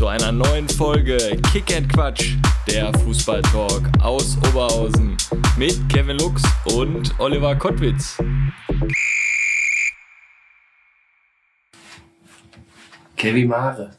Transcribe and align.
Zu 0.00 0.06
einer 0.06 0.32
neuen 0.32 0.66
Folge 0.66 1.18
Kick 1.52 1.76
and 1.76 1.92
Quatsch, 1.92 2.32
der 2.66 2.90
Fußballtalk 3.00 3.82
aus 4.00 4.38
Oberhausen 4.48 5.14
mit 5.58 5.78
Kevin 5.90 6.16
Lux 6.16 6.42
und 6.74 7.12
Oliver 7.20 7.54
Kottwitz. 7.54 8.16
Kevin 13.14 13.48
Mare. 13.48 13.90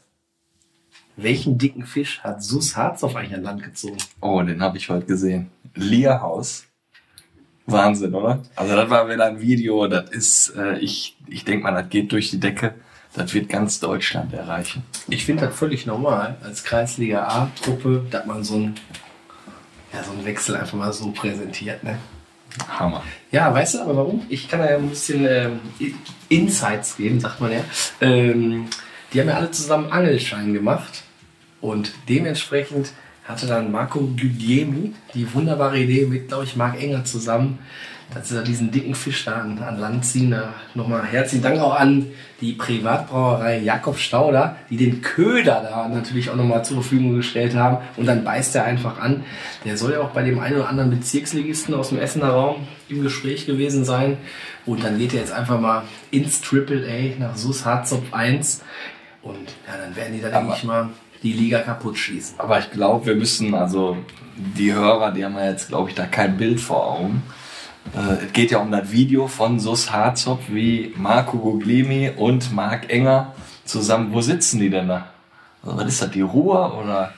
Welchen 1.14 1.56
dicken 1.56 1.86
Fisch 1.86 2.18
hat 2.24 2.42
Sus 2.42 2.76
Harz 2.76 3.04
eigentlich 3.04 3.34
an 3.34 3.44
Land 3.44 3.62
gezogen? 3.62 3.98
Oh, 4.20 4.42
den 4.42 4.60
habe 4.60 4.78
ich 4.78 4.90
heute 4.90 5.06
gesehen. 5.06 5.52
Lierhaus. 5.76 6.66
Wahnsinn, 7.66 8.12
oder? 8.12 8.42
Also 8.56 8.74
das 8.74 8.90
war 8.90 9.08
wieder 9.08 9.26
ein 9.26 9.40
Video, 9.40 9.86
das 9.86 10.10
ist, 10.10 10.56
äh, 10.56 10.78
ich, 10.80 11.16
ich 11.28 11.44
denke 11.44 11.62
mal, 11.62 11.80
das 11.80 11.88
geht 11.90 12.10
durch 12.10 12.32
die 12.32 12.40
Decke. 12.40 12.74
Das 13.14 13.34
wird 13.34 13.48
ganz 13.48 13.78
Deutschland 13.78 14.32
erreichen. 14.32 14.82
Ich 15.08 15.26
finde 15.26 15.46
das 15.46 15.54
völlig 15.54 15.86
normal 15.86 16.36
als 16.42 16.64
Kreisliga 16.64 17.24
A-Truppe, 17.28 18.06
dass 18.10 18.24
man 18.24 18.42
so 18.42 18.54
einen, 18.54 18.74
ja, 19.92 20.02
so 20.02 20.12
einen 20.12 20.24
Wechsel 20.24 20.56
einfach 20.56 20.78
mal 20.78 20.92
so 20.92 21.10
präsentiert. 21.10 21.84
Ne? 21.84 21.98
Hammer. 22.78 23.02
Ja, 23.30 23.52
weißt 23.52 23.74
du 23.74 23.80
aber 23.80 23.96
warum? 23.96 24.26
Ich 24.28 24.48
kann 24.48 24.60
da 24.60 24.70
ja 24.70 24.76
ein 24.76 24.88
bisschen 24.88 25.26
ähm, 25.26 25.60
Insights 26.28 26.96
geben, 26.96 27.20
sagt 27.20 27.40
man 27.40 27.52
ja. 27.52 27.64
Ähm, 28.00 28.68
die 29.12 29.20
haben 29.20 29.28
ja 29.28 29.36
alle 29.36 29.50
zusammen 29.50 29.90
Angelschein 29.90 30.54
gemacht 30.54 31.02
und 31.60 31.92
dementsprechend 32.08 32.92
hatte 33.24 33.46
dann 33.46 33.70
Marco 33.70 34.00
Guglielmi 34.00 34.94
die 35.14 35.32
wunderbare 35.32 35.78
Idee 35.78 36.06
mit, 36.06 36.28
glaube 36.28 36.44
ich, 36.44 36.56
Marc 36.56 36.82
Enger 36.82 37.04
zusammen, 37.04 37.58
dass 38.14 38.28
sie 38.28 38.34
da 38.34 38.42
diesen 38.42 38.70
dicken 38.70 38.94
Fisch 38.94 39.24
da 39.24 39.36
an, 39.36 39.58
an 39.58 39.78
Land 39.78 40.04
ziehen. 40.04 40.30
Da 40.30 40.54
nochmal 40.74 41.04
herzlichen 41.04 41.42
Dank 41.42 41.60
auch 41.60 41.78
an 41.78 42.06
die 42.40 42.52
Privatbrauerei 42.52 43.58
Jakob 43.60 43.96
Stauder, 43.98 44.56
die 44.68 44.76
den 44.76 45.00
Köder 45.00 45.66
da 45.68 45.88
natürlich 45.88 46.30
auch 46.30 46.36
nochmal 46.36 46.64
zur 46.64 46.82
Verfügung 46.82 47.16
gestellt 47.16 47.54
haben. 47.54 47.78
Und 47.96 48.06
dann 48.06 48.24
beißt 48.24 48.54
er 48.56 48.64
einfach 48.64 49.00
an. 49.00 49.24
Der 49.64 49.76
soll 49.76 49.92
ja 49.92 50.00
auch 50.00 50.10
bei 50.10 50.22
dem 50.22 50.40
einen 50.40 50.56
oder 50.56 50.68
anderen 50.68 50.90
Bezirksligisten 50.90 51.74
aus 51.74 51.90
dem 51.90 51.98
Essener 51.98 52.30
Raum 52.30 52.66
im 52.88 53.02
Gespräch 53.02 53.46
gewesen 53.46 53.84
sein. 53.84 54.16
Und 54.66 54.84
dann 54.84 54.98
geht 54.98 55.14
er 55.14 55.20
jetzt 55.20 55.32
einfach 55.32 55.60
mal 55.60 55.82
ins 56.10 56.40
Triple 56.40 56.86
A 56.86 57.20
nach 57.20 57.36
Sus 57.36 57.64
Harzopf 57.64 58.12
1. 58.12 58.62
Und 59.22 59.54
ja, 59.66 59.76
dann 59.80 59.94
werden 59.94 60.14
die 60.14 60.20
da, 60.20 60.30
denke 60.30 60.54
ich 60.56 60.64
mal, 60.64 60.90
die 61.22 61.32
Liga 61.32 61.60
kaputt 61.60 61.96
schießen. 61.96 62.38
Aber 62.38 62.58
ich 62.58 62.70
glaube, 62.70 63.06
wir 63.06 63.14
müssen, 63.14 63.54
also 63.54 63.96
die 64.36 64.72
Hörer, 64.72 65.12
die 65.12 65.24
haben 65.24 65.36
ja 65.36 65.50
jetzt, 65.50 65.68
glaube 65.68 65.90
ich, 65.90 65.94
da 65.94 66.06
kein 66.06 66.36
Bild 66.36 66.60
vor 66.60 66.90
Augen. 66.92 67.22
Äh, 67.94 68.26
es 68.26 68.32
geht 68.32 68.50
ja 68.50 68.58
um 68.58 68.70
das 68.70 68.90
Video 68.90 69.26
von 69.26 69.60
Sus 69.60 69.92
Harzop, 69.92 70.40
wie 70.48 70.94
Marco 70.96 71.38
Guglimi 71.38 72.10
und 72.16 72.52
Marc 72.52 72.90
Enger 72.90 73.34
zusammen, 73.64 74.12
wo 74.12 74.20
sitzen 74.20 74.60
die 74.60 74.70
denn 74.70 74.88
da? 74.88 75.06
Also, 75.62 75.76
was 75.76 75.86
ist 75.86 76.02
das, 76.02 76.10
die 76.10 76.22
Ruhr 76.22 76.78
oder, 76.82 77.12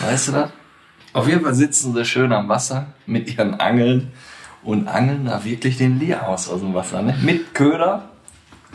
weißt 0.00 0.28
du 0.28 0.32
das? 0.32 0.50
Auf 1.12 1.26
jeden 1.26 1.42
Fall 1.42 1.54
sitzen 1.54 1.94
sie 1.94 2.04
schön 2.04 2.32
am 2.32 2.48
Wasser 2.48 2.86
mit 3.06 3.34
ihren 3.34 3.58
Angeln 3.60 4.12
und 4.62 4.88
angeln 4.88 5.24
da 5.24 5.44
wirklich 5.44 5.78
den 5.78 5.98
Lierhaus 5.98 6.48
aus 6.48 6.60
dem 6.60 6.74
Wasser, 6.74 7.02
ne? 7.02 7.16
Mit 7.22 7.54
Köder, 7.54 8.08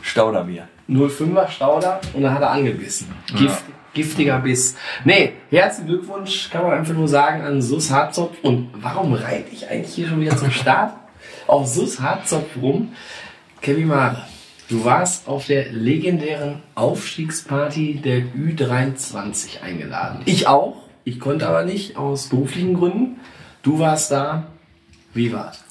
Stauderbier. 0.02 0.68
05er 0.90 1.48
Stauder 1.48 2.02
und 2.14 2.24
dann 2.24 2.34
hat 2.34 2.42
er 2.42 2.52
angebissen. 2.52 3.08
Gift, 3.38 3.64
Giftiger 3.94 4.40
Biss. 4.40 4.76
Nee, 5.06 5.34
herzlichen 5.50 5.88
Glückwunsch, 5.88 6.50
kann 6.50 6.64
man 6.64 6.74
einfach 6.74 6.94
nur 6.94 7.08
sagen, 7.08 7.44
an 7.44 7.62
Sus 7.62 7.92
Harzopf. 7.92 8.38
Und 8.42 8.70
warum 8.74 9.14
reite 9.14 9.52
ich 9.52 9.70
eigentlich 9.70 9.94
hier 9.94 10.08
schon 10.08 10.20
wieder 10.20 10.36
zum 10.36 10.52
Start 10.52 10.94
auf 11.48 11.68
Sus 11.68 12.00
Harzopf 12.00 12.58
rum? 12.62 12.94
Kevin 13.62 13.88
Mare, 13.88 14.24
du 14.70 14.84
warst 14.84 15.28
auf 15.28 15.48
der 15.48 15.72
legendären 15.72 16.62
Aufstiegsparty 16.76 18.02
der 18.04 18.22
Ü23 18.22 19.62
eingeladen. 19.62 20.22
Ich 20.26 20.48
auch. 20.48 20.78
Ich 21.06 21.20
konnte 21.20 21.48
aber 21.48 21.64
nicht, 21.64 21.98
aus 21.98 22.28
beruflichen 22.28 22.76
Gründen. 22.76 23.20
Du 23.62 23.80
warst 23.80 24.12
da. 24.12 24.48
Wie 25.14 25.32
war's? 25.34 25.64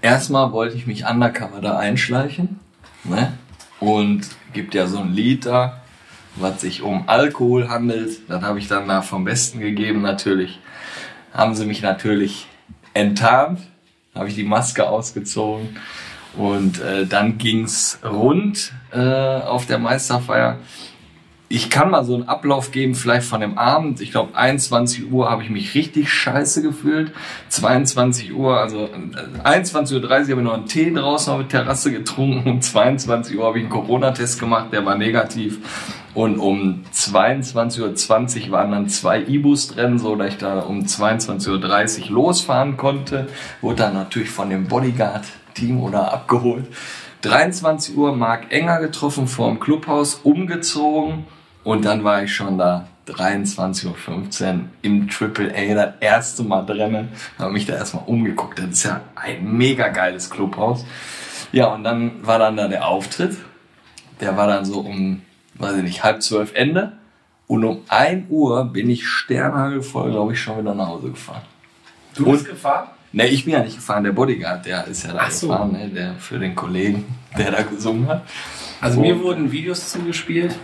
Erstmal 0.00 0.52
wollte 0.52 0.76
ich 0.76 0.86
mich 0.86 1.06
undercover 1.06 1.60
da 1.60 1.78
einschleichen. 1.78 2.60
Ne? 3.04 3.32
Und 3.80 4.26
gibt 4.52 4.74
ja 4.74 4.86
so 4.86 4.98
ein 4.98 5.12
Lied 5.12 5.46
da, 5.46 5.82
was 6.36 6.62
sich 6.62 6.82
um 6.82 7.08
Alkohol 7.08 7.68
handelt. 7.68 8.28
Das 8.28 8.42
habe 8.42 8.58
ich 8.58 8.68
dann 8.68 8.88
da 8.88 9.02
vom 9.02 9.24
Besten 9.24 9.60
gegeben 9.60 10.02
natürlich. 10.02 10.60
Haben 11.32 11.54
sie 11.54 11.66
mich 11.66 11.82
natürlich 11.82 12.46
enttarnt, 12.94 13.60
habe 14.14 14.28
ich 14.28 14.34
die 14.34 14.44
Maske 14.44 14.88
ausgezogen 14.88 15.76
und 16.36 16.80
äh, 16.80 17.06
dann 17.06 17.38
ging's 17.38 17.98
rund 18.04 18.72
äh, 18.92 18.98
auf 18.98 19.66
der 19.66 19.78
Meisterfeier. 19.78 20.58
Ich 21.48 21.68
kann 21.68 21.90
mal 21.90 22.04
so 22.04 22.14
einen 22.14 22.26
Ablauf 22.26 22.70
geben, 22.70 22.94
vielleicht 22.94 23.26
von 23.26 23.40
dem 23.40 23.58
Abend. 23.58 24.00
Ich 24.00 24.10
glaube, 24.10 24.34
21 24.34 25.12
Uhr 25.12 25.30
habe 25.30 25.42
ich 25.42 25.50
mich 25.50 25.74
richtig 25.74 26.10
scheiße 26.10 26.62
gefühlt. 26.62 27.12
22 27.50 28.34
Uhr, 28.34 28.58
also 28.58 28.86
äh, 28.86 29.46
21.30 29.46 30.02
Uhr 30.02 30.10
habe 30.10 30.22
ich 30.22 30.36
noch 30.36 30.54
einen 30.54 30.66
Tee 30.66 30.92
draußen 30.92 31.32
auf 31.32 31.40
der 31.40 31.48
Terrasse 31.48 31.92
getrunken. 31.92 32.48
Um 32.50 32.60
22 32.62 33.36
Uhr 33.36 33.44
habe 33.44 33.58
ich 33.58 33.64
einen 33.64 33.72
Corona-Test 33.72 34.40
gemacht, 34.40 34.72
der 34.72 34.86
war 34.86 34.96
negativ. 34.96 35.58
Und 36.14 36.38
um 36.38 36.84
22.20 36.94 38.46
Uhr 38.46 38.50
waren 38.52 38.70
dann 38.70 38.88
zwei 38.88 39.20
E-Bus 39.20 39.68
drin, 39.68 39.98
so 39.98 40.16
dass 40.16 40.28
ich 40.28 40.38
da 40.38 40.60
um 40.60 40.84
22.30 40.84 42.04
Uhr 42.04 42.10
losfahren 42.10 42.76
konnte. 42.76 43.26
Wurde 43.60 43.76
dann 43.76 43.94
natürlich 43.94 44.30
von 44.30 44.48
dem 44.48 44.66
Bodyguard-Team 44.66 45.80
oder 45.80 46.12
abgeholt. 46.12 46.66
23 47.24 47.96
Uhr 47.96 48.14
Marc 48.14 48.52
Enger 48.52 48.80
getroffen 48.80 49.26
vor 49.26 49.48
dem 49.48 49.58
Clubhaus, 49.58 50.16
umgezogen 50.24 51.24
und 51.62 51.86
dann 51.86 52.04
war 52.04 52.22
ich 52.22 52.34
schon 52.34 52.58
da 52.58 52.86
23.15 53.08 54.54
Uhr 54.54 54.60
im 54.82 55.08
Triple 55.08 55.54
A 55.56 55.74
das 55.74 55.94
erste 56.00 56.42
Mal 56.42 56.66
drinnen. 56.66 57.08
Habe 57.38 57.52
mich 57.52 57.64
da 57.64 57.74
erstmal 57.74 58.04
umgeguckt. 58.06 58.58
Das 58.58 58.66
ist 58.66 58.84
ja 58.84 59.00
ein 59.14 59.56
mega 59.56 59.88
geiles 59.88 60.28
Clubhaus. 60.28 60.84
Ja, 61.52 61.68
und 61.68 61.84
dann 61.84 62.26
war 62.26 62.38
dann 62.38 62.58
da 62.58 62.68
der 62.68 62.86
Auftritt. 62.86 63.38
Der 64.20 64.36
war 64.36 64.46
dann 64.46 64.66
so 64.66 64.80
um, 64.80 65.22
weiß 65.54 65.76
ich 65.76 65.82
nicht, 65.82 66.04
halb 66.04 66.22
zwölf 66.22 66.54
Ende. 66.54 66.92
Und 67.46 67.64
um 67.64 67.82
1 67.88 68.26
Uhr 68.28 68.66
bin 68.66 68.90
ich 68.90 69.06
sternhagelvoll, 69.06 70.10
glaube 70.10 70.34
ich, 70.34 70.40
schon 70.40 70.58
wieder 70.58 70.74
nach 70.74 70.88
Hause 70.88 71.10
gefahren. 71.10 71.42
Du 72.14 72.30
bist 72.30 72.46
gefahren? 72.46 72.88
Ne, 73.14 73.28
ich 73.28 73.44
bin 73.44 73.54
ja 73.54 73.62
nicht 73.62 73.76
gefahren, 73.76 74.02
der 74.04 74.12
Bodyguard, 74.12 74.66
der 74.66 74.86
ist 74.88 75.06
ja 75.06 75.12
da 75.12 75.20
Ach 75.22 75.30
so. 75.30 75.46
gefahren, 75.48 75.72
ne, 75.72 75.88
der 75.88 76.14
für 76.16 76.38
den 76.38 76.54
Kollegen, 76.54 77.04
der 77.38 77.52
da 77.52 77.62
gesungen 77.62 78.08
hat. 78.08 78.22
Also 78.80 79.00
mir 79.00 79.14
Und- 79.14 79.22
wurden 79.22 79.52
Videos 79.52 79.90
zugespielt. 79.90 80.54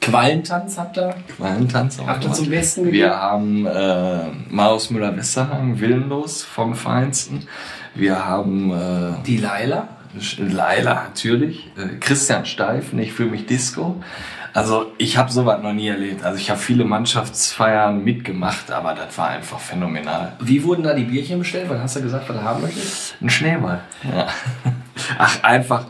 Quallentanz 0.00 0.78
habt 0.78 0.98
ihr? 0.98 1.14
Quallentanz 1.36 1.98
auch 1.98 2.06
Habt 2.06 2.24
ihr 2.24 2.32
zum 2.32 2.48
Besten 2.50 2.84
gegeben? 2.84 2.98
Wir 3.04 3.16
haben 3.16 3.66
äh, 3.66 4.18
Marius 4.50 4.90
Müller-Westerhagen, 4.90 5.80
Willenlos 5.80 6.42
vom 6.44 6.74
Feinsten. 6.74 7.46
Wir 7.94 8.24
haben 8.24 8.70
äh, 8.72 9.22
Die 9.26 9.38
Laila. 9.38 9.88
Laila 10.38 10.94
natürlich, 11.08 11.70
äh, 11.76 11.96
Christian 12.00 12.46
Steifen, 12.46 12.98
ich 13.00 13.12
fühle 13.12 13.30
mich 13.30 13.46
Disco. 13.46 14.02
Also 14.56 14.90
ich 14.96 15.18
habe 15.18 15.30
sowas 15.30 15.62
noch 15.62 15.74
nie 15.74 15.88
erlebt. 15.88 16.24
Also 16.24 16.38
ich 16.38 16.48
habe 16.48 16.58
viele 16.58 16.86
Mannschaftsfeiern 16.86 18.02
mitgemacht, 18.02 18.70
aber 18.70 18.94
das 18.94 19.18
war 19.18 19.28
einfach 19.28 19.60
phänomenal. 19.60 20.32
Wie 20.40 20.64
wurden 20.64 20.82
da 20.82 20.94
die 20.94 21.04
Bierchen 21.04 21.40
bestellt? 21.40 21.68
Was 21.68 21.78
hast 21.78 21.96
du 21.96 22.00
gesagt, 22.00 22.26
was 22.26 22.38
du 22.38 22.42
haben 22.42 22.62
möchtest? 22.62 23.16
Ein 23.20 23.28
Schneeball. 23.28 23.82
Ja. 24.02 24.28
Ach, 25.18 25.42
einfach. 25.42 25.84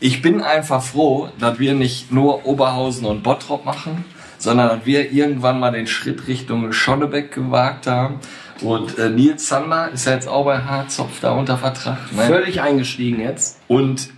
Ich 0.00 0.22
bin 0.22 0.40
einfach 0.40 0.82
froh, 0.82 1.28
dass 1.38 1.58
wir 1.58 1.74
nicht 1.74 2.10
nur 2.10 2.46
Oberhausen 2.46 3.04
und 3.04 3.22
Bottrop 3.22 3.66
machen, 3.66 4.06
sondern 4.38 4.68
dass 4.68 4.86
wir 4.86 5.12
irgendwann 5.12 5.60
mal 5.60 5.72
den 5.72 5.86
Schritt 5.86 6.26
Richtung 6.26 6.72
Schonnebeck 6.72 7.32
gewagt 7.32 7.86
haben. 7.86 8.18
Und 8.62 8.98
äh, 8.98 9.10
Nils 9.10 9.46
Sander 9.46 9.90
ist 9.90 10.06
ja 10.06 10.12
jetzt 10.12 10.26
auch 10.26 10.46
bei 10.46 10.58
Harzopf 10.58 11.20
da 11.20 11.32
unter 11.32 11.58
Vertrag. 11.58 11.98
Ne? 12.12 12.22
Völlig 12.22 12.62
eingestiegen 12.62 13.20
jetzt. 13.20 13.60
Und 13.68 14.08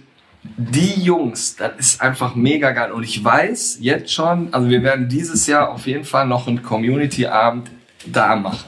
die 0.57 1.03
Jungs, 1.03 1.57
das 1.57 1.73
ist 1.79 2.01
einfach 2.01 2.35
mega 2.35 2.73
geil. 2.73 2.93
Und 2.93 3.03
ich 3.03 3.23
weiß 3.23 3.79
jetzt 3.81 4.13
schon, 4.13 4.53
also 4.53 4.69
wir 4.69 4.83
werden 4.83 5.09
dieses 5.09 5.47
Jahr 5.47 5.71
auf 5.71 5.87
jeden 5.87 6.05
Fall 6.05 6.27
noch 6.27 6.47
einen 6.47 6.63
Community-Abend 6.63 7.71
da 8.07 8.37
machen. 8.37 8.65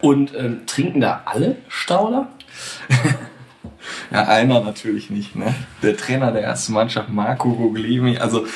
Und 0.00 0.34
ähm, 0.34 0.62
trinken 0.66 1.00
da 1.00 1.22
alle 1.24 1.56
Stauder? 1.68 2.28
Ja, 4.10 4.24
einer 4.24 4.60
natürlich 4.60 5.10
nicht, 5.10 5.36
ne? 5.36 5.54
Der 5.82 5.96
Trainer 5.96 6.32
der 6.32 6.42
ersten 6.42 6.72
Mannschaft, 6.72 7.10
Marco 7.10 7.52
Guglimi, 7.52 8.18
also 8.18 8.46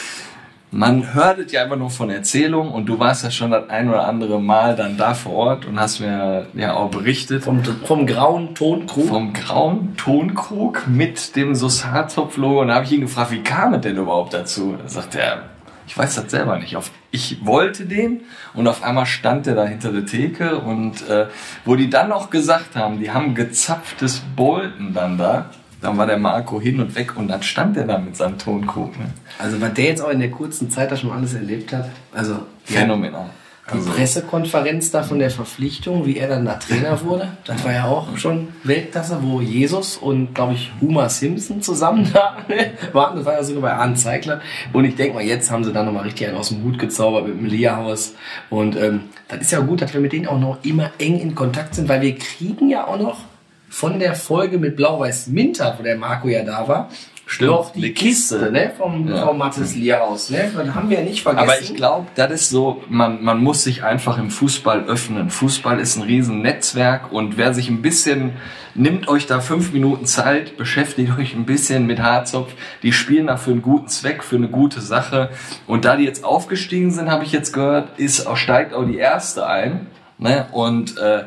man 0.72 1.12
hört 1.12 1.38
es 1.38 1.52
ja 1.52 1.64
immer 1.64 1.76
nur 1.76 1.90
von 1.90 2.08
Erzählungen 2.08 2.72
und 2.72 2.86
du 2.86 2.98
warst 2.98 3.24
ja 3.24 3.30
schon 3.30 3.50
das 3.50 3.68
ein 3.68 3.90
oder 3.90 4.08
andere 4.08 4.40
Mal 4.40 4.74
dann 4.74 4.96
da 4.96 5.12
vor 5.12 5.32
Ort 5.34 5.66
und 5.66 5.78
hast 5.78 6.00
mir 6.00 6.46
ja 6.54 6.74
auch 6.74 6.90
berichtet 6.90 7.44
Vom, 7.44 7.62
vom 7.62 8.06
grauen 8.06 8.54
Tonkrug. 8.54 9.06
vom 9.06 9.32
grauen 9.34 9.94
Tonkrug 9.98 10.88
mit 10.88 11.36
dem 11.36 11.54
Sosarzopf-Logo 11.54 12.62
und 12.62 12.68
da 12.68 12.76
habe 12.76 12.86
ich 12.86 12.92
ihn 12.92 13.02
gefragt, 13.02 13.30
wie 13.32 13.42
kam 13.42 13.74
es 13.74 13.82
denn 13.82 13.98
überhaupt 13.98 14.32
dazu? 14.32 14.74
Da 14.82 14.88
sagt 14.88 15.14
er, 15.14 15.42
ich 15.86 15.98
weiß 15.98 16.14
das 16.14 16.30
selber 16.30 16.58
nicht. 16.58 16.74
Ich 17.10 17.44
wollte 17.44 17.84
den 17.84 18.22
und 18.54 18.66
auf 18.66 18.82
einmal 18.82 19.04
stand 19.04 19.44
der 19.44 19.54
da 19.54 19.66
hinter 19.66 19.92
der 19.92 20.06
Theke 20.06 20.56
und 20.56 21.06
äh, 21.06 21.26
wo 21.66 21.76
die 21.76 21.90
dann 21.90 22.08
noch 22.08 22.30
gesagt 22.30 22.76
haben, 22.76 22.98
die 22.98 23.10
haben 23.10 23.34
gezapftes 23.34 24.22
Bolten 24.34 24.94
dann 24.94 25.18
da, 25.18 25.50
dann 25.82 25.98
war 25.98 26.06
der 26.06 26.16
Marco 26.16 26.60
hin 26.60 26.80
und 26.80 26.94
weg 26.94 27.16
und 27.16 27.28
dann 27.28 27.42
stand 27.42 27.76
der 27.76 27.84
da 27.84 27.98
mit 27.98 28.16
seinem 28.16 28.38
Tonkrug. 28.38 28.98
Ne? 28.98 29.06
Also, 29.38 29.60
was 29.60 29.74
der 29.74 29.84
jetzt 29.86 30.00
auch 30.00 30.10
in 30.10 30.20
der 30.20 30.30
kurzen 30.30 30.70
Zeit 30.70 30.90
da 30.92 30.96
schon 30.96 31.10
alles 31.10 31.34
erlebt 31.34 31.72
hat. 31.72 31.90
Also, 32.14 32.38
Phänomenal. 32.64 33.30
die 33.74 33.78
Pressekonferenz 33.78 34.92
da 34.92 35.02
von 35.02 35.18
der 35.18 35.30
Verpflichtung, 35.30 36.06
wie 36.06 36.18
er 36.18 36.28
dann 36.28 36.44
da 36.44 36.54
Trainer 36.54 37.00
wurde, 37.02 37.36
das 37.44 37.64
war 37.64 37.72
ja 37.72 37.86
auch 37.86 38.16
schon 38.16 38.48
Weltklasse, 38.62 39.18
wo 39.22 39.40
Jesus 39.40 39.96
und, 39.96 40.36
glaube 40.36 40.54
ich, 40.54 40.70
Homer 40.80 41.08
Simpson 41.08 41.62
zusammen 41.62 42.08
da 42.12 42.36
ne, 42.48 42.70
waren. 42.92 43.16
Das 43.16 43.24
war 43.24 43.34
ja 43.34 43.42
sogar 43.42 43.62
bei 43.62 43.72
Arne 43.72 43.94
Zeigler. 43.94 44.40
Und 44.72 44.84
ich 44.84 44.94
denke 44.94 45.14
mal, 45.14 45.24
jetzt 45.24 45.50
haben 45.50 45.64
sie 45.64 45.72
dann 45.72 45.86
nochmal 45.86 46.04
richtig 46.04 46.28
einen 46.28 46.36
aus 46.36 46.50
dem 46.50 46.62
Hut 46.62 46.78
gezaubert 46.78 47.26
mit 47.26 47.38
dem 47.38 47.46
Lehrhaus. 47.46 48.14
Und 48.50 48.76
ähm, 48.76 49.00
das 49.26 49.40
ist 49.40 49.50
ja 49.50 49.58
gut, 49.58 49.82
dass 49.82 49.92
wir 49.92 50.00
mit 50.00 50.12
denen 50.12 50.28
auch 50.28 50.38
noch 50.38 50.58
immer 50.62 50.92
eng 50.98 51.18
in 51.18 51.34
Kontakt 51.34 51.74
sind, 51.74 51.88
weil 51.88 52.02
wir 52.02 52.16
kriegen 52.16 52.68
ja 52.68 52.86
auch 52.86 53.00
noch 53.00 53.31
von 53.72 53.98
der 53.98 54.14
Folge 54.14 54.58
mit 54.58 54.76
Blau-Weiß 54.76 55.28
Minter, 55.28 55.74
wo 55.78 55.82
der 55.82 55.96
Marco 55.96 56.28
ja 56.28 56.42
da 56.44 56.68
war, 56.68 56.90
Stimmt, 57.24 57.50
noch 57.52 57.72
die 57.72 57.94
Kiste, 57.94 58.36
Kiste. 58.38 58.52
ne, 58.52 58.70
vom, 58.76 59.08
Ja. 59.08 59.24
vom 59.26 59.38
Mattes 59.38 59.74
Lehrhaus. 59.74 60.28
Ne? 60.28 60.50
Das 60.54 60.74
haben 60.74 60.90
wir 60.90 60.98
ja 60.98 61.04
nicht 61.04 61.22
vergessen. 61.22 61.48
Aber 61.48 61.58
ich 61.58 61.74
glaube, 61.74 62.06
das 62.14 62.30
ist 62.32 62.50
so, 62.50 62.84
man, 62.90 63.24
man 63.24 63.42
muss 63.42 63.64
sich 63.64 63.82
einfach 63.82 64.18
im 64.18 64.30
Fußball 64.30 64.84
öffnen. 64.84 65.30
Fußball 65.30 65.80
ist 65.80 65.96
ein 65.96 66.02
riesen 66.02 66.42
Netzwerk 66.42 67.10
und 67.12 67.38
wer 67.38 67.54
sich 67.54 67.70
ein 67.70 67.80
bisschen, 67.80 68.32
nimmt 68.74 69.08
euch 69.08 69.26
da 69.26 69.40
fünf 69.40 69.72
Minuten 69.72 70.04
Zeit, 70.04 70.58
beschäftigt 70.58 71.10
euch 71.18 71.34
ein 71.34 71.46
bisschen 71.46 71.86
mit 71.86 72.02
Harzopf. 72.02 72.52
Die 72.82 72.92
spielen 72.92 73.28
da 73.28 73.38
für 73.38 73.52
einen 73.52 73.62
guten 73.62 73.88
Zweck, 73.88 74.22
für 74.22 74.36
eine 74.36 74.48
gute 74.48 74.82
Sache. 74.82 75.30
Und 75.66 75.86
da 75.86 75.96
die 75.96 76.04
jetzt 76.04 76.24
aufgestiegen 76.24 76.90
sind, 76.90 77.10
habe 77.10 77.24
ich 77.24 77.32
jetzt 77.32 77.52
gehört, 77.54 77.98
ist 77.98 78.26
auch, 78.26 78.36
steigt 78.36 78.74
auch 78.74 78.84
die 78.84 78.98
erste 78.98 79.46
ein. 79.46 79.86
Ne? 80.18 80.46
Und 80.52 80.98
äh, 80.98 81.24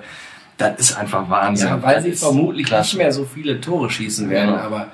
das 0.57 0.79
ist 0.79 0.97
einfach 0.97 1.29
Wahnsinn. 1.29 1.67
Ja, 1.67 1.81
weil 1.83 1.95
Das 1.95 2.03
sie 2.05 2.13
vermutlich 2.13 2.65
klasse. 2.67 2.95
nicht 2.95 3.03
mehr 3.03 3.11
so 3.11 3.25
viele 3.25 3.59
Tore 3.61 3.89
schießen 3.89 4.29
werden, 4.29 4.55
Ja. 4.55 4.61
aber 4.61 4.87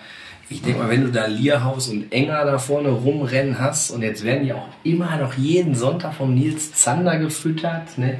ich 0.49 0.61
denke 0.61 0.79
mal, 0.81 0.89
wenn 0.89 1.01
du 1.05 1.11
da 1.11 1.27
Lierhaus 1.27 1.87
und 1.89 2.11
Enger 2.11 2.43
da 2.45 2.57
vorne 2.57 2.89
rumrennen 2.89 3.57
hast 3.59 3.91
und 3.91 4.01
jetzt 4.01 4.23
werden 4.25 4.43
die 4.43 4.51
auch 4.53 4.67
immer 4.83 5.15
noch 5.17 5.33
jeden 5.35 5.75
Sonntag 5.75 6.13
vom 6.15 6.33
Nils 6.33 6.73
Zander 6.73 7.17
gefüttert. 7.19 7.97
Ne? 7.97 8.19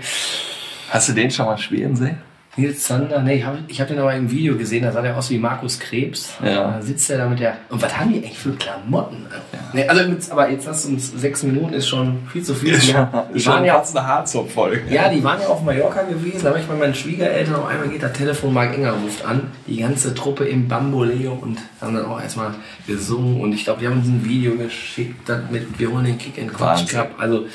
Hast 0.90 1.10
du 1.10 1.14
den 1.14 1.30
schon 1.32 1.46
mal 1.46 1.58
spielen 1.58 1.96
sehen? 1.96 2.18
Nils 2.58 2.84
Zander, 2.84 3.22
ne, 3.22 3.36
ich 3.36 3.46
habe 3.46 3.60
ich 3.70 3.80
hab 3.80 3.88
den 3.88 3.98
aber 3.98 4.14
im 4.14 4.30
Video 4.30 4.58
gesehen, 4.58 4.84
da 4.84 4.92
sah 4.92 5.02
der 5.02 5.16
aus 5.16 5.30
wie 5.30 5.38
Markus 5.38 5.80
Krebs. 5.80 6.34
Ja. 6.44 6.72
Da 6.72 6.82
sitzt 6.82 7.10
er 7.10 7.20
da 7.20 7.30
mit 7.30 7.40
der. 7.40 7.56
Und 7.70 7.82
was 7.82 7.98
haben 7.98 8.12
die 8.12 8.18
eigentlich 8.18 8.38
für 8.38 8.52
Klamotten? 8.52 9.26
Ne, 9.72 9.90
also 9.90 10.10
mit, 10.10 10.30
aber 10.30 10.50
jetzt 10.50 10.68
hast 10.68 10.86
du 10.86 10.90
uns 10.90 11.14
sechs 11.14 11.44
Minuten 11.44 11.74
ist 11.74 11.88
schon 11.88 12.28
viel 12.30 12.44
zu 12.44 12.54
viel. 12.54 12.78
Die, 12.78 12.88
die 12.88 13.46
waren 13.46 13.64
ja 13.64 13.76
fast 13.76 13.96
eine 13.96 14.06
Harzopf-Folge. 14.06 14.82
Ja, 14.94 15.08
die 15.08 15.24
waren 15.24 15.40
ja 15.40 15.48
auf 15.48 15.64
Mallorca 15.64 16.02
gewesen. 16.04 16.42
Da 16.44 16.52
war 16.52 16.60
ich 16.60 16.66
bei 16.66 16.76
meinen 16.76 16.94
Schwiegereltern. 16.94 17.56
Auf 17.56 17.68
einmal 17.68 17.88
geht 17.88 18.04
das 18.04 18.12
Telefon, 18.12 18.54
Marc 18.54 18.76
Enger 18.76 18.92
ruft 18.92 19.24
an. 19.24 19.44
Die 19.68 19.78
ganze 19.78 20.14
Truppe 20.14 20.44
im 20.44 20.68
Bamboleo 20.68 21.32
und 21.32 21.58
haben 21.80 21.96
dann 21.96 22.06
auch 22.06 22.22
erstmal 22.22 22.54
gesungen. 22.86 23.40
Und 23.40 23.54
ich 23.54 23.64
glaube, 23.64 23.80
die 23.80 23.88
haben 23.88 24.00
uns 24.00 24.08
ein 24.08 24.26
Video 24.26 24.56
geschickt 24.56 25.30
das 25.30 25.40
mit 25.50 25.80
Wir 25.80 25.90
holen 25.90 26.04
den 26.04 26.18
Kick 26.18 26.38
in 26.38 26.52
Quatsch. 26.52 26.92
Cup. 26.92 27.12
Also, 27.18 27.46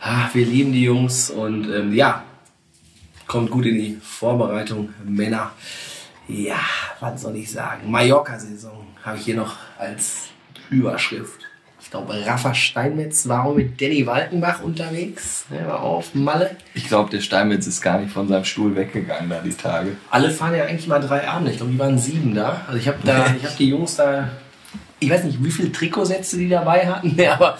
ah, 0.00 0.28
wir 0.32 0.46
lieben 0.46 0.72
die 0.72 0.84
Jungs 0.84 1.30
und 1.30 1.68
ähm, 1.74 1.92
ja, 1.92 2.22
kommt 3.26 3.50
gut 3.50 3.66
in 3.66 3.76
die 3.76 3.98
Vorbereitung, 4.02 4.90
Männer. 5.04 5.52
Ja, 6.28 6.60
was 7.00 7.22
soll 7.22 7.36
ich 7.36 7.50
sagen? 7.50 7.90
Mallorca-Saison 7.90 8.86
habe 9.02 9.18
ich 9.18 9.24
hier 9.24 9.36
noch 9.36 9.56
als 9.78 10.28
Überschrift. 10.70 11.40
Ich 11.84 11.90
glaube, 11.90 12.14
Rafa 12.26 12.54
Steinmetz 12.54 13.28
war 13.28 13.44
auch 13.44 13.54
mit 13.54 13.80
Danny 13.80 14.06
Walkenbach 14.06 14.62
unterwegs. 14.62 15.44
Er 15.50 15.68
war 15.68 15.82
auf 15.82 16.14
Malle. 16.14 16.56
Ich 16.72 16.88
glaube, 16.88 17.10
der 17.10 17.20
Steinmetz 17.20 17.66
ist 17.66 17.82
gar 17.82 18.00
nicht 18.00 18.10
von 18.10 18.26
seinem 18.26 18.46
Stuhl 18.46 18.74
weggegangen 18.74 19.28
da 19.28 19.40
die 19.40 19.52
Tage. 19.52 19.96
Alle 20.10 20.30
fahren 20.30 20.56
ja 20.56 20.64
eigentlich 20.64 20.88
mal 20.88 20.98
drei 20.98 21.28
Abende. 21.28 21.50
Ich 21.50 21.58
glaube, 21.58 21.72
die 21.72 21.78
waren 21.78 21.98
sieben 21.98 22.34
da. 22.34 22.62
Also 22.66 22.78
ich 22.78 22.88
habe 22.88 22.98
da, 23.04 23.26
ich 23.38 23.44
habe 23.44 23.54
die 23.58 23.68
Jungs 23.68 23.96
da, 23.96 24.30
ich 24.98 25.10
weiß 25.10 25.24
nicht, 25.24 25.44
wie 25.44 25.50
viele 25.50 25.70
Trikotsätze 25.70 26.38
die 26.38 26.48
dabei 26.48 26.86
hatten, 26.86 27.20
aber 27.28 27.58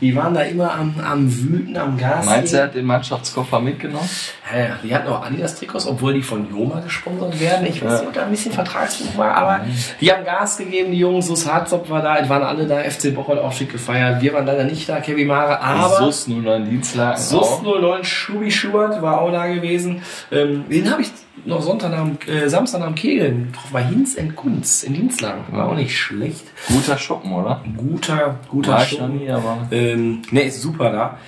die 0.00 0.14
waren 0.14 0.34
da 0.34 0.42
immer 0.42 0.72
am, 0.72 0.94
am 1.02 1.32
Wüten, 1.32 1.76
am 1.76 1.96
Gas. 1.96 2.26
Meinst 2.26 2.52
du, 2.52 2.58
er 2.58 2.64
hat 2.64 2.74
den 2.74 2.86
Mannschaftskoffer 2.86 3.60
mitgenommen? 3.60 4.08
Ja, 4.52 4.58
ja, 4.58 4.78
die 4.82 4.94
hatten 4.94 5.08
auch 5.08 5.24
Adidas-Trikots, 5.24 5.86
obwohl 5.86 6.14
die 6.14 6.22
von 6.22 6.48
Joma 6.50 6.80
gesponsert 6.80 7.38
werden. 7.40 7.66
Ich 7.66 7.84
weiß 7.84 8.00
nicht, 8.00 8.08
ob 8.08 8.14
da 8.14 8.24
ein 8.24 8.30
bisschen 8.30 8.52
Vertragsbuch 8.52 9.16
war, 9.16 9.34
aber 9.34 9.60
die 10.00 10.12
haben 10.12 10.24
Gas 10.24 10.58
gegeben, 10.58 10.90
die 10.90 10.98
Jungs. 10.98 11.26
Sus 11.26 11.50
Harzopf 11.50 11.88
war 11.90 12.02
da, 12.02 12.18
es 12.18 12.28
waren 12.28 12.42
alle 12.42 12.66
da, 12.66 12.78
FC 12.78 13.14
Bocholt 13.14 13.38
auch 13.38 13.52
schick 13.52 13.72
gefeiert. 13.72 14.22
Wir 14.22 14.32
waren 14.32 14.46
leider 14.46 14.64
nicht 14.64 14.88
da, 14.88 15.00
Kevin 15.00 15.26
Mare, 15.26 15.60
aber 15.60 15.96
Sus 15.96 16.28
09 16.28 16.68
Dienstlagen. 16.68 17.20
Sus 17.20 17.42
auch. 17.42 17.62
09 17.62 18.04
Schubi 18.04 18.50
Schubert 18.50 19.02
war 19.02 19.20
auch 19.20 19.32
da 19.32 19.46
gewesen. 19.46 20.02
Ähm, 20.30 20.64
den 20.68 20.90
habe 20.90 21.02
ich 21.02 21.10
noch 21.44 21.62
Sonntag 21.62 21.92
am, 21.92 22.18
äh, 22.26 22.48
Samstag 22.48 22.80
am 22.82 22.94
Kegeln 22.94 23.46
getroffen, 23.46 23.72
bei 23.72 23.84
Hinz 23.84 24.16
Kunz 24.34 24.82
in 24.82 24.94
Dienstlagen. 24.94 25.44
War 25.50 25.68
auch 25.68 25.74
nicht 25.74 25.96
schlecht. 25.96 26.44
Guter 26.68 26.98
Schuppen, 26.98 27.32
oder? 27.32 27.62
Guter, 27.76 28.38
guter 28.48 28.72
War 28.72 28.82
ich 28.84 28.92
noch 28.92 28.98
Schuppen. 29.06 29.18
nie, 29.18 29.30
aber. 29.30 29.68
Ähm, 29.70 30.22
ne, 30.30 30.42
ist 30.44 30.62
super 30.62 30.90
da. 30.90 31.18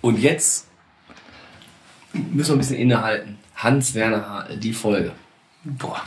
Und 0.00 0.18
jetzt 0.18 0.68
müssen 2.12 2.50
wir 2.50 2.56
ein 2.56 2.58
bisschen 2.58 2.76
innehalten. 2.76 3.38
Hans-Werner 3.56 4.28
Hartl, 4.28 4.56
die 4.58 4.72
Folge. 4.72 5.12
Boah. 5.64 6.02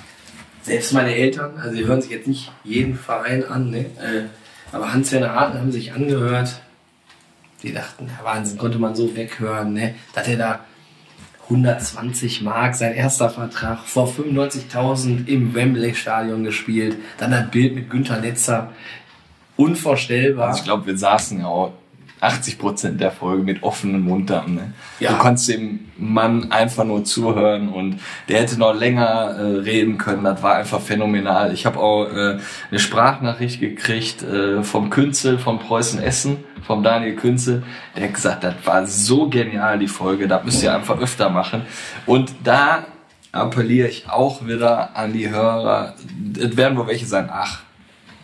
Selbst 0.61 0.93
meine 0.93 1.15
Eltern, 1.15 1.57
also 1.57 1.75
die 1.75 1.85
hören 1.85 2.01
sich 2.01 2.11
jetzt 2.11 2.27
nicht 2.27 2.51
jeden 2.63 2.95
Verein 2.95 3.45
an, 3.45 3.71
ne? 3.71 3.79
Äh, 3.79 4.25
aber 4.71 4.93
Hans-Werner 4.93 5.33
Hartl 5.33 5.57
haben 5.59 5.71
sich 5.71 5.93
angehört. 5.93 6.61
Die 7.63 7.73
dachten, 7.73 8.09
Wahnsinn, 8.21 8.57
konnte 8.57 8.77
man 8.77 8.93
so 8.93 9.15
weghören, 9.15 9.73
ne? 9.73 9.95
Dass 10.13 10.27
er 10.27 10.37
da 10.37 10.59
120 11.49 12.41
Mark, 12.41 12.75
sein 12.75 12.93
erster 12.93 13.29
Vertrag, 13.29 13.79
vor 13.79 14.07
95.000 14.07 15.27
im 15.27 15.53
Wembley-Stadion 15.53 16.43
gespielt. 16.43 16.97
Dann 17.17 17.33
ein 17.33 17.49
Bild 17.49 17.73
mit 17.73 17.89
Günter 17.89 18.19
Netzer. 18.19 18.71
Unvorstellbar. 19.55 20.49
Also 20.49 20.59
ich 20.59 20.65
glaube, 20.65 20.85
wir 20.85 20.97
saßen 20.97 21.39
ja 21.39 21.47
auch 21.47 21.73
80 22.19 22.57
Prozent 22.57 23.01
der 23.01 23.11
Folge 23.11 23.43
mit 23.43 23.63
offenem 23.63 24.01
Mund 24.01 24.29
da. 24.29 24.43
Ne? 24.47 24.73
Ja. 24.99 25.11
Du 25.11 25.17
konntest 25.19 25.49
dem 25.49 25.91
Mann 25.97 26.51
einfach 26.51 26.83
nur 26.83 27.03
zuhören 27.03 27.69
und 27.69 27.99
der 28.27 28.41
hätte 28.41 28.57
noch 28.57 28.73
länger 28.73 29.35
äh, 29.37 29.41
reden 29.59 29.97
können. 29.97 30.23
Das 30.23 30.41
war 30.41 30.55
einfach 30.55 30.81
phänomenal. 30.81 31.53
Ich 31.53 31.65
habe 31.65 31.79
auch 31.79 32.05
äh, 32.05 32.39
eine 32.69 32.79
Sprachnachricht 32.79 33.59
gekriegt 33.59 34.23
äh, 34.23 34.63
vom 34.63 34.89
Künzel 34.89 35.37
von 35.37 35.59
Preußen 35.59 36.01
Essen, 36.01 36.43
vom 36.65 36.81
Daniel 36.81 37.15
Künzel. 37.15 37.63
Der 37.95 38.05
hat 38.05 38.13
gesagt, 38.15 38.43
das 38.43 38.55
war 38.65 38.87
so 38.87 39.29
genial, 39.29 39.77
die 39.77 39.87
Folge. 39.87 40.27
Das 40.27 40.43
müsst 40.43 40.63
ihr 40.63 40.73
einfach 40.73 40.99
öfter 40.99 41.29
machen. 41.29 41.63
Und 42.07 42.33
da 42.43 42.85
appelliere 43.31 43.87
ich 43.87 44.09
auch 44.09 44.45
wieder 44.45 44.95
an 44.95 45.13
die 45.13 45.29
Hörer. 45.29 45.93
Es 46.39 46.57
werden 46.57 46.77
wohl 46.77 46.87
welche 46.87 47.05
sein, 47.05 47.29
ach, 47.31 47.61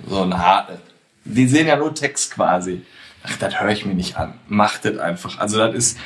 so 0.07 0.23
ein 0.23 0.35
Harte. 0.35 0.79
Die 1.25 1.47
sehen 1.47 1.67
ja 1.67 1.75
nur 1.75 1.93
Text 1.93 2.33
quasi. 2.33 2.81
Ach, 3.23 3.37
das 3.37 3.59
höre 3.61 3.71
ich 3.71 3.85
mir 3.85 3.93
nicht 3.95 4.17
an. 4.17 4.33
Macht 4.47 4.85
das 4.85 4.97
einfach. 4.97 5.39
Also 5.39 5.57
das 5.57 5.73
ist 5.73 5.97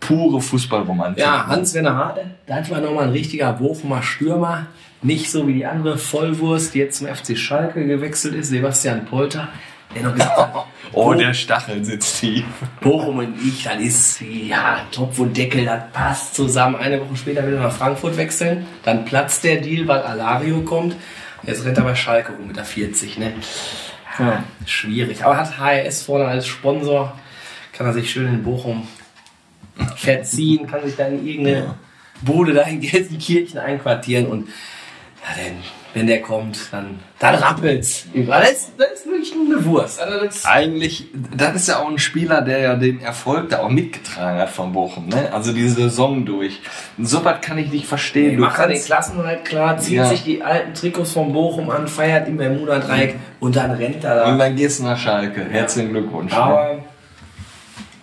pure 0.00 0.40
Fußballromantik. 0.40 1.22
Ja, 1.22 1.46
Hans-Werner 1.46 1.96
Hartl, 1.96 2.26
das 2.46 2.70
war 2.70 2.80
nochmal 2.80 3.04
ein 3.04 3.10
richtiger 3.10 3.52
Bochumer 3.52 4.02
Stürmer. 4.02 4.66
Nicht 5.02 5.30
so 5.30 5.46
wie 5.46 5.54
die 5.54 5.66
andere 5.66 5.98
Vollwurst, 5.98 6.74
die 6.74 6.78
jetzt 6.78 6.98
zum 6.98 7.06
FC 7.06 7.36
Schalke 7.36 7.86
gewechselt 7.86 8.34
ist, 8.34 8.48
Sebastian 8.48 9.04
Polter. 9.04 9.48
Der 9.94 10.02
noch 10.02 10.14
gesagt 10.14 10.36
hat, 10.36 10.66
Oh, 10.92 11.12
der 11.14 11.34
Stachel 11.34 11.84
sitzt 11.84 12.20
tief. 12.20 12.44
Bochum 12.80 13.18
und 13.18 13.34
ich, 13.44 13.64
das 13.64 13.80
ist 13.80 14.20
wie 14.20 14.48
ja, 14.48 14.80
Topf 14.92 15.18
und 15.18 15.36
Deckel, 15.36 15.64
das 15.64 15.82
passt 15.92 16.34
zusammen. 16.34 16.76
Eine 16.76 17.00
Woche 17.00 17.16
später 17.16 17.46
will 17.46 17.54
er 17.54 17.62
nach 17.62 17.72
Frankfurt 17.72 18.16
wechseln. 18.16 18.66
Dann 18.84 19.04
platzt 19.04 19.44
der 19.44 19.60
Deal, 19.60 19.86
weil 19.86 20.00
Alario 20.02 20.62
kommt. 20.62 20.96
Jetzt 21.42 21.64
rennt 21.64 21.76
er 21.78 21.84
bei 21.84 21.94
Schalke 21.94 22.32
rum 22.32 22.48
mit 22.48 22.56
der 22.56 22.64
40, 22.64 23.18
ne? 23.18 23.34
Ja, 24.18 24.44
schwierig. 24.64 25.24
Aber 25.24 25.36
hat 25.36 25.58
HRS 25.58 26.02
vorne 26.02 26.26
als 26.26 26.46
Sponsor. 26.46 27.18
Kann 27.72 27.86
er 27.86 27.92
sich 27.92 28.10
schön 28.10 28.26
in 28.26 28.42
Bochum 28.42 28.88
verziehen, 29.96 30.66
kann 30.66 30.84
sich 30.84 30.96
dann 30.96 31.18
in 31.18 31.26
irgendeine 31.26 31.74
Bude 32.22 32.54
da 32.54 32.62
in 32.62 32.80
Gelsenkirchen 32.80 33.58
einquartieren 33.58 34.26
und 34.26 34.48
ja, 34.48 35.42
denn, 35.42 35.56
wenn 35.96 36.06
der 36.06 36.20
kommt, 36.20 36.58
dann, 36.72 37.00
dann 37.18 37.36
rappelt's. 37.36 38.06
überall. 38.12 38.42
Das 38.42 38.50
ist, 38.52 38.72
das 38.76 38.86
ist 38.92 39.06
wirklich 39.06 39.32
eine 39.32 39.64
Wurst. 39.64 39.98
Also 39.98 40.24
das, 40.26 40.44
Eigentlich, 40.44 41.06
das 41.34 41.56
ist 41.56 41.68
ja 41.68 41.78
auch 41.78 41.88
ein 41.88 41.98
Spieler, 41.98 42.42
der 42.42 42.58
ja 42.58 42.74
den 42.76 43.00
Erfolg 43.00 43.48
da 43.48 43.60
auch 43.60 43.70
mitgetragen 43.70 44.38
hat 44.38 44.50
von 44.50 44.74
Bochum. 44.74 45.08
Ne? 45.08 45.32
Also 45.32 45.54
die 45.54 45.66
Saison 45.70 46.26
durch. 46.26 46.60
So 46.98 47.24
was 47.24 47.40
kann 47.40 47.56
ich 47.56 47.72
nicht 47.72 47.86
verstehen. 47.86 48.32
Er 48.32 48.36
Du 48.36 48.42
macht 48.42 48.58
dann 48.58 48.68
den 48.68 48.74
kannst, 48.74 48.86
Klassenhalt 48.86 49.44
klar, 49.46 49.78
zieht 49.78 49.94
Ja. 49.94 50.04
sich 50.04 50.22
die 50.22 50.42
alten 50.42 50.74
Trikots 50.74 51.12
von 51.12 51.32
Bochum 51.32 51.70
an, 51.70 51.88
feiert 51.88 52.28
im 52.28 52.36
Bermuda-Dreieck 52.36 53.14
und 53.40 53.56
dann 53.56 53.70
rennt 53.70 54.04
er 54.04 54.26
und 54.26 54.38
da. 54.38 54.44
dann 54.44 54.54
gehst 54.56 54.80
du 54.80 54.84
nach 54.84 54.98
Schalke. 54.98 55.46
Herzlichen 55.48 55.92
Glückwunsch. 55.92 56.30
ne? 56.32 56.38
Aber 56.38 56.78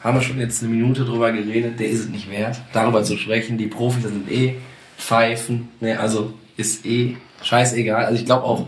haben 0.04 0.18
wir 0.18 0.22
schon 0.24 0.40
jetzt 0.40 0.64
eine 0.64 0.72
Minute 0.74 1.06
drüber 1.06 1.32
geredet, 1.32 1.80
der 1.80 1.90
ist 1.90 2.00
es 2.00 2.10
nicht 2.10 2.30
wert, 2.32 2.58
darüber 2.74 3.04
zu 3.04 3.18
sprechen. 3.18 3.60
Die 3.60 3.68
Profis 3.68 4.04
sind 4.04 4.30
eh 4.32 4.56
Pfeifen, 4.98 5.70
ne, 5.80 6.00
also 6.00 6.34
ist 6.58 6.86
eh 6.86 7.18
scheißegal. 7.44 8.06
Also 8.06 8.20
ich 8.20 8.26
glaube 8.26 8.46
auch, 8.46 8.66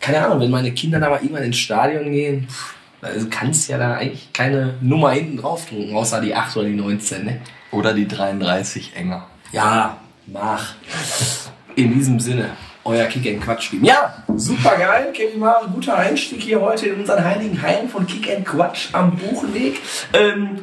keine 0.00 0.24
Ahnung, 0.24 0.40
wenn 0.40 0.50
meine 0.50 0.72
Kinder 0.72 1.00
da 1.00 1.10
mal 1.10 1.20
irgendwann 1.20 1.44
ins 1.44 1.58
Stadion 1.58 2.10
gehen, 2.10 2.46
pff, 2.48 2.74
also 3.02 3.26
kannst 3.30 3.68
ja 3.68 3.78
da 3.78 3.94
eigentlich 3.94 4.32
keine 4.32 4.74
Nummer 4.80 5.10
hinten 5.10 5.36
drauf 5.36 5.66
drucken, 5.66 5.94
außer 5.94 6.20
die 6.20 6.34
8 6.34 6.56
oder 6.56 6.66
die 6.66 6.74
19, 6.74 7.24
ne? 7.24 7.40
Oder 7.70 7.92
die 7.92 8.08
33 8.08 8.96
enger. 8.96 9.26
Ja, 9.52 9.98
mach. 10.26 10.74
In 11.76 11.92
diesem 11.92 12.20
Sinne, 12.20 12.50
euer 12.84 13.06
Kick 13.06 13.26
and 13.26 13.42
Quatsch 13.42 13.70
Team. 13.70 13.84
Ja, 13.84 14.22
super 14.36 14.76
geil, 14.78 15.12
Kevin 15.12 15.40
Mare, 15.40 15.68
guter 15.72 15.96
Einstieg 15.96 16.42
hier 16.42 16.60
heute 16.60 16.88
in 16.88 17.00
unseren 17.00 17.24
heiligen 17.24 17.60
Hallen 17.60 17.88
von 17.88 18.06
Kick 18.06 18.30
and 18.34 18.46
Quatsch 18.46 18.88
am 18.92 19.16
Buchenweg. 19.16 19.80
Ähm, 20.12 20.60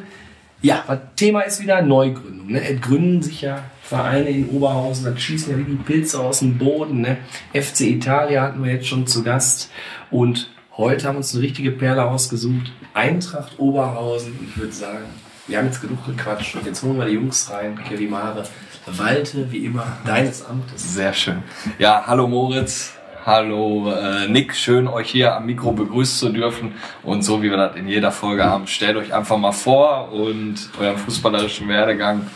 ja, 0.62 0.84
das 0.86 0.98
Thema 1.16 1.42
ist 1.42 1.60
wieder 1.60 1.82
Neugründung. 1.82 2.52
Ne? 2.52 2.62
Es 2.62 2.80
gründen 2.80 3.22
sich 3.22 3.42
ja 3.42 3.64
Vereine 3.92 4.30
in 4.30 4.48
Oberhausen, 4.48 5.04
das 5.04 5.20
schießen 5.20 5.52
ja 5.52 5.58
wie 5.58 5.70
die 5.70 5.82
Pilze 5.82 6.18
aus 6.18 6.38
dem 6.38 6.56
Boden. 6.56 7.02
Ne? 7.02 7.18
FC 7.52 7.82
Italia 7.82 8.40
hatten 8.40 8.64
wir 8.64 8.72
jetzt 8.72 8.86
schon 8.86 9.06
zu 9.06 9.22
Gast 9.22 9.70
und 10.10 10.50
heute 10.78 11.06
haben 11.06 11.16
wir 11.16 11.18
uns 11.18 11.34
eine 11.34 11.42
richtige 11.42 11.72
Perle 11.72 12.06
ausgesucht. 12.06 12.72
Eintracht 12.94 13.58
Oberhausen. 13.58 14.32
Ich 14.48 14.56
würde 14.56 14.72
sagen, 14.72 15.04
wir 15.46 15.58
haben 15.58 15.66
jetzt 15.66 15.82
genug 15.82 16.06
gequatscht 16.06 16.56
und 16.56 16.64
jetzt 16.64 16.82
holen 16.82 16.96
wir 16.96 17.04
die 17.04 17.12
Jungs 17.12 17.50
rein. 17.50 17.78
Kevin 17.86 18.08
Mare, 18.08 18.44
walte 18.86 19.52
wie 19.52 19.66
immer 19.66 19.84
deines 20.06 20.42
Amtes. 20.42 20.94
Sehr 20.94 21.12
schön. 21.12 21.42
Ja, 21.78 22.04
hallo 22.06 22.26
Moritz. 22.26 22.94
Hallo 23.24 23.92
äh, 23.92 24.26
Nick, 24.26 24.52
schön 24.52 24.88
euch 24.88 25.10
hier 25.10 25.36
am 25.36 25.46
Mikro 25.46 25.70
begrüßen 25.70 26.18
zu 26.18 26.32
dürfen. 26.32 26.74
Und 27.04 27.22
so 27.22 27.40
wie 27.40 27.50
wir 27.50 27.56
das 27.56 27.76
in 27.76 27.86
jeder 27.86 28.10
Folge 28.10 28.42
haben, 28.42 28.66
stellt 28.66 28.96
euch 28.96 29.14
einfach 29.14 29.36
mal 29.36 29.52
vor 29.52 30.10
und 30.10 30.56
euren 30.80 30.98
fußballerischen 30.98 31.68
Werdegang. 31.68 32.26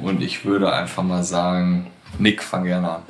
Und 0.00 0.22
ich 0.22 0.44
würde 0.44 0.72
einfach 0.72 1.02
mal 1.02 1.24
sagen, 1.24 1.90
Nick, 2.20 2.44
fang 2.44 2.62
gerne 2.62 2.90
an. 2.90 3.02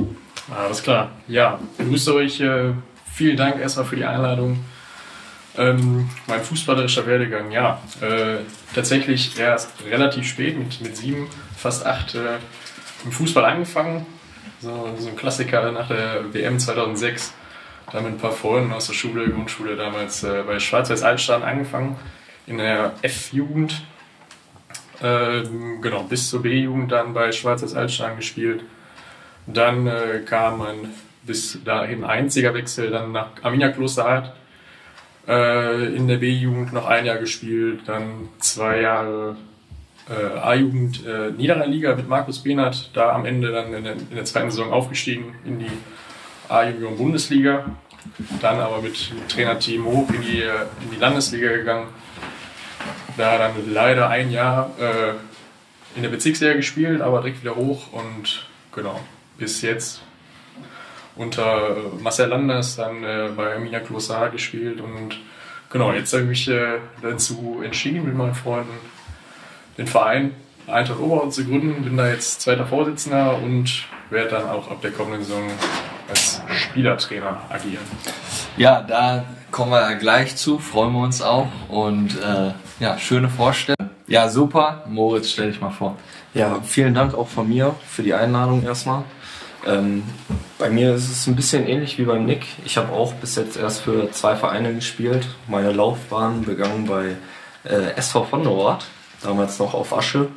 Alles 0.57 0.83
klar. 0.83 1.11
Ja, 1.29 1.59
begrüße 1.77 2.15
euch. 2.15 2.41
Äh, 2.41 2.73
vielen 3.13 3.37
Dank 3.37 3.61
erstmal 3.61 3.85
für 3.85 3.97
die 3.97 4.07
Einladung. 4.07 4.65
Ähm, 5.59 6.09
mein 6.27 6.41
fußballerischer 6.41 7.07
Werdegang, 7.07 7.51
ja, 7.51 7.83
äh, 8.01 8.39
tatsächlich 8.75 9.39
erst 9.39 9.73
relativ 9.87 10.27
spät, 10.27 10.59
mit, 10.59 10.81
mit 10.81 10.97
sieben, 10.97 11.29
fast 11.55 11.85
acht, 11.85 12.15
äh, 12.15 12.39
im 13.05 13.13
Fußball 13.13 13.45
angefangen. 13.45 14.07
So, 14.67 14.97
so 14.99 15.11
ein 15.11 15.15
Klassiker 15.15 15.71
nach 15.71 15.87
der 15.87 16.35
WM 16.35 16.59
2006. 16.59 17.33
Da 17.93 18.01
mit 18.01 18.15
ein 18.15 18.19
paar 18.19 18.33
Freunden 18.33 18.73
aus 18.73 18.89
der 18.89 18.95
Schule, 18.95 19.31
Grundschule 19.31 19.77
damals 19.77 20.25
äh, 20.25 20.43
bei 20.45 20.59
Schwarz-Weiß-Altstein 20.59 21.45
angefangen, 21.45 21.95
in 22.49 22.59
der 22.59 22.95
F-Jugend. 23.03 23.85
Ähm, 25.01 25.81
genau, 25.81 26.03
bis 26.03 26.31
zur 26.31 26.43
B-Jugend 26.43 26.91
dann 26.91 27.15
bei 27.15 27.31
Schwarz-Weiß-Altstein 27.31 28.17
gespielt. 28.17 28.65
Dann 29.47 29.87
äh, 29.87 30.23
kam 30.27 30.61
ein 30.63 30.93
bis 31.23 31.63
dahin 31.65 32.03
einziger 32.03 32.53
Wechsel 32.53 32.91
dann 32.91 33.13
nach 33.13 33.29
Arminia 33.43 33.69
Klosterhardt 33.69 34.35
äh, 35.29 35.95
in 35.95 36.09
der 36.09 36.17
B-Jugend 36.17 36.73
noch 36.73 36.87
ein 36.87 37.07
Jahr 37.07 37.19
gespielt, 37.19 37.83
dann 37.87 38.31
zwei 38.41 38.81
Jahre 38.81 39.37
äh, 40.09 40.39
A-Jugend 40.39 41.05
äh, 41.07 41.31
Niederrhein-Liga 41.33 41.95
mit 41.97 42.09
Markus 42.09 42.39
Behnert, 42.39 42.91
da 42.95 43.13
am 43.13 43.25
Ende 43.25 43.51
dann 43.51 43.73
in 43.73 43.85
der, 43.85 43.95
in 43.95 44.15
der 44.15 44.25
zweiten 44.25 44.51
Saison 44.51 44.73
aufgestiegen 44.73 45.35
in 45.45 45.59
die 45.59 45.71
A-Jugend 46.49 46.99
Bundesliga, 46.99 47.65
dann 48.41 48.61
aber 48.61 48.83
mit 48.83 49.11
dem 49.11 49.29
Trainerteam 49.29 49.85
hoch 49.85 50.09
in 50.11 50.23
die, 50.23 50.43
äh, 50.43 50.67
in 50.83 50.91
die 50.93 50.97
Landesliga 50.97 51.51
gegangen, 51.51 51.89
da 53.17 53.39
dann 53.39 53.53
leider 53.73 54.09
ein 54.09 54.31
Jahr 54.31 54.71
äh, 54.79 55.97
in 55.97 56.03
der 56.03 56.11
Bezirksliga 56.11 56.55
gespielt, 56.55 57.01
aber 57.01 57.21
direkt 57.21 57.43
wieder 57.43 57.57
hoch 57.57 57.93
und 57.93 58.47
genau, 58.73 59.01
bis 59.39 59.63
jetzt 59.63 60.03
unter 61.17 61.77
äh, 61.77 62.03
Marcel 62.03 62.29
Landers 62.29 62.77
dann 62.77 63.03
äh, 63.03 63.31
bei 63.35 63.55
Arminia 63.55 63.81
Kloster 63.81 64.29
gespielt 64.29 64.81
und 64.81 65.19
genau, 65.71 65.93
jetzt 65.93 66.13
habe 66.13 66.23
ich 66.25 66.29
mich 66.29 66.49
äh, 66.49 66.79
dazu 67.03 67.61
entschieden 67.65 68.05
mit 68.05 68.15
meinen 68.15 68.35
Freunden 68.35 68.79
den 69.77 69.87
Verein 69.87 70.35
Eintracht 70.67 70.99
Oberhausen 70.99 71.31
zu 71.31 71.45
gründen, 71.45 71.85
bin 71.85 71.97
da 71.97 72.09
jetzt 72.09 72.41
zweiter 72.41 72.67
Vorsitzender 72.67 73.39
und 73.39 73.85
werde 74.11 74.31
dann 74.31 74.49
auch 74.49 74.69
ab 74.69 74.81
der 74.83 74.91
kommenden 74.91 75.23
Saison 75.23 75.49
als 76.09 76.41
Spielertrainer 76.57 77.41
agieren. 77.49 77.85
Ja, 78.57 78.81
da 78.81 79.25
kommen 79.53 79.71
wir 79.71 79.95
gleich 79.95 80.35
zu, 80.35 80.59
freuen 80.59 80.93
wir 80.93 81.03
uns 81.03 81.23
auch 81.23 81.49
und 81.69 82.21
äh, 82.21 82.53
ja, 82.81 82.99
schöne 82.99 83.29
Vorstellung. 83.29 83.91
Ja, 84.09 84.29
super. 84.29 84.85
Moritz, 84.89 85.31
stell 85.31 85.51
dich 85.51 85.61
mal 85.61 85.71
vor. 85.71 85.97
Ja, 86.35 86.61
vielen 86.65 86.95
Dank 86.95 87.15
auch 87.15 87.29
von 87.29 87.49
mir 87.49 87.75
für 87.89 88.03
die 88.03 88.15
Einladung 88.15 88.65
erstmal. 88.65 89.05
Ähm, 89.67 90.05
bei 90.59 90.71
mir 90.71 90.95
ist 90.95 91.11
es 91.11 91.27
ein 91.27 91.37
bisschen 91.37 91.67
ähnlich 91.67 91.99
wie 91.99 92.05
beim 92.05 92.25
Nick. 92.25 92.47
Ich 92.65 92.77
habe 92.77 92.93
auch 92.93 93.13
bis 93.15 93.37
jetzt 93.37 93.57
erst 93.57 93.81
für 93.81 94.11
zwei 94.13 94.37
Vereine 94.37 94.75
gespielt. 94.75 95.27
Meine 95.49 95.73
Laufbahn 95.73 96.43
begann 96.43 96.87
bei 96.87 97.17
äh, 97.65 97.97
SV 97.97 98.25
von 98.25 98.43
Nord, 98.43 98.87
damals 99.23 99.59
noch 99.59 99.75
auf 99.75 99.97
Asche. 99.97 100.29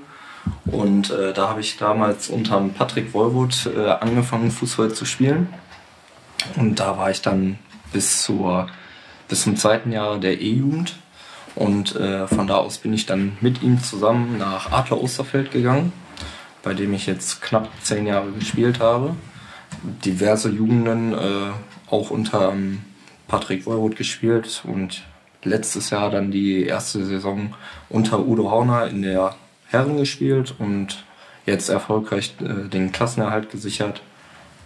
Und 0.66 1.12
äh, 1.12 1.34
da 1.34 1.50
habe 1.50 1.62
ich 1.62 1.78
damals 1.78 2.30
unter 2.30 2.60
Patrick 2.78 3.14
Wollwood 3.14 3.70
äh, 3.76 3.90
angefangen, 3.90 4.52
Fußball 4.52 4.94
zu 4.94 5.06
spielen. 5.06 5.54
Und 6.56 6.80
da 6.80 6.98
war 6.98 7.12
ich 7.12 7.22
dann 7.22 7.60
bis, 7.92 8.22
zur, 8.24 8.68
bis 9.28 9.44
zum 9.44 9.58
zweiten 9.58 9.92
Jahr 9.92 10.18
der 10.18 10.40
E-Jugend. 10.40 10.96
Und 11.56 11.96
äh, 11.96 12.28
von 12.28 12.48
da 12.48 12.58
aus 12.58 12.78
bin 12.78 12.94
ich 12.94 13.06
dann 13.06 13.38
mit 13.42 13.62
ihm 13.62 13.82
zusammen 13.82 14.38
nach 14.38 14.72
Adler 14.72 15.02
Osterfeld 15.02 15.52
gegangen, 15.52 15.92
bei 16.64 16.74
dem 16.74 16.94
ich 16.94 17.06
jetzt 17.06 17.42
knapp 17.42 17.68
zehn 17.84 18.08
Jahre 18.08 18.32
gespielt 18.32 18.80
habe. 18.80 19.16
Diverse 20.06 20.50
Jugenden 20.50 21.14
äh, 21.14 21.52
auch 21.90 22.12
unter 22.12 22.54
Patrick 23.28 23.66
Wollwood 23.66 23.96
gespielt 23.96 24.64
und 24.66 25.04
letztes 25.44 25.90
Jahr 25.90 26.10
dann 26.10 26.32
die 26.32 26.66
erste 26.66 27.04
Saison 27.06 27.54
unter 27.90 28.20
Udo 28.20 28.52
Hauner 28.52 28.88
in 28.88 29.02
der 29.02 29.36
Herren 29.68 29.98
gespielt 29.98 30.56
und 30.58 31.04
jetzt 31.46 31.70
erfolgreich 31.70 32.36
äh, 32.42 32.68
den 32.68 32.92
Klassenerhalt 32.92 33.50
gesichert. 33.52 34.02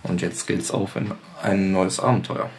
Und 0.03 0.21
jetzt 0.21 0.47
geht's 0.47 0.71
auf 0.71 0.95
in 0.95 1.11
ein 1.41 1.71
neues 1.71 1.99
Abenteuer. 1.99 2.49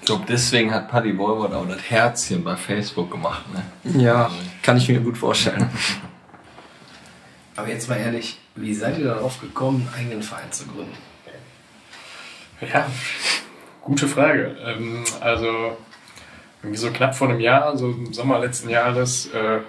Ich 0.00 0.06
glaube, 0.06 0.24
deswegen 0.28 0.72
hat 0.72 0.88
Paddy 0.88 1.16
Wolwort 1.18 1.52
auch 1.52 1.68
das 1.68 1.88
Herzchen 1.88 2.42
bei 2.42 2.56
Facebook 2.56 3.10
gemacht. 3.10 3.44
Ne? 3.52 4.02
Ja, 4.02 4.30
kann 4.62 4.76
ich 4.76 4.88
mir 4.88 5.00
gut 5.00 5.16
vorstellen. 5.16 5.68
Aber 7.56 7.68
jetzt 7.68 7.88
mal 7.88 7.96
ehrlich, 7.96 8.38
wie 8.54 8.74
seid 8.74 8.98
ihr 8.98 9.04
darauf 9.04 9.40
gekommen, 9.40 9.86
einen 9.92 10.06
eigenen 10.06 10.22
Verein 10.22 10.50
zu 10.50 10.66
gründen? 10.66 10.96
Ja, 12.60 12.86
gute 13.82 14.08
Frage. 14.08 14.56
Ähm, 14.64 15.04
also, 15.20 15.76
irgendwie 16.62 16.78
so 16.78 16.90
knapp 16.90 17.14
vor 17.14 17.28
einem 17.28 17.40
Jahr, 17.40 17.76
so 17.76 17.90
im 17.90 18.12
Sommer 18.12 18.38
letzten 18.38 18.68
Jahres, 18.68 19.32
äh, 19.32 19.60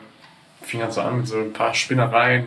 fing 0.62 0.80
das 0.80 0.96
so 0.96 1.02
an 1.02 1.18
mit 1.18 1.28
so 1.28 1.38
ein 1.38 1.54
paar 1.54 1.74
Spinnereien. 1.74 2.46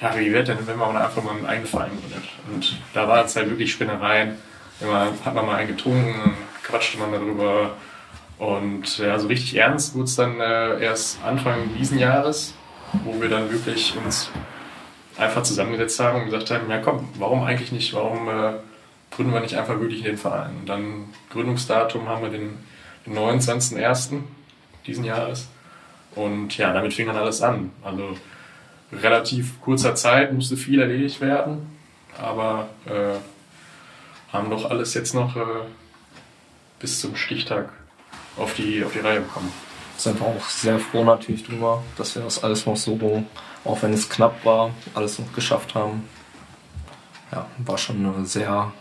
Ja, 0.00 0.18
wie 0.18 0.32
wird 0.32 0.48
denn, 0.48 0.66
wenn 0.66 0.78
man 0.78 0.96
einfach 0.96 1.22
mal 1.22 1.34
einen 1.46 1.66
Verein 1.66 1.90
gründet? 1.90 2.28
Und 2.52 2.76
da 2.92 3.06
war 3.06 3.24
es 3.24 3.36
halt 3.36 3.50
wirklich 3.50 3.72
Spinnereien. 3.72 4.36
Immer 4.80 5.12
hat 5.24 5.34
man 5.34 5.46
mal 5.46 5.56
einen 5.56 5.76
getrunken, 5.76 6.36
quatschte 6.64 6.98
man 6.98 7.12
darüber. 7.12 7.72
Und 8.38 8.98
ja, 8.98 9.18
so 9.18 9.28
richtig 9.28 9.56
ernst 9.56 9.94
wurde 9.94 10.04
es 10.04 10.16
dann 10.16 10.40
äh, 10.40 10.82
erst 10.82 11.22
Anfang 11.22 11.72
diesen 11.78 11.98
Jahres, 11.98 12.54
wo 13.04 13.20
wir 13.20 13.28
dann 13.28 13.50
wirklich 13.52 13.94
uns 14.04 14.30
einfach 15.16 15.42
zusammengesetzt 15.42 16.00
haben 16.00 16.20
und 16.20 16.24
gesagt 16.24 16.50
haben, 16.50 16.68
ja 16.68 16.78
komm, 16.78 17.08
warum 17.18 17.44
eigentlich 17.44 17.70
nicht? 17.70 17.94
Warum 17.94 18.28
äh, 18.28 18.54
gründen 19.14 19.32
wir 19.32 19.40
nicht 19.40 19.56
einfach 19.56 19.78
wirklich 19.78 20.02
den 20.02 20.18
Verein? 20.18 20.56
Und 20.60 20.68
dann 20.68 21.04
Gründungsdatum 21.30 22.08
haben 22.08 22.22
wir 22.22 22.30
den, 22.30 22.58
den 23.06 23.16
29.01. 23.16 24.22
diesen 24.86 25.04
Jahres. 25.04 25.48
Und 26.14 26.56
ja, 26.58 26.72
damit 26.72 26.92
fing 26.92 27.06
dann 27.06 27.16
alles 27.16 27.42
an. 27.42 27.70
Also 27.82 28.16
relativ 28.92 29.60
kurzer 29.60 29.94
Zeit 29.94 30.32
musste 30.32 30.56
viel 30.56 30.80
erledigt 30.80 31.20
werden, 31.20 31.78
aber 32.18 32.68
äh, 32.84 33.16
haben 34.32 34.50
doch 34.50 34.70
alles 34.70 34.94
jetzt 34.94 35.14
noch 35.14 35.36
äh, 35.36 35.64
bis 36.78 37.00
zum 37.00 37.16
Stichtag 37.16 37.70
auf 38.36 38.54
die, 38.54 38.84
auf 38.84 38.92
die 38.92 39.00
Reihe 39.00 39.20
bekommen. 39.20 39.52
Sind 39.96 40.20
wir 40.20 40.26
auch 40.26 40.48
sehr 40.48 40.78
froh 40.78 41.04
natürlich 41.04 41.44
drüber, 41.44 41.82
dass 41.96 42.14
wir 42.14 42.22
das 42.22 42.42
alles 42.42 42.66
noch 42.66 42.76
so, 42.76 43.24
auch 43.64 43.82
wenn 43.82 43.92
es 43.92 44.08
knapp 44.08 44.44
war, 44.44 44.70
alles 44.94 45.18
noch 45.18 45.32
geschafft 45.32 45.74
haben. 45.74 46.08
Ja, 47.30 47.46
war 47.58 47.78
schon 47.78 48.04
eine 48.04 48.26
sehr, 48.26 48.72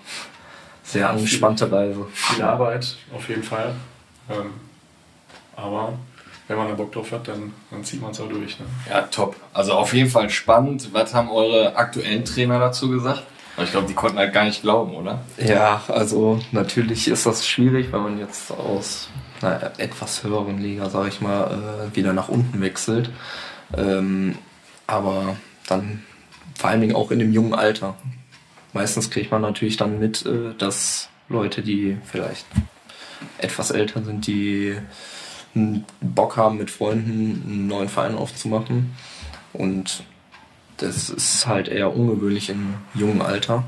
sehr 0.84 1.10
angespannte 1.10 1.72
Reise. 1.72 2.06
Viel 2.12 2.44
Arbeit, 2.44 2.98
auf 3.14 3.30
jeden 3.30 3.44
Fall. 3.44 3.76
Ähm, 4.30 4.54
aber 5.56 5.94
wenn 6.48 6.58
man 6.58 6.68
da 6.68 6.74
Bock 6.74 6.92
drauf 6.92 7.12
hat, 7.12 7.28
dann, 7.28 7.54
dann 7.70 7.84
zieht 7.84 8.02
man 8.02 8.12
es 8.12 8.20
auch 8.20 8.28
durch. 8.28 8.60
Ne? 8.60 8.66
Ja, 8.90 9.02
top. 9.04 9.36
Also 9.54 9.74
auf 9.74 9.94
jeden 9.94 10.10
Fall 10.10 10.30
spannend. 10.30 10.90
Was 10.94 11.14
haben 11.14 11.30
eure 11.30 11.76
aktuellen 11.76 12.26
Trainer 12.26 12.60
dazu 12.60 12.90
gesagt? 12.90 13.24
Ich 13.58 13.72
glaube, 13.72 13.88
die 13.88 13.94
konnten 13.94 14.18
halt 14.18 14.34
gar 14.34 14.46
nicht 14.46 14.62
glauben, 14.62 14.94
oder? 14.96 15.22
Ja, 15.38 15.82
also 15.88 16.40
natürlich 16.52 17.08
ist 17.08 17.26
das 17.26 17.48
schwierig, 17.48 17.92
wenn 17.92 18.02
man 18.02 18.20
jetzt 18.20 18.52
aus 18.52 19.10
einer 19.42 19.72
etwas 19.78 20.24
höheren 20.24 20.58
Liga, 20.58 20.90
sage 20.90 21.10
ich 21.10 21.22
mal, 21.22 21.90
äh, 21.92 21.96
wieder 21.96 22.14
nach 22.14 22.30
unten 22.30 22.62
wechselt. 22.62 23.12
Ähm, 23.78 24.38
aber 24.88 25.36
dann 25.68 26.04
vor 26.56 26.70
allen 26.70 26.82
Dingen 26.82 26.96
auch 26.96 27.12
in 27.12 27.20
dem 27.20 27.32
jungen 27.34 27.54
Alter. 27.54 27.96
Meistens 28.74 29.10
kriegt 29.10 29.32
man 29.32 29.42
natürlich 29.42 29.78
dann 29.78 30.00
mit, 30.00 30.26
äh, 30.26 30.54
dass 30.58 31.10
Leute, 31.30 31.62
die 31.62 31.98
vielleicht 32.06 32.46
etwas 33.38 33.72
älter 33.72 34.04
sind, 34.04 34.28
die 34.28 34.78
Bock 36.02 36.38
haben, 36.38 36.58
mit 36.58 36.72
Freunden 36.72 37.44
einen 37.46 37.68
neuen 37.68 37.90
Verein 37.90 38.16
aufzumachen. 38.16 38.96
Und 39.54 40.04
das 40.78 41.10
ist 41.10 41.46
halt 41.48 41.68
eher 41.68 41.96
ungewöhnlich 41.96 42.50
im 42.50 42.76
jungen 42.94 43.22
Alter. 43.22 43.64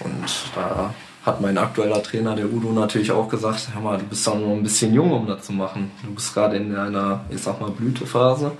Und 0.00 0.26
da 0.54 0.94
hat 1.24 1.40
mein 1.40 1.58
aktueller 1.58 2.02
Trainer, 2.02 2.36
der 2.36 2.46
Udo, 2.46 2.70
natürlich 2.70 3.10
auch 3.10 3.28
gesagt, 3.28 3.68
hör 3.74 3.82
mal, 3.82 3.98
du 3.98 4.04
bist 4.04 4.26
doch 4.26 4.38
noch 4.38 4.52
ein 4.52 4.62
bisschen 4.62 4.94
jung, 4.94 5.10
um 5.10 5.26
das 5.26 5.44
zu 5.44 5.52
machen. 5.52 5.90
Du 6.04 6.14
bist 6.14 6.32
gerade 6.34 6.56
in 6.56 6.74
einer, 6.76 7.24
ich 7.30 7.42
sag 7.42 7.60
mal, 7.60 7.70
Blütephase. 7.70 8.52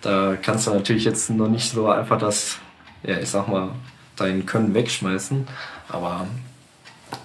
Da 0.00 0.36
kannst 0.40 0.66
du 0.66 0.70
natürlich 0.70 1.04
jetzt 1.04 1.28
noch 1.30 1.48
nicht 1.48 1.70
so 1.70 1.88
einfach 1.88 2.18
das, 2.18 2.58
ja, 3.02 3.18
ich 3.18 3.30
sag 3.30 3.48
mal, 3.48 3.70
dein 4.16 4.46
Können 4.46 4.74
wegschmeißen. 4.74 5.48
Aber 5.88 6.26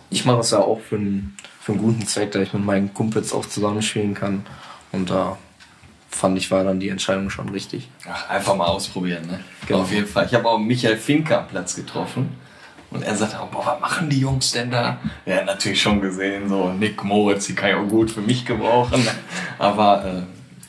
ich 0.09 0.25
mache 0.25 0.39
es 0.39 0.51
ja 0.51 0.59
auch 0.59 0.79
für 0.79 0.95
einen, 0.95 1.37
für 1.69 1.73
einen 1.73 1.83
guten 1.83 2.07
Zweck, 2.07 2.31
da 2.31 2.39
ich 2.39 2.51
mit 2.53 2.65
meinen 2.65 2.93
Kumpels 2.95 3.31
auch 3.31 3.45
zusammenspielen 3.45 4.15
kann. 4.15 4.43
Und 4.91 5.11
da 5.11 5.37
fand 6.09 6.35
ich, 6.39 6.49
war 6.49 6.63
dann 6.63 6.79
die 6.79 6.89
Entscheidung 6.89 7.29
schon 7.29 7.49
richtig. 7.49 7.87
Ach, 8.09 8.27
einfach 8.27 8.55
mal 8.55 8.65
ausprobieren, 8.65 9.27
ne? 9.27 9.39
Genau. 9.67 9.81
Auf 9.81 9.91
jeden 9.91 10.07
Fall. 10.07 10.25
Ich 10.25 10.33
habe 10.33 10.49
auch 10.49 10.57
Michael 10.57 10.97
Finker 10.97 11.41
am 11.41 11.47
Platz 11.47 11.75
getroffen. 11.75 12.35
Und 12.89 13.03
er 13.03 13.15
sagte 13.15 13.39
auch, 13.39 13.49
boah, 13.49 13.63
was 13.67 13.79
machen 13.79 14.09
die 14.09 14.19
Jungs 14.19 14.51
denn 14.51 14.71
da? 14.71 14.97
Er 15.27 15.37
hat 15.37 15.45
natürlich 15.45 15.79
schon 15.79 16.01
gesehen, 16.01 16.49
so 16.49 16.69
Nick 16.69 17.03
Moritz, 17.03 17.45
die 17.45 17.53
kann 17.53 17.69
ich 17.69 17.75
auch 17.75 17.87
gut 17.87 18.09
für 18.09 18.21
mich 18.21 18.47
gebrauchen. 18.47 19.07
Aber 19.59 20.03
äh, 20.03 20.21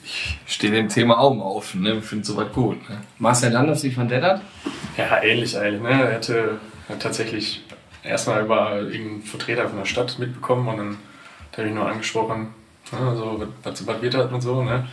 ich 0.05 0.39
stehe 0.47 0.71
dem 0.71 0.91
Thema 0.91 1.19
Augen 1.19 1.41
offen, 1.41 1.81
ne? 1.81 2.03
Finde 2.03 2.27
sowas 2.27 2.53
gut. 2.53 2.77
Ne? 2.91 2.99
Marcel 3.19 3.53
Landers, 3.53 3.83
wie 3.85 3.91
fand 3.91 4.11
der 4.11 4.21
das? 4.21 4.41
Ja, 4.99 5.23
ähnlich 5.23 5.57
eigentlich. 5.57 5.81
Ne? 5.81 5.89
Er 5.89 6.15
hatte 6.17 6.61
hat 6.91 7.01
tatsächlich 7.01 7.63
erstmal 8.03 8.45
über 8.45 8.79
irgendeinen 8.79 9.23
Vertreter 9.23 9.69
von 9.69 9.79
der 9.79 9.85
Stadt 9.85 10.19
mitbekommen 10.19 10.69
und 10.69 10.77
dann 10.77 10.99
habe 11.57 11.69
ich 11.69 11.75
nur 11.75 11.87
angesprochen, 11.87 12.55
ne, 12.93 13.17
so, 13.17 13.47
was, 13.63 13.87
was 13.87 14.03
wird 14.03 14.15
das 14.15 14.31
und 14.31 14.41
so. 14.41 14.63
Ne? 14.63 14.87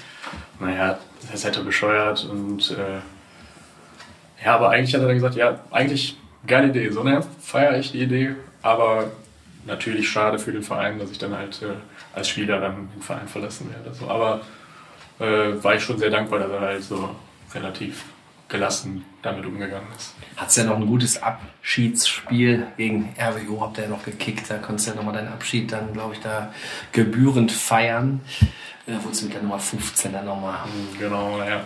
Naja, 0.60 0.98
das 1.32 1.44
hätte 1.44 1.64
bescheuert 1.64 2.26
und 2.26 2.72
äh, 2.72 4.44
ja, 4.44 4.56
aber 4.56 4.70
eigentlich 4.70 4.94
hat 4.94 5.02
er 5.02 5.08
dann 5.08 5.16
gesagt, 5.16 5.36
ja, 5.36 5.60
eigentlich 5.72 6.18
geile 6.46 6.70
Idee, 6.70 6.90
so 6.90 7.04
ne, 7.04 7.22
feiere 7.42 7.78
ich 7.78 7.92
die 7.92 8.02
Idee, 8.02 8.36
aber 8.62 9.12
natürlich 9.66 10.10
schade 10.10 10.40
für 10.40 10.52
den 10.52 10.64
Verein, 10.64 11.00
dass 11.00 11.12
ich 11.12 11.18
dann 11.18 11.36
halt 11.36 11.62
äh, 11.62 11.76
als 12.14 12.30
Spieler 12.30 12.60
dann 12.60 12.90
den 12.94 13.02
Verein 13.02 13.28
verlassen 13.28 13.70
werde. 13.72 13.94
So. 13.96 14.10
Aber 14.10 14.42
äh, 15.20 15.64
war 15.64 15.76
ich 15.76 15.84
schon 15.84 16.00
sehr 16.00 16.10
dankbar, 16.10 16.40
dass 16.40 16.52
er 16.52 16.62
halt 16.62 16.84
so 16.84 17.16
relativ 17.54 18.06
gelassen 18.50 19.04
damit 19.22 19.46
umgegangen 19.46 19.88
ist. 19.98 20.14
Hat's 20.38 20.56
ja 20.56 20.64
noch 20.64 20.78
ein 20.78 20.86
gutes 20.88 21.22
Abschiedsspiel 21.22 22.68
gegen 22.78 23.14
RWO, 23.20 23.62
habt 23.62 23.78
ihr 23.78 23.84
ja 23.86 23.90
noch 23.90 24.04
gekickt. 24.04 24.50
Da 24.50 24.58
konntest 24.58 24.88
du 24.88 24.92
ja 24.92 24.98
nochmal 24.98 25.14
deinen 25.16 25.28
Abschied 25.30 25.72
dann, 25.72 25.92
glaube 25.94 26.14
ich, 26.16 26.22
da 26.22 26.54
gebührend 26.92 27.52
feiern. 27.52 28.22
Da 28.86 29.04
wurdest 29.04 29.22
du 29.22 29.26
mit 29.26 29.36
der 29.36 29.42
Nummer 29.44 29.60
15 29.60 30.14
dann 30.14 30.26
nochmal 30.26 30.60
Genau, 30.98 31.38
naja. 31.38 31.62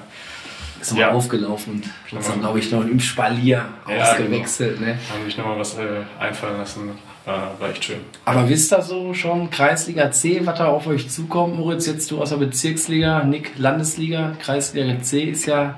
ist 0.81 0.91
nochmal 0.91 1.09
Ja. 1.09 1.13
aufgelaufen 1.13 1.83
und 2.11 2.17
hast 2.17 2.29
dann, 2.29 2.39
glaube 2.39 2.57
ich, 2.59 2.71
noch 2.71 2.81
im 2.81 2.99
Spalier 2.99 3.65
Ja, 3.87 4.01
ausgewechselt. 4.11 4.81
Ne? 4.81 4.97
Haben 5.13 5.25
sich 5.25 5.37
nochmal 5.37 5.59
was 5.59 5.77
äh, 5.77 6.01
einfallen 6.19 6.57
lassen. 6.57 6.91
War, 7.25 7.51
war 7.59 7.69
echt 7.69 7.85
schön. 7.85 7.99
Aber 8.25 8.49
wisst 8.49 8.73
ihr 8.73 8.81
so 8.81 9.13
schon 9.13 9.51
Kreisliga 9.51 10.09
C, 10.09 10.41
was 10.43 10.57
da 10.57 10.65
auf 10.69 10.87
euch 10.87 11.07
zukommt, 11.11 11.55
Moritz? 11.55 11.85
Jetzt 11.85 12.09
du 12.09 12.19
aus 12.19 12.29
der 12.29 12.37
Bezirksliga, 12.37 13.23
Nick 13.23 13.51
Landesliga, 13.59 14.35
Kreisliga 14.39 14.99
C 15.03 15.25
ist 15.25 15.45
ja 15.45 15.77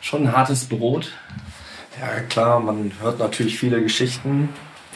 schon 0.00 0.26
ein 0.26 0.36
hartes 0.36 0.66
Brot. 0.66 1.12
Ja, 2.00 2.20
klar, 2.28 2.60
man 2.60 2.92
hört 3.00 3.18
natürlich 3.18 3.58
viele 3.58 3.82
Geschichten 3.82 4.48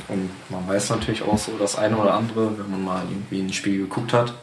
und 0.08 0.30
man 0.48 0.66
weiß 0.66 0.90
natürlich 0.90 1.22
auch 1.22 1.38
so 1.38 1.52
das 1.58 1.76
eine 1.76 1.96
oder 1.96 2.14
andere, 2.14 2.58
wenn 2.58 2.70
man 2.70 2.84
mal 2.84 3.02
irgendwie 3.08 3.40
ein 3.40 3.52
Spiel 3.52 3.78
geguckt 3.78 4.12
hat. 4.12 4.34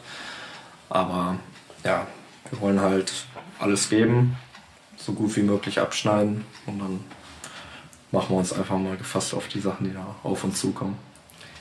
Aber 0.88 1.36
ja, 1.84 2.06
wir 2.50 2.60
wollen 2.60 2.80
halt 2.80 3.12
alles 3.58 3.88
geben, 3.88 4.36
so 4.96 5.12
gut 5.12 5.34
wie 5.36 5.42
möglich 5.42 5.80
abschneiden 5.80 6.44
und 6.66 6.78
dann 6.78 7.00
machen 8.12 8.30
wir 8.30 8.36
uns 8.36 8.52
einfach 8.52 8.76
mal 8.78 8.96
gefasst 8.96 9.34
auf 9.34 9.48
die 9.48 9.60
Sachen, 9.60 9.88
die 9.88 9.94
da 9.94 10.14
auf 10.22 10.44
uns 10.44 10.60
zukommen. 10.60 10.96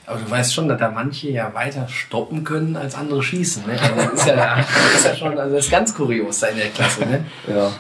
Aber 0.06 0.20
du 0.20 0.30
weißt 0.30 0.54
schon, 0.54 0.68
dass 0.68 0.80
da 0.80 0.92
manche 0.92 1.30
ja 1.30 1.54
weiter 1.54 1.88
stoppen 1.88 2.44
können 2.44 2.76
als 2.76 2.96
andere 2.96 3.24
schießen. 3.24 3.66
Ne? 3.66 3.80
Also 3.80 3.96
das 3.96 4.14
ist 4.14 4.28
ja, 4.28 4.58
das 4.58 4.96
ist 4.96 5.06
ja 5.06 5.16
schon, 5.16 5.40
also 5.40 5.56
das 5.56 5.66
ist 5.66 5.72
ganz 5.72 5.96
kurios 5.96 6.40
da 6.40 6.48
in 6.48 6.58
der 6.58 6.70
Klasse. 6.70 7.06
Ne? 7.06 7.26
Ja, 7.48 7.72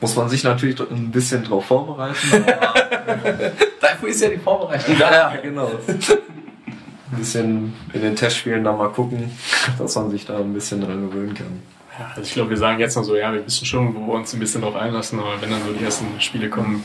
muss 0.00 0.16
man 0.16 0.28
sich 0.28 0.44
natürlich 0.44 0.78
ein 0.80 1.10
bisschen 1.10 1.44
drauf 1.44 1.66
vorbereiten. 1.66 2.16
aber- 2.44 2.74
Dafür 3.80 4.08
ist 4.08 4.20
ja 4.22 4.28
die 4.28 4.38
Vorbereitung 4.38 4.98
da. 4.98 5.12
ja, 5.34 5.36
genau. 5.40 5.70
Ein 5.86 7.18
bisschen 7.18 7.74
in 7.92 8.00
den 8.02 8.16
Testspielen 8.16 8.64
da 8.64 8.72
mal 8.72 8.88
gucken, 8.88 9.30
dass 9.78 9.94
man 9.94 10.10
sich 10.10 10.26
da 10.26 10.38
ein 10.38 10.52
bisschen 10.52 10.80
dran 10.80 11.08
gewöhnen 11.10 11.34
kann. 11.34 11.62
Ja, 11.98 12.06
also 12.08 12.22
ich 12.22 12.32
glaube, 12.32 12.50
wir 12.50 12.56
sagen 12.56 12.80
jetzt 12.80 12.96
noch 12.96 13.04
so, 13.04 13.14
ja, 13.14 13.32
wir 13.32 13.46
wissen 13.46 13.64
schon, 13.66 13.94
wo 13.94 14.00
wir 14.08 14.14
uns 14.14 14.32
ein 14.34 14.40
bisschen 14.40 14.62
drauf 14.62 14.74
einlassen, 14.74 15.20
aber 15.20 15.40
wenn 15.40 15.50
dann 15.50 15.62
so 15.64 15.72
die 15.72 15.84
ersten 15.84 16.06
Spiele 16.20 16.48
kommen, 16.48 16.82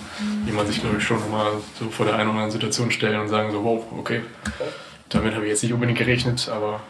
die 0.47 0.51
man 0.51 0.67
sich, 0.67 0.81
glaube 0.81 0.97
ich, 0.97 1.03
schon 1.03 1.19
nochmal 1.19 1.53
so 1.79 1.89
vor 1.89 2.05
der 2.05 2.13
einen 2.15 2.25
oder 2.29 2.37
anderen 2.37 2.51
Situation 2.51 2.91
stellen 2.91 3.19
und 3.19 3.27
sagen 3.27 3.51
so, 3.51 3.63
wow, 3.63 3.83
okay, 3.97 4.21
damit 5.09 5.33
habe 5.33 5.45
ich 5.45 5.49
jetzt 5.51 5.63
nicht 5.63 5.73
unbedingt 5.73 5.97
gerechnet, 5.97 6.47
aber 6.53 6.81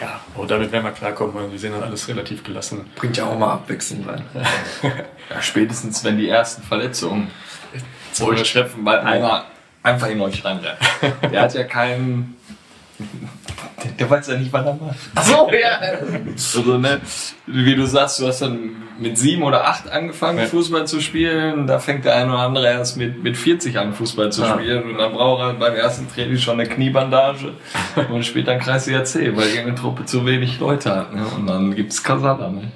ja, 0.00 0.20
oh, 0.36 0.44
damit 0.44 0.72
werden 0.72 0.84
wir 0.84 0.92
klarkommen, 0.92 1.34
weil 1.34 1.52
wir 1.52 1.58
sehen 1.58 1.72
dann 1.72 1.82
alles 1.82 2.08
relativ 2.08 2.42
gelassen. 2.42 2.90
Bringt 2.96 3.16
ja 3.16 3.26
auch 3.26 3.38
mal 3.38 3.52
Abwechslung 3.54 4.08
rein. 4.08 4.24
Ja, 5.32 5.40
spätestens 5.40 6.02
wenn 6.02 6.18
die 6.18 6.28
ersten 6.28 6.60
Verletzungen 6.60 7.30
euch 8.20 8.52
treffen, 8.52 8.84
weil 8.84 8.98
einer 8.98 9.44
einfach 9.82 10.08
in 10.08 10.20
euch 10.20 10.44
reinrennt. 10.44 10.78
Der 11.30 11.42
hat 11.42 11.54
ja 11.54 11.62
keinen. 11.62 12.36
Der, 13.98 14.08
weiß 14.10 14.28
ja 14.28 14.36
nicht, 14.38 14.52
was 14.52 14.64
er 14.66 14.74
macht. 14.74 14.96
Achso, 15.14 15.50
ja. 15.52 15.78
Also, 15.80 16.78
ne, 16.78 17.00
wie 17.46 17.74
du 17.74 17.86
sagst, 17.86 18.20
du 18.20 18.26
hast 18.26 18.42
dann 18.42 18.70
mit 18.98 19.16
sieben 19.18 19.42
oder 19.42 19.66
acht 19.66 19.88
angefangen, 19.90 20.38
Ja. 20.38 20.46
Fußball 20.46 20.86
zu 20.86 21.00
spielen. 21.00 21.66
Da 21.66 21.78
fängt 21.78 22.04
der 22.04 22.16
eine 22.16 22.30
oder 22.32 22.40
andere 22.42 22.66
erst 22.66 22.96
mit, 22.96 23.22
mit 23.22 23.36
40 23.36 23.78
an, 23.78 23.92
Fußball 23.94 24.30
zu 24.30 24.42
Ja. 24.42 24.54
spielen. 24.54 24.90
Und 24.90 24.98
dann 24.98 25.12
braucht 25.12 25.40
er 25.42 25.52
beim 25.54 25.74
ersten 25.74 26.06
Training 26.12 26.36
schon 26.36 26.60
eine 26.60 26.68
Kniebandage 26.68 27.52
und 28.10 28.24
spielt 28.24 28.46
dann 28.48 28.58
Kreisliga 28.60 29.04
C, 29.04 29.34
weil 29.36 29.50
die 29.50 29.58
eine 29.58 29.74
Truppe 29.74 30.04
zu 30.04 30.26
wenig 30.26 30.60
Leute 30.60 30.94
hat. 30.94 31.14
Ne? 31.14 31.24
Und 31.36 31.46
dann 31.46 31.74
gibt's 31.74 32.02
Kasala. 32.02 32.50
Ne? 32.50 32.72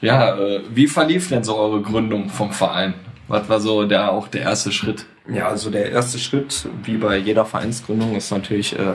Ja, 0.00 0.36
äh, 0.36 0.60
wie 0.74 0.88
verlief 0.88 1.28
denn 1.28 1.44
so 1.44 1.56
eure 1.56 1.80
Gründung 1.80 2.28
vom 2.28 2.50
Verein? 2.52 2.94
Was 3.28 3.48
war 3.48 3.60
so 3.60 3.84
der, 3.86 4.10
auch 4.10 4.26
der 4.28 4.42
erste 4.42 4.72
Schritt? 4.72 5.06
Ja, 5.32 5.46
also 5.48 5.70
der 5.70 5.92
erste 5.92 6.18
Schritt, 6.18 6.66
wie 6.82 6.96
bei 6.96 7.16
jeder 7.16 7.44
Vereinsgründung, 7.44 8.16
ist 8.16 8.32
natürlich 8.32 8.76
äh, 8.76 8.94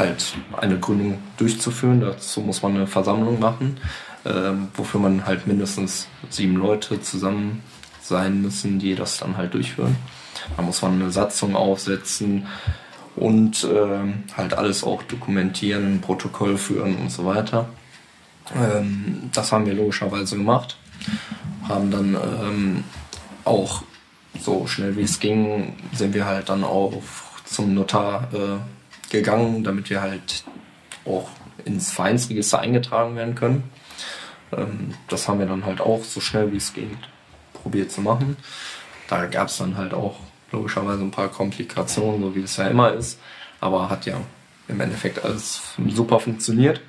halt 0.00 0.34
eine 0.56 0.80
Gründung 0.80 1.18
durchzuführen. 1.36 2.00
Dazu 2.00 2.40
muss 2.40 2.62
man 2.62 2.74
eine 2.74 2.86
Versammlung 2.86 3.38
machen, 3.38 3.76
ähm, 4.24 4.68
wofür 4.74 5.00
man 5.00 5.26
halt 5.26 5.46
mindestens 5.46 6.08
sieben 6.28 6.56
Leute 6.56 7.00
zusammen 7.00 7.62
sein 8.02 8.42
müssen, 8.42 8.80
die 8.80 8.96
das 8.96 9.18
dann 9.18 9.36
halt 9.36 9.54
durchführen. 9.54 9.94
Da 10.56 10.62
muss 10.62 10.82
man 10.82 10.94
eine 10.94 11.10
Satzung 11.12 11.54
aufsetzen 11.54 12.46
und 13.14 13.68
ähm, 13.72 14.24
halt 14.36 14.54
alles 14.54 14.82
auch 14.82 15.02
dokumentieren, 15.02 15.94
ein 15.94 16.00
Protokoll 16.00 16.56
führen 16.56 16.96
und 16.96 17.12
so 17.12 17.24
weiter. 17.26 17.68
Ähm, 18.56 19.30
das 19.32 19.52
haben 19.52 19.66
wir 19.66 19.74
logischerweise 19.74 20.36
gemacht. 20.36 20.76
Haben 21.68 21.90
dann 21.90 22.14
ähm, 22.14 22.84
auch 23.44 23.82
so 24.38 24.66
schnell 24.66 24.96
wie 24.96 25.02
es 25.02 25.20
ging, 25.20 25.74
sind 25.92 26.14
wir 26.14 26.24
halt 26.24 26.48
dann 26.48 26.64
auch 26.64 26.94
zum 27.44 27.74
Notar 27.74 28.28
äh, 28.32 28.79
gegangen, 29.10 29.64
damit 29.64 29.90
wir 29.90 30.00
halt 30.00 30.44
auch 31.04 31.28
ins 31.64 31.90
Vereinsregister 31.90 32.60
eingetragen 32.60 33.16
werden 33.16 33.34
können. 33.34 33.64
Ähm, 34.52 34.94
das 35.08 35.28
haben 35.28 35.38
wir 35.38 35.46
dann 35.46 35.64
halt 35.64 35.80
auch 35.80 36.04
so 36.04 36.20
schnell 36.20 36.52
wie 36.52 36.56
es 36.56 36.72
geht 36.72 36.96
probiert 37.52 37.92
zu 37.92 38.00
machen. 38.00 38.36
Da 39.08 39.26
gab 39.26 39.48
es 39.48 39.58
dann 39.58 39.76
halt 39.76 39.92
auch 39.92 40.16
logischerweise 40.52 41.02
ein 41.02 41.10
paar 41.10 41.28
Komplikationen, 41.28 42.22
so 42.22 42.34
wie 42.34 42.42
es 42.42 42.56
ja 42.56 42.68
immer 42.68 42.92
ist, 42.92 43.18
aber 43.60 43.90
hat 43.90 44.06
ja 44.06 44.20
im 44.68 44.80
Endeffekt 44.80 45.24
alles 45.24 45.60
super 45.88 46.20
funktioniert. 46.20 46.80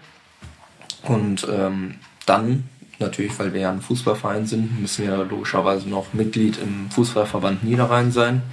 Und 1.03 1.47
ähm, 1.51 1.95
dann, 2.25 2.69
natürlich, 2.99 3.37
weil 3.39 3.53
wir 3.53 3.61
ja 3.61 3.71
ein 3.71 3.81
Fußballverein 3.81 4.45
sind, 4.45 4.79
müssen 4.79 5.05
wir 5.05 5.17
logischerweise 5.17 5.89
noch 5.89 6.13
Mitglied 6.13 6.59
im 6.59 6.89
Fußballverband 6.91 7.63
Niederrhein 7.63 8.11
sein. 8.11 8.43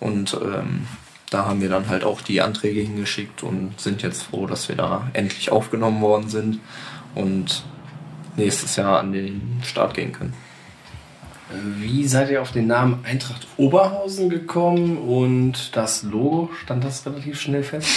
Und 0.00 0.34
ähm, 0.42 0.86
da 1.30 1.46
haben 1.46 1.60
wir 1.60 1.68
dann 1.68 1.88
halt 1.88 2.04
auch 2.04 2.20
die 2.20 2.40
Anträge 2.40 2.80
hingeschickt 2.80 3.42
und 3.42 3.80
sind 3.80 4.02
jetzt 4.02 4.24
froh, 4.24 4.46
dass 4.46 4.68
wir 4.68 4.76
da 4.76 5.08
endlich 5.12 5.50
aufgenommen 5.50 6.00
worden 6.00 6.28
sind 6.28 6.60
und 7.14 7.64
nächstes 8.36 8.76
Jahr 8.76 9.00
an 9.00 9.12
den 9.12 9.60
Start 9.64 9.94
gehen 9.94 10.12
können. 10.12 10.34
Wie 11.78 12.06
seid 12.06 12.30
ihr 12.30 12.42
auf 12.42 12.52
den 12.52 12.66
Namen 12.66 13.04
Eintracht 13.04 13.46
Oberhausen 13.56 14.28
gekommen 14.28 14.96
und 14.96 15.76
das 15.76 16.02
Logo, 16.02 16.50
stand 16.62 16.84
das 16.84 17.04
relativ 17.06 17.40
schnell 17.40 17.62
fest? 17.62 17.88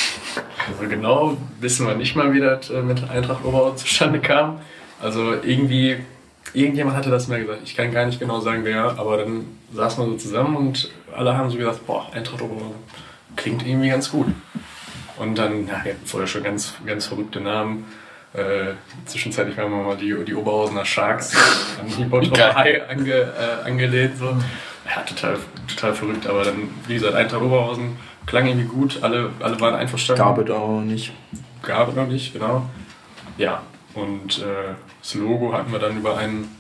Also 0.67 0.89
genau 0.89 1.37
wissen 1.59 1.87
wir 1.87 1.95
nicht 1.95 2.15
mal, 2.15 2.33
wie 2.33 2.39
das 2.39 2.69
äh, 2.69 2.81
mit 2.81 3.09
Eintracht 3.09 3.45
Oberhausen 3.45 3.77
zustande 3.77 4.19
kam. 4.19 4.59
Also 5.01 5.33
irgendwie 5.33 5.97
irgendjemand 6.53 6.97
hatte 6.97 7.09
das 7.09 7.27
mal 7.27 7.39
gesagt. 7.39 7.61
Ich 7.63 7.75
kann 7.75 7.91
gar 7.91 8.05
nicht 8.05 8.19
genau 8.19 8.39
sagen, 8.41 8.63
wer, 8.63 8.99
aber 8.99 9.17
dann 9.17 9.45
saß 9.73 9.97
man 9.97 10.09
so 10.09 10.17
zusammen 10.17 10.55
und 10.55 10.91
alle 11.15 11.35
haben 11.35 11.49
so 11.49 11.57
gesagt, 11.57 11.85
boah, 11.87 12.07
Eintracht 12.13 12.41
Oberhausen 12.41 12.75
klingt 13.47 13.65
irgendwie 13.65 13.89
ganz 13.89 14.11
gut. 14.11 14.27
Und 15.17 15.37
dann, 15.37 15.67
ja, 15.67 15.83
wir 15.83 15.93
hatten 15.93 16.05
vorher 16.05 16.27
schon 16.27 16.43
ganz, 16.43 16.73
ganz 16.85 17.07
verrückte 17.07 17.39
Namen. 17.39 17.85
Äh, 18.33 18.73
zwischenzeitlich 19.05 19.57
waren 19.57 19.71
wir 19.71 19.83
mal 19.83 19.97
die, 19.97 20.13
die 20.25 20.35
Oberhausener 20.35 20.85
Sharks 20.85 21.35
an 21.79 21.87
die 21.97 22.03
Bottroper 22.03 22.55
High 22.55 22.89
ange, 22.89 23.13
äh, 23.13 23.65
angelehnt. 23.65 24.17
So. 24.17 24.25
Ja, 24.25 25.01
total, 25.05 25.37
total 25.67 25.93
verrückt, 25.93 26.27
aber 26.27 26.43
dann, 26.43 26.69
wie 26.87 26.95
gesagt, 26.95 27.15
Eintracht 27.15 27.41
Oberhausen 27.41 27.97
klang 28.25 28.47
irgendwie 28.47 28.67
gut, 28.67 28.99
alle, 29.01 29.31
alle 29.39 29.59
waren 29.61 29.75
einverstanden. 29.75 30.21
Gab 30.21 30.37
es 30.37 30.49
auch 30.51 30.81
nicht. 30.81 31.13
Gab 31.63 31.89
es 31.89 31.95
noch 31.95 32.07
nicht, 32.07 32.33
genau. 32.33 32.69
Ja, 33.37 33.63
und 33.93 34.39
äh, 34.39 34.75
das 35.01 35.15
Logo 35.15 35.53
hatten 35.53 35.71
wir 35.71 35.79
dann 35.79 35.97
über 35.97 36.17
einen, 36.17 36.53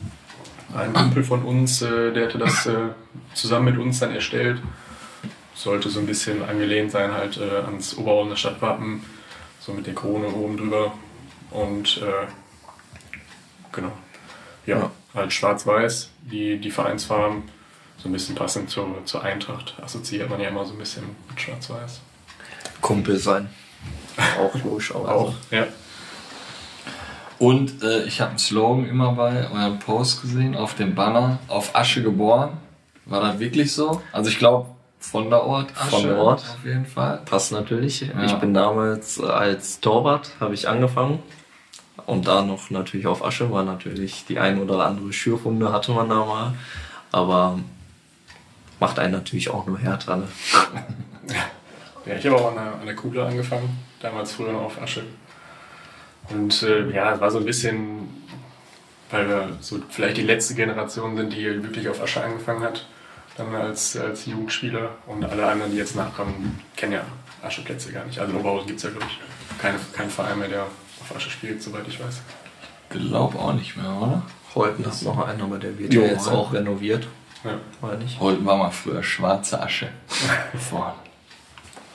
einen 0.75 0.93
Kumpel 0.93 1.23
von 1.23 1.43
uns, 1.43 1.81
äh, 1.81 2.11
der 2.13 2.25
hatte 2.25 2.37
das 2.37 2.65
äh, 2.65 2.75
zusammen 3.33 3.65
mit 3.65 3.77
uns 3.77 3.99
dann 3.99 4.15
erstellt. 4.15 4.61
Sollte 5.57 5.89
so 5.89 5.99
ein 5.99 6.05
bisschen 6.05 6.43
angelehnt 6.47 6.91
sein 6.91 7.11
halt 7.11 7.37
äh, 7.37 7.65
ans 7.65 7.97
Oberhausener 7.97 8.35
Stadtwappen, 8.35 9.03
so 9.59 9.73
mit 9.73 9.87
der 9.87 9.95
Krone 9.95 10.27
oben 10.27 10.55
drüber. 10.57 10.93
Und 11.51 11.97
äh, 11.97 12.27
genau. 13.71 13.91
Ja, 14.67 14.77
Ja. 14.77 14.91
halt 15.15 15.33
schwarz-weiß, 15.33 16.09
die, 16.21 16.59
die 16.59 16.69
Vereinsfarben, 16.69 17.43
so 17.97 18.07
ein 18.07 18.11
bisschen 18.11 18.35
passend 18.35 18.69
zur, 18.69 19.03
zur 19.05 19.23
Eintracht. 19.23 19.75
Assoziiert 19.81 20.29
man 20.29 20.39
ja 20.39 20.49
immer 20.49 20.63
so 20.65 20.73
ein 20.73 20.77
bisschen 20.77 21.03
mit 21.29 21.41
schwarz-weiß. 21.41 22.01
Kumpel 22.81 23.17
sein. 23.17 23.49
Auch 24.39 24.53
logischerweise. 24.63 25.11
Auch, 25.11 25.33
ja. 25.49 25.65
Und 27.39 27.83
äh, 27.83 28.03
ich 28.03 28.19
habe 28.21 28.31
einen 28.31 28.39
Slogan 28.39 28.87
immer 28.87 29.13
bei 29.13 29.49
eurem 29.51 29.79
Post 29.79 30.21
gesehen, 30.21 30.55
auf 30.55 30.75
dem 30.75 30.95
Banner, 30.95 31.39
auf 31.47 31.75
Asche 31.75 32.01
geboren. 32.03 32.57
War 33.05 33.21
das 33.21 33.39
wirklich 33.39 33.73
so? 33.73 34.01
Also 34.11 34.29
ich 34.29 34.37
glaube, 34.39 34.67
von 35.11 35.29
der 35.29 35.43
Ort 35.43 35.71
Asche. 35.77 35.89
Von 35.89 36.03
der 36.03 36.17
Ort. 36.17 36.39
Auf 36.41 36.65
jeden 36.65 36.85
Fall. 36.85 37.21
Passt 37.25 37.51
natürlich. 37.51 38.01
Ja. 38.01 38.25
Ich 38.25 38.33
bin 38.33 38.53
damals 38.53 39.17
äh, 39.17 39.25
als 39.25 39.79
Torwart, 39.79 40.31
habe 40.39 40.53
ich 40.53 40.67
angefangen. 40.67 41.19
Und 42.05 42.27
da 42.27 42.41
noch 42.41 42.69
natürlich 42.69 43.07
auf 43.07 43.23
Asche 43.23 43.51
war 43.51 43.63
natürlich 43.63 44.25
die 44.25 44.39
ein 44.39 44.59
oder 44.61 44.85
andere 44.85 45.11
Schürfunde 45.11 45.71
hatte 45.71 45.91
man 45.91 46.09
da 46.09 46.25
mal. 46.25 46.53
Aber 47.11 47.59
macht 48.79 48.99
einen 48.99 49.13
natürlich 49.13 49.49
auch 49.49 49.65
nur 49.65 49.79
härter. 49.79 50.17
Ne? 50.17 50.27
Ja, 52.05 52.15
ich 52.15 52.25
habe 52.25 52.37
auch 52.37 52.47
an 52.51 52.55
der, 52.55 52.73
an 52.79 52.85
der 52.85 52.95
Kuhle 52.95 53.25
angefangen, 53.25 53.77
damals 53.99 54.31
früher 54.31 54.53
noch 54.53 54.61
auf 54.61 54.81
Asche. 54.81 55.03
Und 56.29 56.63
äh, 56.63 56.89
ja, 56.91 57.13
es 57.13 57.19
war 57.19 57.29
so 57.29 57.39
ein 57.39 57.43
bisschen, 57.43 58.07
weil 59.11 59.27
wir 59.27 59.57
so 59.59 59.79
vielleicht 59.89 60.15
die 60.15 60.21
letzte 60.21 60.55
Generation 60.55 61.17
sind, 61.17 61.33
die 61.33 61.43
wirklich 61.63 61.89
auf 61.89 62.01
Asche 62.01 62.23
angefangen 62.23 62.63
hat, 62.63 62.87
dann 63.37 63.53
als, 63.55 63.95
als 63.97 64.25
Jugendspieler. 64.25 64.89
Und 65.05 65.23
alle 65.23 65.45
anderen, 65.47 65.71
die 65.71 65.77
jetzt 65.77 65.95
nachkommen, 65.95 66.59
kennen 66.75 66.93
ja 66.93 67.01
Ascheplätze 67.43 67.91
gar 67.91 68.05
nicht. 68.05 68.19
Also 68.19 68.33
in 68.33 68.39
Oberhausen 68.39 68.67
gibt 68.67 68.77
es 68.79 68.83
ja, 68.83 68.89
glaube 68.89 69.05
ich, 69.09 69.19
keine, 69.61 69.77
keinen 69.93 70.09
Verein 70.09 70.39
mehr, 70.39 70.47
der 70.49 70.63
auf 70.63 71.15
Asche 71.15 71.29
spielt, 71.29 71.61
soweit 71.61 71.87
ich 71.87 71.99
weiß. 71.99 72.21
Glaub 72.89 73.35
auch 73.35 73.53
nicht 73.53 73.77
mehr, 73.77 73.89
oder? 74.01 74.21
Holten 74.55 74.83
ist 74.85 75.03
noch 75.03 75.25
einer, 75.27 75.43
aber 75.43 75.59
der 75.59 75.77
wird 75.77 75.93
Jo, 75.93 76.01
ja 76.01 76.07
jetzt 76.07 76.27
auch 76.29 76.51
renoviert. 76.53 77.07
Ja. 77.43 77.51
Meine 77.81 78.03
ich. 78.03 78.19
Holten 78.19 78.45
war 78.45 78.57
mal 78.57 78.71
früher 78.71 79.03
schwarze 79.03 79.61
Asche. 79.61 79.89
Vorne. 80.69 80.93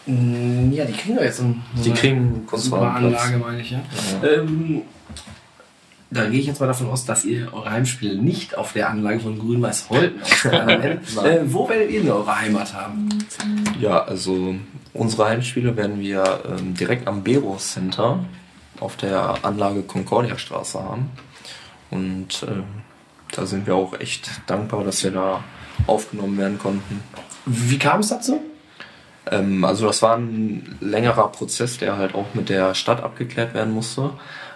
Mm, 0.06 0.72
Ja, 0.72 0.84
die 0.84 0.92
kriegen 0.92 1.16
doch 1.16 1.22
jetzt 1.22 1.38
so 1.38 1.44
ein- 1.44 1.62
so 1.76 1.82
Die 1.82 1.90
eine 1.90 1.98
kriegen 1.98 2.34
super 2.34 2.46
Kunstwarenplatz. 2.50 3.22
Anlage, 3.24 3.38
meine 3.38 3.60
ich, 3.60 3.70
ja. 3.70 3.80
Ja. 4.22 4.28
Ähm, 4.28 4.82
da 6.12 6.26
gehe 6.26 6.40
ich 6.40 6.46
jetzt 6.46 6.60
mal 6.60 6.66
davon 6.66 6.88
aus, 6.88 7.04
dass 7.04 7.24
ihr 7.24 7.52
eure 7.52 7.70
Heimspiele 7.70 8.16
nicht 8.16 8.56
auf 8.56 8.72
der 8.72 8.90
Anlage 8.90 9.20
von 9.20 9.38
Grün-Weiß 9.38 9.88
Holten 9.90 10.22
austragen 10.22 10.68
werdet. 10.68 11.16
äh, 11.24 11.40
Wo 11.44 11.68
werdet 11.68 11.90
ihr 11.90 12.02
denn 12.02 12.10
eure 12.10 12.40
Heimat 12.40 12.74
haben? 12.74 13.08
Ja, 13.80 14.04
also 14.04 14.54
unsere 14.92 15.28
Heimspiele 15.28 15.76
werden 15.76 16.00
wir 16.00 16.42
ähm, 16.48 16.74
direkt 16.74 17.08
am 17.08 17.22
Bero 17.22 17.56
Center 17.56 18.24
auf 18.80 18.96
der 18.96 19.44
Anlage 19.44 19.82
Concordia 19.82 20.36
Straße 20.36 20.82
haben. 20.82 21.10
Und 21.90 22.44
ähm, 22.48 22.64
da 23.32 23.46
sind 23.46 23.66
wir 23.66 23.74
auch 23.74 23.98
echt 23.98 24.30
dankbar, 24.46 24.84
dass 24.84 25.02
wir 25.04 25.12
da 25.12 25.44
aufgenommen 25.86 26.36
werden 26.36 26.58
konnten. 26.58 27.02
Wie 27.46 27.78
kam 27.78 28.00
es 28.00 28.08
dazu? 28.08 28.42
Ähm, 29.30 29.64
also 29.64 29.86
das 29.86 30.02
war 30.02 30.16
ein 30.16 30.76
längerer 30.80 31.28
Prozess, 31.28 31.78
der 31.78 31.96
halt 31.96 32.14
auch 32.14 32.34
mit 32.34 32.48
der 32.48 32.74
Stadt 32.74 33.02
abgeklärt 33.02 33.54
werden 33.54 33.72
musste. 33.72 34.10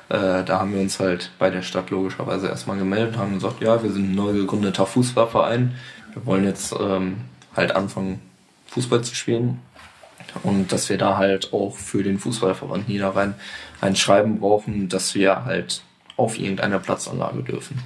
Äh, 0.09 0.45
da 0.45 0.61
haben 0.61 0.73
wir 0.73 0.81
uns 0.81 1.01
halt 1.01 1.31
bei 1.39 1.51
der 1.51 1.63
Stadt 1.63 1.91
logischerweise 1.91 2.49
erstmal 2.49 2.79
gemeldet 2.79 3.15
und 3.15 3.21
haben 3.21 3.35
gesagt, 3.35 3.61
ja, 3.61 3.83
wir 3.83 3.91
sind 3.91 4.13
ein 4.13 4.15
neu 4.15 4.33
gegründeter 4.33 4.87
Fußballverein. 4.87 5.75
Wir 6.13 6.27
wollen 6.27 6.45
jetzt 6.45 6.75
ähm, 6.79 7.19
halt 7.57 7.75
anfangen, 7.75 8.21
Fußball 8.69 9.03
zu 9.03 9.15
spielen. 9.15 9.61
Und 10.43 10.73
dass 10.73 10.89
wir 10.89 10.99
da 10.99 11.17
halt 11.17 11.53
auch 11.53 11.77
für 11.77 12.03
den 12.03 12.19
Fußballverband 12.19 12.89
Niederrhein 12.89 13.35
ein 13.81 13.97
Schreiben 13.97 14.41
brauchen, 14.41 14.89
dass 14.89 15.15
wir 15.15 15.45
halt 15.45 15.83
auf 16.17 16.39
irgendeiner 16.39 16.79
Platzanlage 16.79 17.43
dürfen. 17.43 17.79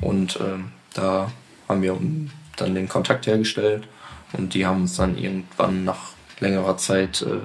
Und 0.00 0.38
ähm, 0.40 0.72
da 0.94 1.30
haben 1.68 1.82
wir 1.82 1.98
dann 2.56 2.74
den 2.74 2.88
Kontakt 2.88 3.26
hergestellt 3.26 3.86
und 4.32 4.54
die 4.54 4.66
haben 4.66 4.82
uns 4.82 4.96
dann 4.96 5.16
irgendwann 5.16 5.84
nach 5.84 6.12
längerer 6.40 6.76
Zeit 6.76 7.22
äh, 7.22 7.38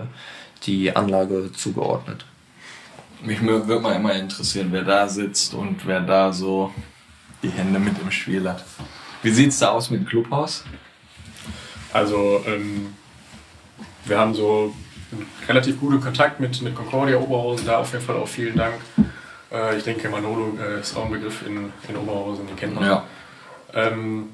die 0.63 0.95
Anlage 0.95 1.52
zugeordnet. 1.52 2.26
Mich 3.23 3.41
würde 3.41 3.79
mal 3.79 3.95
immer 3.95 4.13
interessieren, 4.13 4.69
wer 4.71 4.84
da 4.84 5.07
sitzt 5.07 5.53
und 5.53 5.86
wer 5.86 6.01
da 6.01 6.34
so 6.34 6.73
die 7.43 7.49
Hände 7.49 7.79
mit 7.79 7.99
im 7.99 8.12
Spiel 8.12 8.47
hat. 8.49 8.63
Wie 9.21 9.31
sieht's 9.31 9.60
da 9.60 9.69
aus 9.69 9.89
mit 9.89 10.01
dem 10.01 10.07
Clubhaus? 10.07 10.63
Also, 11.93 12.43
ähm, 12.47 12.93
wir 14.05 14.17
haben 14.17 14.34
so 14.34 14.73
einen 15.12 15.27
relativ 15.47 15.79
guten 15.79 16.01
Kontakt 16.01 16.39
mit, 16.39 16.62
mit 16.62 16.73
Concordia 16.73 17.17
Oberhausen, 17.17 17.65
da 17.65 17.79
auf 17.79 17.91
jeden 17.91 18.03
Fall 18.03 18.15
auch 18.15 18.27
vielen 18.27 18.55
Dank. 18.55 18.75
Äh, 19.51 19.77
ich 19.77 19.84
denke, 19.84 20.10
Manolo 20.10 20.57
äh, 20.60 20.79
ist 20.79 20.95
auch 20.95 21.05
ein 21.05 21.12
Begriff 21.12 21.45
in, 21.45 21.71
in 21.88 21.97
Oberhausen, 21.97 22.47
den 22.47 22.55
kennt 22.55 22.75
man. 22.75 22.86
Ja. 22.86 23.03
Ähm, 23.73 24.29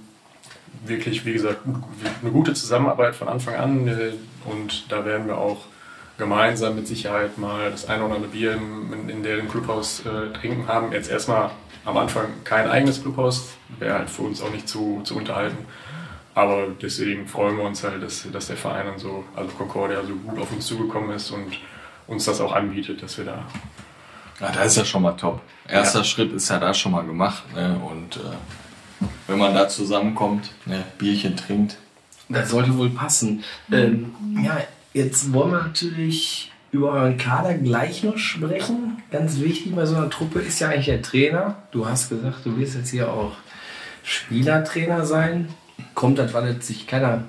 wirklich, 0.85 1.25
wie 1.25 1.33
gesagt, 1.33 1.61
eine 2.21 2.31
gute 2.31 2.53
Zusammenarbeit 2.53 3.15
von 3.15 3.27
Anfang 3.27 3.55
an 3.55 3.87
äh, 3.87 4.13
und 4.45 4.91
da 4.91 5.03
werden 5.03 5.27
wir 5.27 5.37
auch 5.37 5.65
gemeinsam 6.17 6.75
mit 6.75 6.87
Sicherheit 6.87 7.37
mal 7.37 7.71
das 7.71 7.87
eine 7.87 8.03
oder 8.05 8.15
andere 8.15 8.31
Bier 8.31 8.53
in, 8.53 9.09
in 9.09 9.23
deren 9.23 9.47
Clubhaus 9.49 10.01
äh, 10.05 10.33
trinken 10.37 10.67
haben. 10.67 10.91
Jetzt 10.91 11.09
erstmal 11.09 11.51
am 11.85 11.97
Anfang 11.97 12.25
kein 12.43 12.69
eigenes 12.69 13.01
Clubhaus, 13.01 13.49
wäre 13.79 13.99
halt 13.99 14.09
für 14.09 14.23
uns 14.23 14.41
auch 14.41 14.51
nicht 14.51 14.67
zu, 14.67 15.01
zu 15.03 15.15
unterhalten. 15.15 15.65
Aber 16.35 16.67
deswegen 16.81 17.27
freuen 17.27 17.57
wir 17.57 17.63
uns 17.63 17.83
halt, 17.83 18.03
dass, 18.03 18.29
dass 18.31 18.47
der 18.47 18.57
Verein 18.57 18.85
dann 18.87 18.99
so, 18.99 19.23
also 19.35 19.49
Concordia, 19.57 20.03
so 20.05 20.13
gut 20.15 20.39
auf 20.39 20.51
uns 20.51 20.65
zugekommen 20.67 21.11
ist 21.11 21.31
und 21.31 21.57
uns 22.07 22.25
das 22.25 22.41
auch 22.41 22.53
anbietet, 22.53 23.01
dass 23.01 23.17
wir 23.17 23.25
da 23.25 23.45
Ja, 24.39 24.51
da 24.51 24.63
ist 24.63 24.77
ja 24.77 24.85
schon 24.85 25.01
mal 25.01 25.13
top. 25.13 25.41
Erster 25.67 25.99
Ja. 25.99 26.03
Schritt 26.05 26.31
ist 26.33 26.49
ja 26.49 26.59
da 26.59 26.73
schon 26.73 26.91
mal 26.91 27.03
gemacht. 27.05 27.43
Ne? 27.55 27.79
Und 27.89 28.17
äh, 28.17 29.05
wenn 29.27 29.39
man 29.39 29.53
da 29.53 29.67
zusammenkommt, 29.67 30.51
ne, 30.65 30.83
Bierchen 30.97 31.35
trinkt. 31.35 31.77
Das 32.29 32.49
sollte 32.49 32.77
wohl 32.77 32.89
passen. 32.89 33.43
Ähm, 33.71 34.13
ja, 34.43 34.57
jetzt 34.97 35.31
wollen 35.31 35.51
wir 35.51 35.61
natürlich 35.61 36.51
über 36.71 36.91
euren 36.91 37.17
Kader 37.17 37.53
gleich 37.53 38.03
noch 38.03 38.17
sprechen. 38.17 39.01
Ganz 39.11 39.39
wichtig 39.39 39.73
bei 39.75 39.85
so 39.85 39.95
einer 39.95 40.09
Truppe 40.09 40.39
ist 40.39 40.59
ja 40.59 40.69
eigentlich 40.69 40.87
der 40.87 41.01
Trainer. 41.01 41.55
Du 41.71 41.87
hast 41.87 42.09
gesagt, 42.09 42.45
du 42.45 42.57
wirst 42.57 42.75
jetzt 42.75 42.89
hier 42.89 43.09
auch 43.09 43.31
Spielertrainer 44.03 45.05
sein. 45.05 45.49
Kommt 45.93 46.17
das, 46.17 46.33
weil 46.33 46.49
jetzt 46.49 46.67
sich 46.67 46.87
keiner 46.87 47.23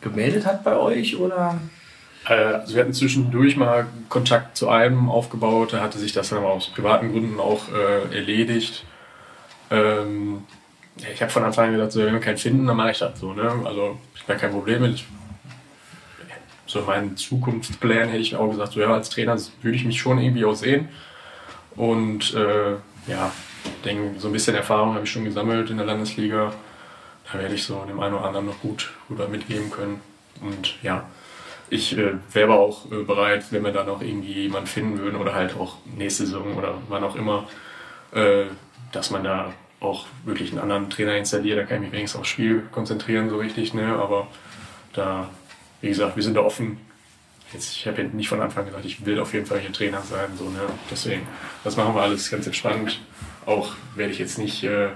gemeldet 0.00 0.44
hat 0.44 0.64
bei 0.64 0.76
euch 0.76 1.16
oder? 1.16 1.58
Äh, 2.26 2.34
Also 2.34 2.74
wir 2.74 2.82
hatten 2.82 2.92
zwischendurch 2.92 3.56
mal 3.56 3.86
Kontakt 4.08 4.56
zu 4.56 4.68
einem 4.68 5.08
aufgebaut, 5.08 5.72
da 5.72 5.80
hatte 5.80 5.98
sich 5.98 6.12
das 6.12 6.28
dann 6.30 6.44
aus 6.44 6.68
privaten 6.68 7.12
Gründen 7.12 7.40
auch 7.40 7.62
äh, 7.72 8.14
erledigt. 8.14 8.84
Ähm, 9.70 10.42
ich 10.96 11.22
habe 11.22 11.30
von 11.30 11.44
Anfang 11.44 11.66
an 11.66 11.72
gesagt, 11.74 11.92
so, 11.92 12.04
wenn 12.04 12.12
wir 12.12 12.20
keinen 12.20 12.38
finden, 12.38 12.66
dann 12.66 12.76
mache 12.76 12.90
ich 12.90 12.98
das 12.98 13.20
so. 13.20 13.32
Ne? 13.32 13.50
Also 13.64 13.98
ich 14.16 14.28
habe 14.28 14.38
kein 14.38 14.50
Problem 14.50 14.82
mit. 14.82 15.04
So 16.68 16.82
meinen 16.82 17.16
Zukunftsplan 17.16 18.08
hätte 18.08 18.18
ich 18.18 18.36
auch 18.36 18.48
gesagt, 18.50 18.74
so 18.74 18.80
ja, 18.80 18.92
als 18.92 19.08
Trainer 19.08 19.36
würde 19.62 19.76
ich 19.76 19.84
mich 19.84 19.98
schon 19.98 20.18
irgendwie 20.18 20.44
auch 20.44 20.54
sehen. 20.54 20.88
Und 21.74 22.34
äh, 22.34 22.72
ja, 23.10 23.32
denke, 23.84 24.20
so 24.20 24.28
ein 24.28 24.32
bisschen 24.32 24.54
Erfahrung 24.54 24.94
habe 24.94 25.04
ich 25.04 25.10
schon 25.10 25.24
gesammelt 25.24 25.70
in 25.70 25.78
der 25.78 25.86
Landesliga. 25.86 26.52
Da 27.32 27.38
werde 27.38 27.54
ich 27.54 27.64
so 27.64 27.84
dem 27.88 27.98
einen 28.00 28.14
oder 28.14 28.26
anderen 28.26 28.46
noch 28.46 28.60
gut, 28.60 28.90
was 29.08 29.28
mitgeben 29.28 29.70
können. 29.70 30.00
Und 30.42 30.80
ja, 30.82 31.04
ich 31.70 31.96
äh, 31.96 32.14
wäre 32.32 32.52
aber 32.52 32.60
auch 32.60 32.90
äh, 32.92 33.02
bereit, 33.02 33.46
wenn 33.50 33.64
wir 33.64 33.72
da 33.72 33.84
noch 33.84 34.02
irgendwie 34.02 34.32
jemanden 34.32 34.68
finden 34.68 34.98
würden 34.98 35.16
oder 35.16 35.34
halt 35.34 35.56
auch 35.56 35.76
nächste 35.96 36.26
Saison 36.26 36.54
oder 36.56 36.74
wann 36.88 37.02
auch 37.02 37.16
immer, 37.16 37.46
äh, 38.12 38.44
dass 38.92 39.10
man 39.10 39.24
da 39.24 39.52
auch 39.80 40.06
wirklich 40.24 40.50
einen 40.50 40.60
anderen 40.60 40.90
Trainer 40.90 41.16
installiert. 41.16 41.58
Da 41.58 41.64
kann 41.64 41.76
ich 41.76 41.82
mich 41.82 41.92
wenigstens 41.92 42.20
aufs 42.20 42.28
Spiel 42.28 42.62
konzentrieren, 42.72 43.30
so 43.30 43.36
richtig. 43.38 43.74
Ne? 43.74 43.96
Aber 43.96 44.26
da, 44.92 45.28
wie 45.80 45.88
gesagt, 45.88 46.16
wir 46.16 46.22
sind 46.22 46.34
da 46.34 46.40
offen 46.40 46.78
jetzt, 47.52 47.76
ich 47.76 47.86
habe 47.86 48.02
nicht 48.04 48.28
von 48.28 48.40
Anfang 48.40 48.66
gesagt, 48.66 48.84
ich 48.84 49.04
will 49.04 49.18
auf 49.20 49.32
jeden 49.32 49.46
Fall 49.46 49.60
hier 49.60 49.72
Trainer 49.72 50.02
sein. 50.02 50.30
So, 50.36 50.44
ne? 50.50 50.60
Deswegen, 50.90 51.26
das 51.64 51.76
machen 51.76 51.94
wir 51.94 52.02
alles 52.02 52.30
ganz 52.30 52.46
entspannt. 52.46 53.00
Auch 53.46 53.74
werde 53.94 54.12
ich 54.12 54.18
jetzt 54.18 54.38
nicht 54.38 54.64
äh, 54.64 54.88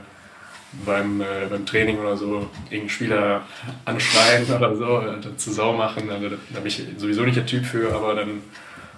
beim, 0.85 1.21
äh, 1.21 1.47
beim 1.49 1.65
Training 1.65 1.99
oder 1.99 2.17
so 2.17 2.51
irgendeinen 2.65 2.91
Spieler 2.91 3.43
anschreien 3.85 4.45
oder 4.55 4.77
so, 4.77 5.01
äh, 5.01 5.37
zu 5.37 5.53
Sau 5.53 5.73
machen. 5.73 6.11
Also, 6.11 6.29
da 6.29 6.61
bin 6.61 6.67
ich 6.67 6.85
sowieso 6.97 7.23
nicht 7.23 7.37
der 7.37 7.47
Typ 7.47 7.65
für, 7.65 7.95
aber 7.95 8.15
dann 8.15 8.43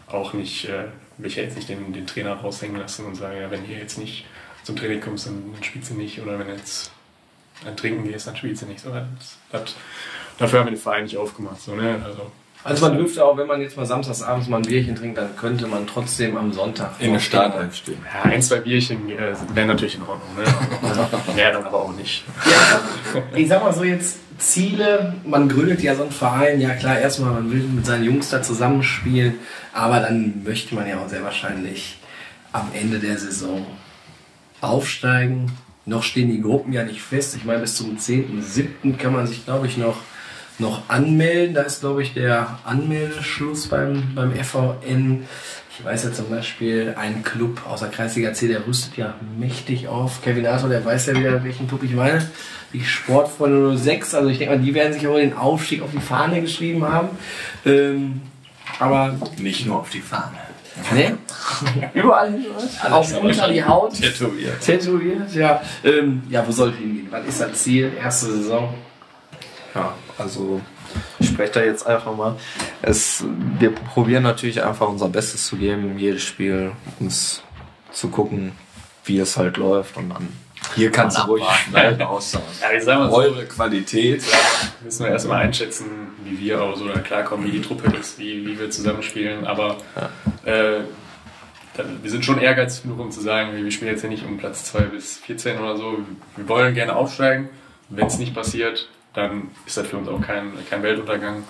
auch 0.08 0.32
nicht, 0.32 0.68
äh, 0.68 0.86
will 1.18 1.28
ich 1.28 1.36
ja 1.36 1.44
jetzt 1.44 1.56
nicht 1.56 1.68
den, 1.68 1.92
den 1.92 2.06
Trainer 2.06 2.34
raushängen 2.34 2.76
lassen 2.76 3.06
und 3.06 3.14
sagen, 3.14 3.40
ja, 3.40 3.50
wenn 3.50 3.68
ihr 3.68 3.78
jetzt 3.78 3.98
nicht 3.98 4.26
zum 4.64 4.76
Training 4.76 5.00
kommst, 5.00 5.26
dann, 5.26 5.52
dann 5.52 5.62
spielst 5.62 5.90
du 5.90 5.94
nicht. 5.94 6.20
Oder 6.20 6.38
wenn 6.38 6.48
du 6.48 6.54
jetzt 6.54 6.90
ein 7.64 7.76
Trinken 7.76 8.04
gehst, 8.04 8.26
dann 8.26 8.36
spielst 8.36 8.62
du 8.62 8.66
nicht. 8.66 8.80
So, 8.80 8.90
das, 8.90 9.06
das, 9.52 9.76
dafür 10.38 10.60
haben 10.60 10.66
wir 10.66 10.72
den 10.72 10.80
Verein 10.80 11.04
nicht 11.04 11.16
aufgemacht. 11.16 11.60
So, 11.60 11.74
ne? 11.74 12.00
also, 12.04 12.30
Also 12.64 12.88
man 12.88 12.96
dürfte 12.96 13.24
auch, 13.24 13.36
wenn 13.36 13.46
man 13.46 13.60
jetzt 13.60 13.76
mal 13.76 13.86
samstags 13.86 14.22
abends 14.22 14.48
mal 14.48 14.58
ein 14.58 14.62
Bierchen 14.62 14.96
trinkt, 14.96 15.18
dann 15.18 15.36
könnte 15.36 15.66
man 15.66 15.86
trotzdem 15.86 16.36
am 16.36 16.52
Sonntag 16.52 16.92
In 16.98 17.12
der 17.12 17.20
Startelf 17.20 17.74
stehen. 17.74 17.98
ja, 18.04 18.30
ein, 18.30 18.42
zwei 18.42 18.60
Bierchen 18.60 19.10
äh, 19.10 19.34
wären 19.54 19.68
natürlich 19.68 19.96
in 19.96 20.02
Ordnung. 20.02 20.28
Ne? 20.36 20.44
Mehr 21.36 21.52
dann 21.52 21.64
aber 21.64 21.82
auch 21.82 21.96
nicht. 21.96 22.24
Ja, 22.46 22.80
ich 23.36 23.48
sag 23.48 23.62
mal 23.62 23.72
so 23.72 23.84
jetzt 23.84 24.18
Ziele, 24.38 25.14
man 25.24 25.48
gründet 25.48 25.82
ja 25.82 25.94
so 25.94 26.02
einen 26.02 26.10
Verein, 26.10 26.60
ja 26.60 26.70
klar, 26.74 26.98
erstmal 26.98 27.32
man 27.32 27.52
will 27.52 27.60
mit 27.60 27.86
seinen 27.86 28.04
Jungs 28.04 28.30
da 28.30 28.42
zusammenspielen, 28.42 29.34
aber 29.72 30.00
dann 30.00 30.42
möchte 30.44 30.74
man 30.74 30.88
ja 30.88 30.98
auch 30.98 31.08
sehr 31.08 31.22
wahrscheinlich 31.22 31.98
am 32.52 32.68
Ende 32.72 32.98
der 32.98 33.18
Saison 33.18 33.64
aufsteigen. 34.60 35.52
Noch 35.86 36.02
stehen 36.02 36.30
die 36.30 36.40
Gruppen 36.40 36.72
ja 36.72 36.82
nicht 36.82 37.02
fest. 37.02 37.36
Ich 37.36 37.44
meine, 37.44 37.60
bis 37.60 37.76
zum 37.76 37.96
10.7. 37.96 38.96
kann 38.96 39.12
man 39.12 39.26
sich, 39.26 39.44
glaube 39.44 39.66
ich, 39.66 39.76
noch, 39.76 39.98
noch 40.58 40.88
anmelden. 40.88 41.54
Da 41.54 41.62
ist, 41.62 41.80
glaube 41.80 42.02
ich, 42.02 42.14
der 42.14 42.58
Anmeldeschluss 42.64 43.68
beim, 43.68 44.14
beim 44.14 44.32
FVN. 44.34 45.26
Ich 45.76 45.84
weiß 45.84 46.04
ja 46.04 46.12
zum 46.12 46.30
Beispiel, 46.30 46.94
ein 46.96 47.24
Club 47.24 47.62
aus 47.68 47.80
der 47.80 47.88
Kreisliga 47.88 48.32
C, 48.32 48.46
der 48.46 48.64
rüstet 48.66 48.96
ja 48.96 49.14
mächtig 49.38 49.88
auf. 49.88 50.22
Kevin 50.22 50.46
Arthur, 50.46 50.68
der 50.68 50.84
weiß 50.84 51.06
ja 51.06 51.16
wieder, 51.16 51.42
welchen 51.42 51.66
Club 51.66 51.82
ich 51.82 51.92
meine. 51.92 52.24
Die 52.72 52.84
Sportfreunde 52.84 53.76
06, 53.76 54.14
also 54.14 54.28
ich 54.28 54.38
denke 54.38 54.56
mal, 54.56 54.62
die 54.62 54.74
werden 54.74 54.92
sich 54.92 55.06
auch 55.08 55.16
den 55.16 55.36
Aufstieg 55.36 55.82
auf 55.82 55.90
die 55.92 56.00
Fahne 56.00 56.40
geschrieben 56.40 56.84
haben. 56.86 57.08
Ähm, 57.66 58.22
aber 58.78 59.16
Nicht 59.38 59.66
nur 59.66 59.80
auf 59.80 59.90
die 59.90 60.00
Fahne. 60.00 60.38
ne? 60.92 61.18
überall 61.94 62.32
hin, 62.32 62.46
auch 62.90 63.22
unter 63.22 63.48
die 63.48 63.64
Haut. 63.64 63.94
Tätowiert. 63.94 64.60
Tätowiert, 64.60 65.34
ja. 65.34 65.60
Ähm, 65.84 66.22
ja, 66.30 66.46
wo 66.46 66.52
soll 66.52 66.70
ich 66.70 66.76
hingehen? 66.78 67.08
Was 67.10 67.26
ist 67.26 67.40
das 67.40 67.52
Ziel? 67.62 67.92
Erste 68.00 68.26
Saison. 68.26 68.74
Ja, 69.74 69.92
also 70.18 70.60
ich 71.18 71.28
spreche 71.28 71.52
da 71.52 71.62
jetzt 71.64 71.86
einfach 71.86 72.14
mal. 72.14 72.36
Es, 72.82 73.24
wir 73.58 73.74
probieren 73.74 74.22
natürlich 74.22 74.62
einfach 74.62 74.88
unser 74.88 75.08
Bestes 75.08 75.46
zu 75.46 75.56
geben, 75.56 75.98
jedes 75.98 76.22
Spiel, 76.22 76.72
es 77.04 77.42
zu 77.92 78.08
gucken, 78.08 78.52
wie 79.04 79.18
es 79.18 79.36
halt 79.36 79.56
läuft 79.56 79.96
und 79.96 80.10
dann. 80.10 80.28
Hier 80.74 80.90
kannst 80.90 81.18
du 81.18 81.22
ruhig 81.22 81.44
schneiden 81.44 82.02
aus. 82.02 82.32
Ja, 82.32 82.98
mal 82.98 83.10
so, 83.10 83.16
Eure 83.16 83.44
Qualität. 83.44 84.22
müssen 84.82 85.04
wir 85.04 85.12
erstmal 85.12 85.42
einschätzen, 85.42 85.86
wie 86.24 86.40
wir 86.40 86.62
auch 86.62 86.74
so 86.76 86.86
klarkommen, 86.86 87.46
wie 87.46 87.50
die 87.50 87.60
Truppe 87.60 87.94
ist, 87.96 88.18
wie, 88.18 88.46
wie 88.46 88.58
wir 88.58 88.70
zusammenspielen. 88.70 89.46
Aber 89.46 89.76
äh, 90.44 90.80
dann, 91.76 92.02
wir 92.02 92.10
sind 92.10 92.24
schon 92.24 92.38
ehrgeizig 92.40 92.84
genug, 92.84 93.00
um 93.00 93.10
zu 93.10 93.20
sagen, 93.20 93.54
wir 93.54 93.70
spielen 93.70 93.90
jetzt 93.90 94.00
hier 94.00 94.10
nicht 94.10 94.24
um 94.24 94.38
Platz 94.38 94.64
2 94.64 94.80
bis 94.84 95.18
14 95.18 95.58
oder 95.58 95.76
so. 95.76 95.98
Wir 96.36 96.48
wollen 96.48 96.74
gerne 96.74 96.96
aufsteigen. 96.96 97.50
Wenn 97.90 98.06
es 98.06 98.18
nicht 98.18 98.34
passiert, 98.34 98.88
dann 99.14 99.50
ist 99.64 99.76
das 99.76 99.86
für 99.86 99.96
uns 99.96 100.08
auch 100.08 100.20
kein, 100.20 100.52
kein 100.68 100.82
Weltuntergang. 100.82 101.44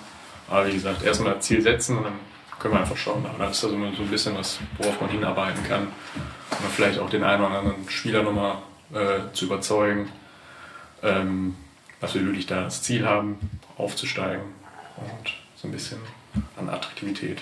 Aber 0.49 0.67
wie 0.67 0.75
gesagt, 0.75 1.03
erstmal 1.03 1.41
Ziel 1.41 1.63
setzen 1.63 1.99
und 1.99 2.05
dann 2.05 2.13
können 2.59 2.75
wir 2.75 2.81
einfach 2.81 2.97
schauen. 2.97 3.25
Aber 3.27 3.47
das 3.47 3.59
ist 3.59 3.65
also 3.65 3.77
so 3.77 4.03
ein 4.03 4.09
bisschen 4.09 4.37
was, 4.37 4.59
worauf 4.79 5.01
man 5.01 5.11
hinarbeiten 5.11 5.65
kann. 5.65 5.83
Und 5.83 6.71
vielleicht 6.75 6.99
auch 6.99 7.11
den 7.11 7.25
einen 7.25 7.43
oder 7.43 7.59
anderen 7.59 7.89
Spieler 7.89 8.23
nochmal 8.23 8.59
äh, 8.93 9.33
zu 9.33 9.47
überzeugen, 9.47 10.11
ähm, 11.03 11.57
dass 12.01 12.15
wir 12.15 12.25
wirklich 12.25 12.47
da 12.47 12.65
das 12.65 12.83
Ziel 12.83 13.07
haben, 13.07 13.39
aufzusteigen 13.77 14.45
und 14.97 15.35
so 15.57 15.69
ein 15.69 15.73
bisschen 15.73 15.99
an 16.57 16.69
Attraktivität 16.69 17.41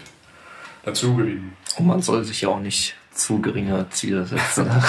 dazu 0.85 1.17
gewinnen. 1.17 1.57
Und 1.77 1.87
man 1.87 2.03
soll 2.03 2.25
sich 2.25 2.43
ja 2.43 2.49
auch 2.49 2.61
nicht 2.61 2.95
zu 3.13 3.41
geringe 3.41 3.87
Ziele 3.91 4.25
setzen. 4.25 4.71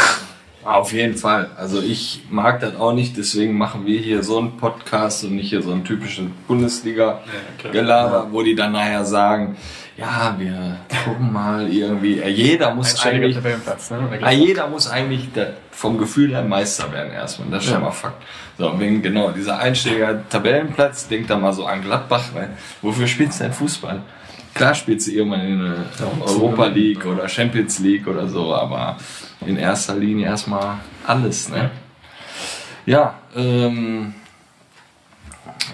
Auf 0.65 0.93
jeden 0.93 1.15
Fall. 1.15 1.51
Also 1.57 1.81
ich 1.81 2.23
mag 2.29 2.59
das 2.61 2.75
auch 2.75 2.93
nicht, 2.93 3.17
deswegen 3.17 3.57
machen 3.57 3.85
wir 3.85 3.99
hier 3.99 4.23
so 4.23 4.39
einen 4.39 4.57
Podcast 4.57 5.23
und 5.25 5.35
nicht 5.35 5.49
hier 5.49 5.61
so 5.61 5.71
einen 5.71 5.83
typischen 5.83 6.31
Bundesliga-Gelaber, 6.47 8.27
wo 8.31 8.43
die 8.43 8.55
dann 8.55 8.71
nachher 8.71 9.03
sagen, 9.05 9.57
ja, 9.97 10.35
wir 10.37 10.79
gucken 11.05 11.31
mal 11.31 11.71
irgendwie. 11.71 12.19
Ja, 12.19 12.27
Jeder 12.27 12.73
muss 12.73 13.03
eigentlich, 13.05 13.35
ne? 13.35 13.59
ja, 14.21 14.31
jeder 14.31 14.67
muss 14.67 14.89
eigentlich 14.89 15.29
vom 15.71 15.97
Gefühl 15.97 16.31
her 16.31 16.41
Meister 16.43 16.91
werden 16.91 17.11
erstmal. 17.11 17.49
Das 17.49 17.63
ist 17.63 17.71
schon 17.71 17.81
mal 17.81 17.91
Fakt. 17.91 18.23
So, 18.57 18.79
wegen 18.79 19.01
genau 19.01 19.31
dieser 19.31 19.59
einstelliger 19.59 20.27
Tabellenplatz, 20.29 21.07
denkt 21.07 21.29
da 21.29 21.37
mal 21.37 21.53
so 21.53 21.65
an 21.65 21.81
Gladbach, 21.81 22.29
weil 22.33 22.49
wofür 22.81 23.07
spielst 23.07 23.39
du 23.39 23.43
denn 23.43 23.53
Fußball? 23.53 24.01
Klar 24.53 24.75
spielst 24.75 25.07
du 25.07 25.11
irgendwann 25.11 25.41
in 25.41 25.59
der 25.59 25.85
Europa 26.21 26.67
League 26.67 27.05
oder 27.05 27.27
Champions 27.27 27.79
League 27.79 28.07
oder 28.07 28.27
so, 28.27 28.53
aber 28.53 28.97
in 29.45 29.57
erster 29.57 29.95
Linie 29.95 30.27
erstmal 30.27 30.77
alles. 31.05 31.49
Ne? 31.49 31.71
Ja, 32.85 33.15
ähm, 33.35 34.13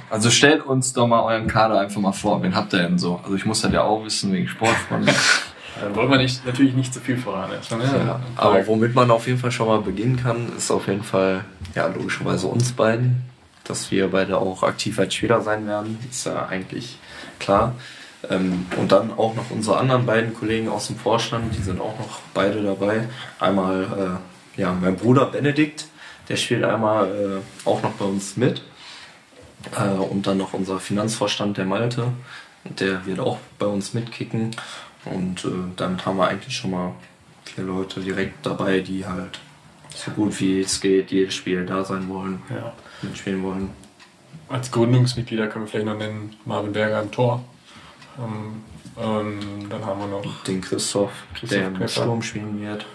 also 0.10 0.30
stellt 0.30 0.66
uns 0.66 0.94
doch 0.94 1.08
mal 1.08 1.22
euren 1.22 1.48
Kader 1.48 1.80
einfach 1.80 2.00
mal 2.00 2.12
vor. 2.12 2.42
Wen 2.42 2.56
habt 2.56 2.74
ihr 2.74 2.80
denn 2.80 2.98
so? 2.98 3.20
Also 3.24 3.36
ich 3.36 3.46
muss 3.46 3.62
das 3.62 3.72
ja 3.72 3.84
auch 3.84 4.06
wissen 4.06 4.32
wegen 4.32 4.48
Sportfreunde. 4.48 5.14
Dann 5.82 5.96
wollen 5.96 6.10
wir 6.10 6.18
nicht, 6.18 6.46
natürlich 6.46 6.74
nicht 6.74 6.94
zu 6.94 7.00
viel 7.00 7.18
voran 7.18 7.52
erstmal. 7.52 7.80
Ne? 7.80 8.06
Ja, 8.06 8.20
aber 8.36 8.68
womit 8.68 8.96
man 8.96 9.12
auf 9.12 9.28
jeden 9.28 9.40
Fall 9.40 9.52
schon 9.52 9.68
mal 9.68 9.82
beginnen 9.82 10.18
kann, 10.18 10.52
ist 10.58 10.72
auf 10.72 10.88
jeden 10.88 11.04
Fall, 11.04 11.46
ja, 11.76 11.88
logischerweise 11.88 12.48
uns 12.48 12.74
beiden, 12.74 13.24
dass 13.64 13.90
wir 13.92 14.10
beide 14.10 14.38
auch 14.38 14.64
aktiv 14.64 15.00
als 15.00 15.14
Spieler 15.14 15.42
sein 15.42 15.68
werden, 15.68 15.98
ist 16.10 16.26
ja 16.26 16.48
eigentlich 16.48 16.98
klar. 17.40 17.76
Ähm, 18.30 18.66
und 18.78 18.92
dann 18.92 19.12
auch 19.14 19.36
noch 19.36 19.50
unsere 19.50 19.78
anderen 19.78 20.06
beiden 20.06 20.34
Kollegen 20.34 20.68
aus 20.70 20.88
dem 20.88 20.98
Vorstand, 20.98 21.56
die 21.56 21.62
sind 21.62 21.80
auch 21.80 21.98
noch 22.00 22.20
beide 22.34 22.62
dabei. 22.62 23.08
Einmal, 23.40 24.20
äh, 24.58 24.62
ja, 24.62 24.74
mein 24.74 24.96
Bruder 24.98 25.26
Benedikt, 25.28 25.86
der 26.28 26.36
spielt 26.36 26.64
einmal 26.64 27.08
äh, 27.08 27.68
auch 27.68 27.82
noch 27.82 27.94
bei 27.94 28.06
uns 28.06 28.36
mit. 28.36 28.62
Äh, 29.78 29.90
und 29.90 30.28
dann 30.28 30.38
noch 30.38 30.54
unser 30.54 30.80
Finanzvorstand, 30.80 31.58
der 31.58 31.66
Malte, 31.66 32.12
der 32.64 33.06
wird 33.06 33.20
auch 33.20 33.38
bei 33.58 33.66
uns 33.66 33.94
mitkicken. 33.94 34.52
Und 35.06 35.46
äh, 35.46 35.50
damit 35.78 36.06
haben 36.06 36.18
wir 36.18 36.28
eigentlich 36.28 36.56
schon 36.56 36.72
mal 36.72 36.94
vier 37.46 37.64
Leute 37.64 38.02
direkt 38.02 38.46
dabei, 38.46 38.82
die 38.82 39.06
halt 39.06 39.40
so 39.96 40.12
gut 40.12 40.40
wie 40.40 40.62
es 40.62 40.82
geht, 40.82 41.12
jedes 41.12 41.34
Spiel 41.36 41.66
da 41.66 41.84
sein 41.84 42.08
wollen, 42.10 42.42
Ja. 42.50 42.74
mitspielen 43.02 43.44
wollen. 43.44 43.70
Als 44.50 44.72
Gründungsmitglieder 44.72 45.48
können 45.48 45.66
wir 45.66 45.70
vielleicht 45.70 45.86
noch 45.88 45.98
nennen 45.98 46.36
Marvin 46.46 46.74
Berger 46.74 47.02
im 47.02 47.12
Tor. 47.12 47.44
Ähm, 48.20 48.64
ähm, 48.98 49.70
dann 49.70 49.86
haben 49.86 50.00
wir 50.00 50.08
noch, 50.08 50.44
Den 50.44 50.62
Christoph, 50.62 51.12
Christoph 51.34 51.50
der 51.50 51.68
im. 51.68 51.88
Sturm 51.88 52.22
spielen 52.22 52.62
wird. 52.62 52.86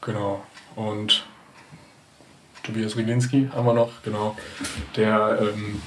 genau, 0.00 0.44
und 0.74 1.24
Tobias 2.62 2.96
Rilinski 2.96 3.48
haben 3.54 3.66
wir 3.66 3.74
noch, 3.74 4.02
genau. 4.02 4.36
Der 4.96 5.38
ähm, 5.40 5.80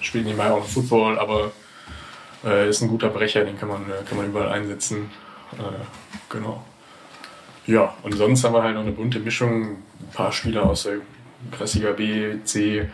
spielt 0.00 0.26
nebenbei 0.26 0.50
auch 0.50 0.60
noch 0.60 0.66
Football, 0.66 1.18
aber 1.18 1.50
äh, 2.44 2.68
ist 2.68 2.82
ein 2.82 2.88
guter 2.88 3.08
Brecher, 3.08 3.44
den 3.44 3.58
kann 3.58 3.68
man, 3.68 3.82
äh, 3.90 4.04
kann 4.08 4.18
man 4.18 4.26
überall 4.26 4.50
einsetzen. 4.50 5.10
Äh, 5.52 5.84
genau. 6.28 6.62
Ja, 7.66 7.94
und 8.02 8.12
sonst 8.14 8.44
haben 8.44 8.54
wir 8.54 8.62
halt 8.62 8.74
noch 8.74 8.82
eine 8.82 8.92
bunte 8.92 9.18
Mischung, 9.18 9.78
ein 10.00 10.10
paar 10.12 10.32
Spieler 10.32 10.64
aus 10.64 10.84
der 10.84 10.98
Klassiker 11.52 11.92
B, 11.92 12.42
C, 12.44 12.88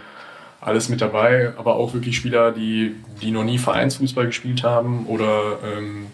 alles 0.61 0.89
mit 0.89 1.01
dabei, 1.01 1.53
aber 1.57 1.77
auch 1.77 1.95
wirklich 1.95 2.17
Spieler, 2.17 2.53
die, 2.53 2.97
die 3.23 3.31
noch 3.31 3.45
nie 3.45 3.59
Vereinsfußball 3.59 4.27
gespielt 4.27 4.63
haben 4.63 5.07
oder 5.07 5.59
ähm, 5.65 6.07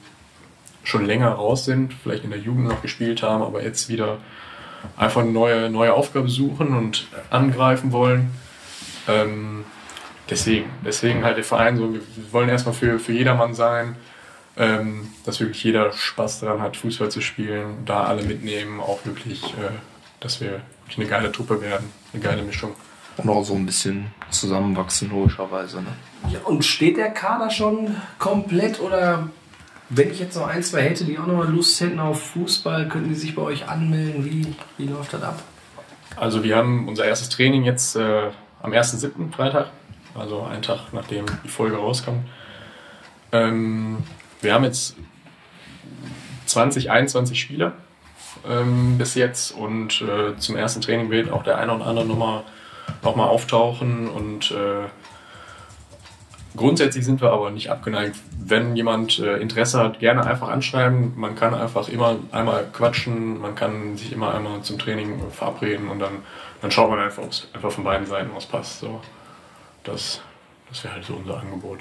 schon 0.84 1.06
länger 1.06 1.30
raus 1.30 1.64
sind, 1.64 1.94
vielleicht 1.94 2.24
in 2.24 2.30
der 2.30 2.40
Jugend 2.40 2.68
noch 2.68 2.82
gespielt 2.82 3.22
haben, 3.22 3.42
aber 3.42 3.62
jetzt 3.62 3.88
wieder 3.88 4.18
einfach 4.96 5.22
eine 5.22 5.30
neue, 5.30 5.70
neue 5.70 5.94
Aufgabe 5.94 6.28
suchen 6.28 6.76
und 6.76 7.06
angreifen 7.30 7.92
wollen. 7.92 8.32
Ähm, 9.08 9.64
deswegen, 10.28 10.70
deswegen 10.84 11.24
halt 11.24 11.36
der 11.36 11.44
Verein 11.44 11.76
so, 11.76 11.92
wir 11.94 12.00
wollen 12.32 12.48
erstmal 12.48 12.74
für, 12.74 12.98
für 12.98 13.12
jedermann 13.12 13.54
sein, 13.54 13.96
ähm, 14.56 15.08
dass 15.24 15.40
wirklich 15.40 15.62
jeder 15.64 15.92
Spaß 15.92 16.40
daran 16.40 16.60
hat, 16.60 16.76
Fußball 16.76 17.10
zu 17.10 17.20
spielen, 17.20 17.84
da 17.86 18.04
alle 18.04 18.22
mitnehmen, 18.22 18.80
auch 18.80 19.04
wirklich, 19.06 19.44
äh, 19.44 19.70
dass 20.20 20.40
wir 20.40 20.60
wirklich 20.84 20.98
eine 20.98 21.06
geile 21.06 21.32
Truppe 21.32 21.60
werden, 21.62 21.90
eine 22.12 22.22
geile 22.22 22.42
Mischung. 22.42 22.74
Und 23.18 23.28
auch 23.28 23.44
so 23.44 23.54
ein 23.54 23.66
bisschen 23.66 24.06
zusammenwachsen, 24.30 25.10
logischerweise. 25.10 25.82
Ne? 25.82 25.88
Ja, 26.30 26.40
und 26.44 26.64
steht 26.64 26.96
der 26.96 27.10
Kader 27.10 27.50
schon 27.50 27.96
komplett 28.18 28.80
oder 28.80 29.28
wenn 29.90 30.10
ich 30.10 30.20
jetzt 30.20 30.36
noch 30.36 30.48
ein, 30.48 30.62
zwei 30.62 30.82
hätte, 30.82 31.04
die 31.04 31.18
auch 31.18 31.26
noch 31.26 31.36
mal 31.36 31.48
Lust 31.48 31.78
hätten 31.80 32.00
auf 32.00 32.22
Fußball, 32.30 32.88
könnten 32.88 33.10
die 33.10 33.14
sich 33.14 33.34
bei 33.34 33.42
euch 33.42 33.68
anmelden? 33.68 34.24
Wie, 34.24 34.54
wie 34.78 34.86
läuft 34.90 35.12
das 35.12 35.22
ab? 35.22 35.42
Also 36.16 36.42
wir 36.42 36.56
haben 36.56 36.88
unser 36.88 37.04
erstes 37.04 37.28
Training 37.28 37.64
jetzt 37.64 37.96
äh, 37.96 38.30
am 38.62 38.72
1.7. 38.72 39.32
Freitag, 39.32 39.70
also 40.14 40.42
einen 40.42 40.62
Tag 40.62 40.92
nachdem 40.92 41.26
die 41.44 41.48
Folge 41.48 41.76
rauskommt. 41.76 42.26
Ähm, 43.32 43.98
wir 44.40 44.54
haben 44.54 44.64
jetzt 44.64 44.96
20, 46.46 46.90
21 46.90 47.40
Spieler 47.40 47.72
ähm, 48.48 48.98
bis 48.98 49.14
jetzt 49.14 49.52
und 49.52 50.02
äh, 50.02 50.36
zum 50.38 50.56
ersten 50.56 50.80
Training 50.80 51.10
wird 51.10 51.30
auch 51.30 51.42
der 51.42 51.58
eine 51.58 51.74
oder 51.74 51.86
andere 51.86 52.06
nochmal 52.06 52.44
noch 53.02 53.16
mal 53.16 53.26
auftauchen 53.26 54.08
und 54.08 54.50
äh, 54.50 54.88
grundsätzlich 56.56 57.04
sind 57.04 57.20
wir 57.20 57.30
aber 57.30 57.50
nicht 57.50 57.70
abgeneigt. 57.70 58.16
Wenn 58.44 58.76
jemand 58.76 59.18
äh, 59.18 59.36
Interesse 59.38 59.78
hat, 59.78 60.00
gerne 60.00 60.24
einfach 60.24 60.48
anschreiben. 60.48 61.12
Man 61.16 61.34
kann 61.34 61.54
einfach 61.54 61.88
immer 61.88 62.16
einmal 62.30 62.66
quatschen, 62.72 63.40
man 63.40 63.54
kann 63.54 63.96
sich 63.96 64.12
immer 64.12 64.34
einmal 64.34 64.62
zum 64.62 64.78
Training 64.78 65.20
verabreden 65.30 65.88
und 65.88 65.98
dann, 65.98 66.18
dann 66.60 66.70
schaut 66.70 66.90
man 66.90 66.98
einfach, 66.98 67.22
ob 67.22 67.30
es 67.30 67.48
einfach 67.52 67.70
von 67.70 67.84
beiden 67.84 68.06
Seiten 68.06 68.30
aus 68.32 68.46
passt. 68.46 68.80
So. 68.80 69.00
Das, 69.84 70.20
das 70.68 70.84
wäre 70.84 70.94
halt 70.94 71.04
so 71.04 71.14
unser 71.14 71.40
Angebot. 71.40 71.80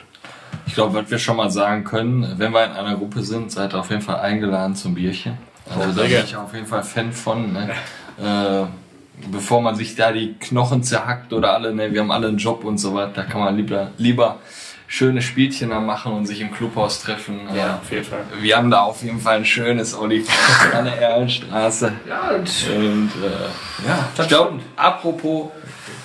Ich 0.66 0.74
glaube, 0.74 0.94
was 0.94 1.10
wir 1.12 1.20
schon 1.20 1.38
mal 1.38 1.50
sagen 1.50 1.84
können, 1.84 2.36
wenn 2.38 2.52
wir 2.52 2.66
in 2.66 2.72
einer 2.72 2.96
Gruppe 2.96 3.24
sind, 3.24 3.52
seid 3.52 3.74
ihr 3.74 3.80
auf 3.80 3.90
jeden 3.90 4.02
Fall 4.02 4.20
eingeladen 4.20 4.76
zum 4.76 4.96
Bierchen. 4.96 5.38
Also 5.70 5.88
da 5.88 6.08
sehr 6.08 6.20
bin 6.20 6.26
ich 6.26 6.36
auf 6.36 6.54
jeden 6.54 6.66
Fall 6.66 6.84
Fan 6.84 7.12
von. 7.12 7.54
Ne? 7.54 7.72
Äh, 8.20 8.66
bevor 9.32 9.62
man 9.62 9.76
sich 9.76 9.96
da 9.96 10.12
die 10.12 10.36
Knochen 10.40 10.84
zerhackt 10.84 11.34
oder 11.34 11.54
alle, 11.54 11.74
ne, 11.74 11.94
wir 11.94 12.02
haben 12.02 12.12
alle 12.12 12.28
einen 12.28 12.38
Job 12.38 12.64
und 12.64 12.78
so 12.78 12.94
weiter, 12.94 13.12
da 13.16 13.24
kann 13.24 13.42
man 13.42 13.56
lieber, 13.56 13.92
lieber 13.98 14.40
schöne 14.88 15.22
Spielchen 15.22 15.70
da 15.70 15.80
machen 15.80 16.12
und 16.12 16.26
sich 16.26 16.42
im 16.42 16.52
Clubhaus 16.52 17.02
treffen. 17.02 17.40
Ja, 17.56 17.80
auf 17.82 17.90
jeden 17.92 18.04
Fall. 18.04 18.26
Wir 18.42 18.58
haben 18.58 18.70
da 18.70 18.82
auf 18.82 19.02
jeden 19.04 19.22
Fall 19.22 19.38
ein 19.38 19.46
schönes 19.46 19.98
Olli 19.98 20.26
an 20.74 20.84
der 20.84 21.00
Erlenstraße. 21.00 21.94
Ja, 22.08 22.32
und 22.32 22.50
Und 22.76 23.12
äh, 23.24 23.88
ja, 23.88 24.10
ich 24.20 24.28
glaube, 24.28 24.60
apropos 24.76 25.50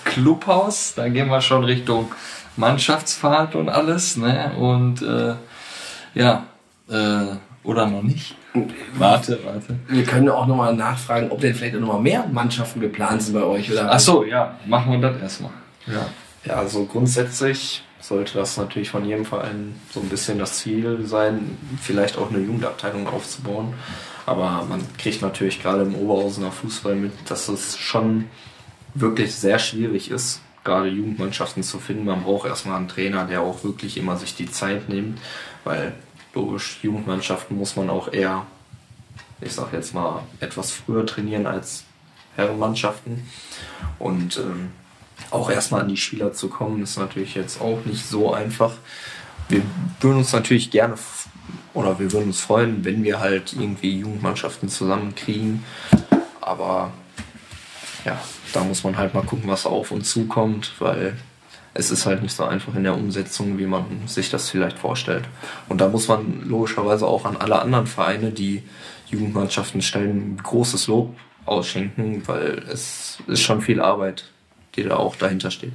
Clubhaus, 0.04 0.94
da 0.94 1.08
gehen 1.08 1.28
wir 1.28 1.40
schon 1.40 1.64
Richtung 1.64 2.14
Mannschaftsfahrt 2.56 3.56
und 3.56 3.68
alles, 3.68 4.16
ne? 4.16 4.52
Und 4.56 5.02
äh, 5.02 5.34
ja, 6.14 6.46
äh, 6.88 7.36
oder 7.64 7.86
noch 7.86 8.02
nicht? 8.02 8.36
Warte, 8.94 9.38
warte. 9.44 9.76
wir 9.88 10.04
können 10.04 10.28
auch 10.28 10.46
nochmal 10.46 10.74
nachfragen, 10.74 11.30
ob 11.30 11.40
denn 11.40 11.54
vielleicht 11.54 11.76
auch 11.76 11.80
nochmal 11.80 12.00
mehr 12.00 12.26
Mannschaften 12.30 12.80
geplant 12.80 13.22
sind 13.22 13.34
bei 13.34 13.42
euch. 13.42 13.70
Oder? 13.70 13.90
Ach 13.90 14.00
so, 14.00 14.24
ja, 14.24 14.56
machen 14.66 14.92
wir 14.92 15.00
das 15.10 15.20
erstmal. 15.20 15.52
Ja. 15.86 16.06
ja, 16.44 16.54
also 16.54 16.84
grundsätzlich 16.84 17.82
sollte 18.00 18.38
das 18.38 18.56
natürlich 18.56 18.90
von 18.90 19.04
jedem 19.04 19.24
Verein 19.24 19.74
so 19.92 20.00
ein 20.00 20.08
bisschen 20.08 20.38
das 20.38 20.58
Ziel 20.58 21.06
sein, 21.06 21.56
vielleicht 21.80 22.18
auch 22.18 22.30
eine 22.30 22.40
Jugendabteilung 22.40 23.06
aufzubauen. 23.08 23.74
Aber 24.26 24.64
man 24.68 24.80
kriegt 24.98 25.22
natürlich 25.22 25.62
gerade 25.62 25.82
im 25.82 25.94
Oberhausener 25.94 26.50
Fußball 26.50 26.96
mit, 26.96 27.12
dass 27.28 27.48
es 27.48 27.78
schon 27.78 28.26
wirklich 28.94 29.34
sehr 29.34 29.58
schwierig 29.58 30.10
ist, 30.10 30.40
gerade 30.64 30.88
Jugendmannschaften 30.88 31.62
zu 31.62 31.78
finden. 31.78 32.04
Man 32.04 32.22
braucht 32.22 32.48
erstmal 32.48 32.76
einen 32.76 32.88
Trainer, 32.88 33.24
der 33.24 33.42
auch 33.42 33.62
wirklich 33.62 33.96
immer 33.96 34.16
sich 34.16 34.34
die 34.34 34.50
Zeit 34.50 34.88
nimmt, 34.88 35.18
weil 35.64 35.92
logisch, 36.36 36.78
Jugendmannschaften 36.82 37.56
muss 37.56 37.74
man 37.74 37.90
auch 37.90 38.12
eher, 38.12 38.46
ich 39.40 39.52
sag 39.52 39.72
jetzt 39.72 39.94
mal, 39.94 40.22
etwas 40.38 40.70
früher 40.70 41.04
trainieren 41.04 41.46
als 41.46 41.84
Herrenmannschaften. 42.36 43.26
Und 43.98 44.36
ähm, 44.36 44.70
auch 45.30 45.50
erstmal 45.50 45.80
an 45.80 45.88
die 45.88 45.96
Spieler 45.96 46.32
zu 46.32 46.48
kommen, 46.48 46.82
ist 46.82 46.98
natürlich 46.98 47.34
jetzt 47.34 47.60
auch 47.60 47.84
nicht 47.84 48.06
so 48.06 48.32
einfach. 48.32 48.72
Wir 49.48 49.62
würden 50.00 50.18
uns 50.18 50.32
natürlich 50.32 50.70
gerne 50.70 50.94
oder 51.72 51.98
wir 51.98 52.12
würden 52.12 52.26
uns 52.26 52.40
freuen, 52.40 52.84
wenn 52.84 53.02
wir 53.02 53.20
halt 53.20 53.52
irgendwie 53.52 53.98
Jugendmannschaften 53.98 54.68
zusammenkriegen. 54.68 55.64
Aber 56.40 56.92
ja, 58.04 58.20
da 58.52 58.64
muss 58.64 58.84
man 58.84 58.96
halt 58.96 59.14
mal 59.14 59.24
gucken, 59.24 59.48
was 59.48 59.66
auf 59.66 59.90
uns 59.90 60.10
zukommt, 60.10 60.72
weil 60.78 61.16
es 61.78 61.90
ist 61.90 62.06
halt 62.06 62.22
nicht 62.22 62.34
so 62.34 62.44
einfach 62.44 62.74
in 62.74 62.84
der 62.84 62.94
Umsetzung, 62.94 63.58
wie 63.58 63.66
man 63.66 63.84
sich 64.06 64.30
das 64.30 64.50
vielleicht 64.50 64.78
vorstellt. 64.78 65.24
Und 65.68 65.80
da 65.80 65.88
muss 65.88 66.08
man 66.08 66.42
logischerweise 66.48 67.06
auch 67.06 67.24
an 67.24 67.36
alle 67.36 67.60
anderen 67.60 67.86
Vereine, 67.86 68.30
die 68.30 68.62
Jugendmannschaften 69.08 69.82
stellen, 69.82 70.38
großes 70.42 70.86
Lob 70.86 71.16
ausschenken, 71.44 72.22
weil 72.26 72.64
es 72.70 73.18
ist 73.26 73.42
schon 73.42 73.60
viel 73.60 73.80
Arbeit, 73.80 74.24
die 74.74 74.84
da 74.84 74.96
auch 74.96 75.16
dahinter 75.16 75.50
steht. 75.50 75.72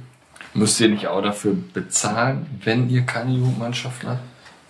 Müsst 0.54 0.80
ihr 0.80 0.88
nicht 0.88 1.06
auch 1.06 1.22
dafür 1.22 1.56
bezahlen, 1.72 2.46
wenn 2.64 2.90
ihr 2.90 3.02
keine 3.02 3.32
Jugendmannschaft 3.32 4.04
habt? 4.04 4.20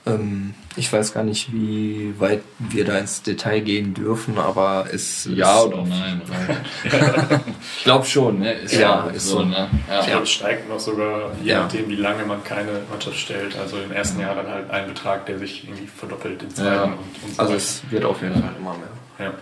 Ähm, 0.05 0.55
ich 0.75 0.93
weiß 0.93 1.15
gar 1.15 1.23
nicht, 1.23 1.53
wie 1.53 2.13
weit 2.19 2.43
wir 2.59 2.85
da 2.85 2.99
ins 2.99 3.23
Detail 3.23 3.61
gehen 3.61 3.95
dürfen, 3.95 4.37
aber 4.37 4.87
es 4.93 5.29
Ja 5.33 5.59
ist 5.61 5.67
oder 5.67 5.85
nein? 5.85 6.23
ich 7.79 7.85
glaube 7.85 8.05
schon, 8.07 8.41
ne? 8.41 8.53
Ist 8.55 8.73
Ja, 8.75 9.07
ja, 9.07 9.07
ist 9.13 9.27
so, 9.29 9.39
so. 9.39 9.45
ne? 9.45 9.69
Ich 9.87 9.89
Ja. 9.95 10.05
glaube, 10.07 10.23
es 10.25 10.31
steigt 10.31 10.69
noch 10.69 10.81
sogar, 10.81 11.31
je 11.43 11.53
Ja. 11.53 11.61
nachdem, 11.63 11.89
wie 11.89 11.95
lange 11.97 12.25
man 12.25 12.43
keine 12.43 12.81
Mannschaft 12.91 13.17
stellt. 13.17 13.57
Also 13.57 13.79
im 13.79 13.93
ersten 13.93 14.19
Jahr 14.21 14.35
dann 14.35 14.49
halt 14.49 14.71
ein 14.71 14.89
Betrag, 14.89 15.27
der 15.27 15.39
sich 15.39 15.65
irgendwie 15.69 15.87
verdoppelt 15.87 16.43
im 16.43 16.51
zweiten 16.53 16.69
Ja. 16.69 16.83
und, 16.85 16.93
und 16.93 17.35
so 17.37 17.41
Also 17.41 17.53
weiter. 17.53 17.57
es 17.63 17.83
wird 17.91 18.05
auf 18.05 18.21
jeden 18.23 18.35
Fall 18.35 18.51
immer 18.59 18.75
mehr. 19.19 19.27
Ja. 19.27 19.35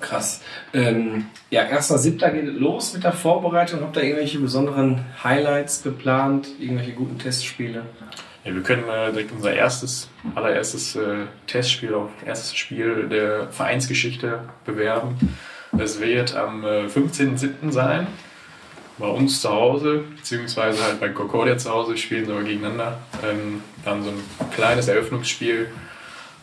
Krass. 0.00 0.40
Ähm, 0.74 1.26
ja, 1.50 1.62
1.7. 1.62 2.30
geht 2.32 2.44
los 2.60 2.92
mit 2.94 3.04
der 3.04 3.12
Vorbereitung. 3.12 3.80
Habt 3.80 3.96
ihr 3.96 4.02
irgendwelche 4.02 4.38
besonderen 4.38 5.04
Highlights 5.22 5.82
geplant? 5.82 6.48
Irgendwelche 6.58 6.92
guten 6.92 7.18
Testspiele? 7.18 7.82
Ja, 8.46 8.54
wir 8.54 8.62
können 8.62 8.88
äh, 8.88 9.10
direkt 9.10 9.32
unser 9.32 9.52
erstes, 9.52 10.08
allererstes 10.36 10.94
äh, 10.94 11.24
Testspiel, 11.48 11.94
auch 11.94 12.10
erstes 12.24 12.54
Spiel 12.54 13.08
der 13.08 13.48
Vereinsgeschichte 13.48 14.38
bewerben. 14.64 15.16
Es 15.76 16.00
wird 16.00 16.36
am 16.36 16.62
äh, 16.62 16.86
15.07. 16.86 17.72
sein, 17.72 18.06
bei 18.98 19.08
uns 19.08 19.40
zu 19.40 19.50
Hause, 19.50 20.04
beziehungsweise 20.16 20.80
halt 20.84 21.00
bei 21.00 21.08
Concordia 21.08 21.58
zu 21.58 21.70
Hause, 21.70 21.96
spielen 21.96 22.26
sogar 22.26 22.44
gegeneinander. 22.44 22.98
Ähm, 23.28 23.62
dann 23.84 24.04
so 24.04 24.10
ein 24.10 24.50
kleines 24.52 24.86
Eröffnungsspiel. 24.86 25.68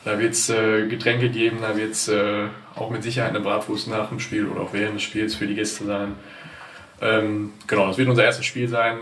Da 0.03 0.19
wird 0.19 0.33
es 0.33 0.49
äh, 0.49 0.85
Getränke 0.87 1.29
geben, 1.29 1.59
da 1.61 1.77
wird 1.77 1.93
es 1.93 2.09
äh, 2.09 2.47
auch 2.75 2.89
mit 2.89 3.03
Sicherheit 3.03 3.29
eine 3.29 3.39
Bratwurst 3.39 3.87
nach 3.87 4.09
dem 4.09 4.19
Spiel 4.19 4.45
oder 4.45 4.59
auch 4.59 4.73
während 4.73 4.95
des 4.95 5.03
Spiels 5.03 5.35
für 5.35 5.47
die 5.47 5.55
Gäste 5.55 5.85
sein. 5.85 6.15
Ähm, 7.01 7.53
genau, 7.65 7.87
das 7.87 7.97
wird 7.97 8.09
unser 8.09 8.25
erstes 8.25 8.45
Spiel 8.45 8.67
sein. 8.67 8.99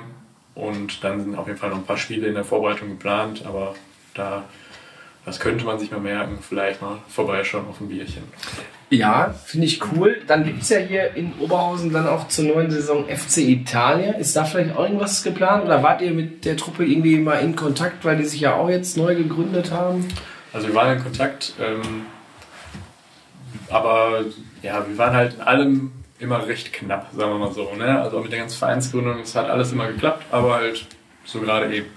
Und 0.61 1.03
dann 1.03 1.19
sind 1.19 1.35
auf 1.35 1.47
jeden 1.47 1.57
Fall 1.57 1.71
noch 1.71 1.77
ein 1.77 1.85
paar 1.85 1.97
Spiele 1.97 2.27
in 2.27 2.35
der 2.35 2.43
Vorbereitung 2.43 2.89
geplant, 2.89 3.43
aber 3.47 3.73
da, 4.13 4.43
das 5.25 5.39
könnte 5.39 5.65
man 5.65 5.79
sich 5.79 5.89
mal 5.89 5.99
merken, 5.99 6.37
vielleicht 6.39 6.83
mal 6.83 6.99
vorbeischauen 7.09 7.65
auf 7.67 7.81
ein 7.81 7.89
Bierchen. 7.89 8.21
Ja, 8.91 9.33
finde 9.43 9.65
ich 9.65 9.81
cool. 9.91 10.21
Dann 10.27 10.43
gibt 10.43 10.61
es 10.61 10.69
ja 10.69 10.77
hier 10.77 11.15
in 11.15 11.33
Oberhausen 11.39 11.91
dann 11.91 12.07
auch 12.07 12.27
zur 12.27 12.45
neuen 12.45 12.69
Saison 12.69 13.07
FC 13.07 13.37
Italia. 13.37 14.11
Ist 14.11 14.35
da 14.35 14.43
vielleicht 14.43 14.75
auch 14.75 14.83
irgendwas 14.83 15.23
geplant? 15.23 15.65
Oder 15.65 15.81
wart 15.81 16.01
ihr 16.01 16.11
mit 16.11 16.45
der 16.45 16.57
Truppe 16.57 16.85
irgendwie 16.85 17.17
mal 17.17 17.39
in 17.39 17.55
Kontakt, 17.55 18.05
weil 18.05 18.17
die 18.17 18.25
sich 18.25 18.41
ja 18.41 18.53
auch 18.53 18.69
jetzt 18.69 18.97
neu 18.97 19.15
gegründet 19.15 19.71
haben? 19.71 20.07
Also 20.53 20.67
wir 20.67 20.75
waren 20.75 20.95
in 20.95 21.03
Kontakt, 21.03 21.53
ähm, 21.59 22.05
aber 23.67 24.25
ja, 24.61 24.85
wir 24.87 24.97
waren 24.99 25.13
halt 25.15 25.33
in 25.33 25.41
allem 25.41 25.91
immer 26.21 26.45
recht 26.47 26.71
knapp, 26.71 27.07
sagen 27.15 27.31
wir 27.31 27.39
mal 27.39 27.53
so. 27.53 27.73
Ne? 27.75 27.99
Also 27.99 28.19
mit 28.19 28.31
der 28.31 28.39
ganzen 28.39 28.57
Vereinsgründung, 28.57 29.19
es 29.19 29.35
hat 29.35 29.49
alles 29.49 29.71
immer 29.71 29.87
geklappt, 29.87 30.25
aber 30.31 30.55
halt 30.55 30.85
so 31.25 31.39
gerade 31.39 31.73
eben. 31.73 31.87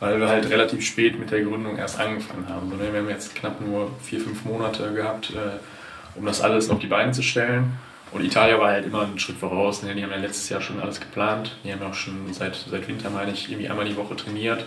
Weil 0.00 0.20
wir 0.20 0.28
halt 0.28 0.50
relativ 0.50 0.84
spät 0.84 1.18
mit 1.18 1.30
der 1.30 1.42
Gründung 1.42 1.78
erst 1.78 1.98
angefangen 1.98 2.46
haben. 2.48 2.70
Wir 2.78 2.98
haben 2.98 3.08
jetzt 3.08 3.34
knapp 3.34 3.60
nur 3.62 3.90
vier, 4.02 4.20
fünf 4.20 4.44
Monate 4.44 4.92
gehabt, 4.92 5.30
äh, 5.30 6.18
um 6.18 6.26
das 6.26 6.42
alles 6.42 6.68
auf 6.68 6.80
die 6.80 6.86
Beine 6.86 7.12
zu 7.12 7.22
stellen. 7.22 7.72
Und 8.12 8.24
Italien 8.24 8.60
war 8.60 8.68
halt 8.68 8.86
immer 8.86 9.02
einen 9.02 9.18
Schritt 9.18 9.38
voraus. 9.38 9.82
Ne? 9.82 9.94
Die 9.94 10.02
haben 10.02 10.10
ja 10.10 10.16
letztes 10.16 10.48
Jahr 10.50 10.60
schon 10.60 10.80
alles 10.80 11.00
geplant. 11.00 11.56
Die 11.64 11.72
haben 11.72 11.82
auch 11.82 11.94
schon 11.94 12.32
seit, 12.32 12.54
seit 12.54 12.86
Winter, 12.88 13.08
meine 13.10 13.32
ich, 13.32 13.50
irgendwie 13.50 13.68
einmal 13.68 13.86
die 13.86 13.96
Woche 13.96 14.16
trainiert. 14.16 14.64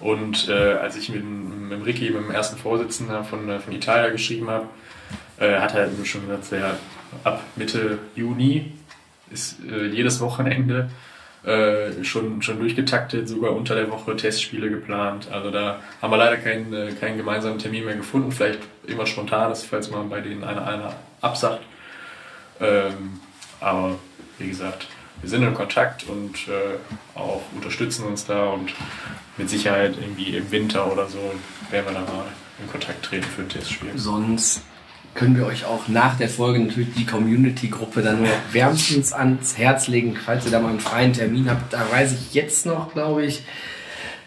Und 0.00 0.48
äh, 0.48 0.74
als 0.74 0.96
ich 0.96 1.08
mit, 1.08 1.24
mit 1.24 1.84
Ricky, 1.86 2.10
mit 2.10 2.22
dem 2.22 2.30
ersten 2.30 2.56
Vorsitzenden 2.56 3.24
von, 3.24 3.60
von 3.60 3.72
Italia 3.72 4.10
geschrieben 4.10 4.48
habe, 4.48 4.66
äh, 5.38 5.58
hat 5.58 5.74
er 5.74 5.82
halt 5.82 6.06
schon 6.06 6.26
gesagt, 6.26 6.44
ab 7.24 7.42
Mitte 7.56 7.98
Juni 8.14 8.72
ist 9.30 9.58
äh, 9.70 9.86
jedes 9.86 10.20
Wochenende 10.20 10.90
äh, 11.44 12.04
schon, 12.04 12.42
schon 12.42 12.58
durchgetaktet, 12.58 13.28
sogar 13.28 13.52
unter 13.52 13.74
der 13.74 13.90
Woche 13.90 14.16
Testspiele 14.16 14.70
geplant. 14.70 15.28
Also 15.30 15.50
da 15.50 15.80
haben 16.02 16.10
wir 16.10 16.16
leider 16.16 16.36
keinen, 16.36 16.72
äh, 16.72 16.92
keinen 16.92 17.16
gemeinsamen 17.16 17.58
Termin 17.58 17.84
mehr 17.84 17.96
gefunden. 17.96 18.32
Vielleicht 18.32 18.60
immer 18.86 19.06
spontanes, 19.06 19.62
falls 19.62 19.90
man 19.90 20.08
bei 20.08 20.20
denen 20.20 20.44
einer, 20.44 20.66
einer 20.66 20.94
absagt. 21.20 21.62
Ähm, 22.60 23.20
aber 23.60 23.98
wie 24.38 24.48
gesagt, 24.48 24.88
wir 25.20 25.30
sind 25.30 25.42
in 25.42 25.54
Kontakt 25.54 26.08
und 26.08 26.48
äh, 26.48 27.18
auch 27.18 27.42
unterstützen 27.54 28.06
uns 28.06 28.26
da 28.26 28.46
und 28.48 28.72
mit 29.36 29.48
Sicherheit 29.48 29.96
irgendwie 30.00 30.36
im 30.36 30.50
Winter 30.50 30.90
oder 30.90 31.06
so 31.06 31.18
werden 31.70 31.86
wir 31.86 31.94
da 31.94 32.00
mal 32.00 32.26
in 32.60 32.70
Kontakt 32.70 33.04
treten 33.04 33.26
für 33.26 33.42
ein 33.42 33.48
Testspiel. 33.48 33.92
Sonst 33.96 34.62
können 35.18 35.36
wir 35.36 35.46
euch 35.46 35.64
auch 35.64 35.88
nach 35.88 36.16
der 36.16 36.28
Folge 36.28 36.60
natürlich 36.60 36.94
die 36.94 37.04
Community-Gruppe 37.04 38.02
dann 38.02 38.18
nur 38.18 38.28
wärmstens 38.52 39.12
ans 39.12 39.58
Herz 39.58 39.88
legen, 39.88 40.16
falls 40.16 40.44
ihr 40.44 40.52
da 40.52 40.60
mal 40.60 40.68
einen 40.68 40.78
freien 40.78 41.12
Termin 41.12 41.50
habt. 41.50 41.72
Da 41.72 41.80
weiß 41.90 42.12
ich 42.12 42.34
jetzt 42.34 42.66
noch, 42.66 42.92
glaube 42.92 43.24
ich, 43.24 43.42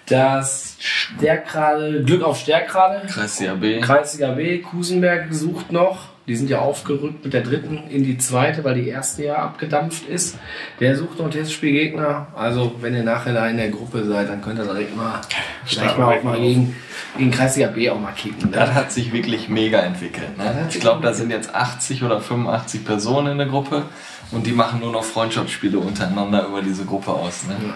dass 0.05 0.75
Stärkrade, 0.79 2.03
Glück 2.03 2.23
auf 2.23 2.37
Stärkrade, 2.37 3.07
Kreisliga 3.07 3.53
B. 3.55 3.79
Kreisliga 3.79 4.33
B, 4.33 4.59
Kusenberg 4.59 5.33
sucht 5.33 5.71
noch. 5.71 6.09
Die 6.27 6.35
sind 6.35 6.49
ja 6.49 6.59
aufgerückt 6.59 7.23
mit 7.23 7.33
der 7.33 7.41
dritten 7.41 7.77
in 7.89 8.03
die 8.03 8.17
zweite, 8.17 8.63
weil 8.63 8.75
die 8.75 8.87
erste 8.87 9.25
ja 9.25 9.35
abgedampft 9.37 10.07
ist. 10.07 10.37
Der 10.79 10.95
sucht 10.95 11.17
noch 11.19 11.29
Testspielgegner. 11.29 12.27
Also, 12.35 12.75
wenn 12.79 12.93
ihr 12.93 13.03
nachher 13.03 13.33
da 13.33 13.47
in 13.47 13.57
der 13.57 13.69
Gruppe 13.69 14.05
seid, 14.05 14.29
dann 14.29 14.41
könnt 14.41 14.59
ihr 14.59 14.65
direkt 14.65 14.95
mal, 14.95 15.19
vielleicht 15.65 15.97
mal 15.97 16.17
auch 16.19 16.23
mal 16.23 16.39
gegen 16.39 16.75
in 17.17 17.31
Kreisliga 17.31 17.67
B 17.69 17.89
auch 17.89 17.99
mal 17.99 18.13
kicken. 18.13 18.51
Das 18.51 18.69
Ne? 18.69 18.75
hat 18.75 18.91
sich 18.91 19.11
wirklich 19.11 19.49
mega 19.49 19.79
entwickelt. 19.79 20.37
Ne? 20.37 20.67
Ich 20.69 20.79
glaube, 20.79 21.01
da 21.01 21.13
sind 21.13 21.31
jetzt 21.31 21.53
80 21.53 22.03
oder 22.03 22.21
85 22.21 22.85
Personen 22.85 23.33
in 23.33 23.37
der 23.39 23.47
Gruppe 23.47 23.83
und 24.31 24.45
die 24.45 24.51
machen 24.53 24.79
nur 24.79 24.91
noch 24.91 25.03
Freundschaftsspiele 25.03 25.79
untereinander 25.79 26.45
über 26.47 26.61
diese 26.61 26.85
Gruppe 26.85 27.11
aus. 27.11 27.45
Ne? 27.47 27.55
Ja. 27.67 27.73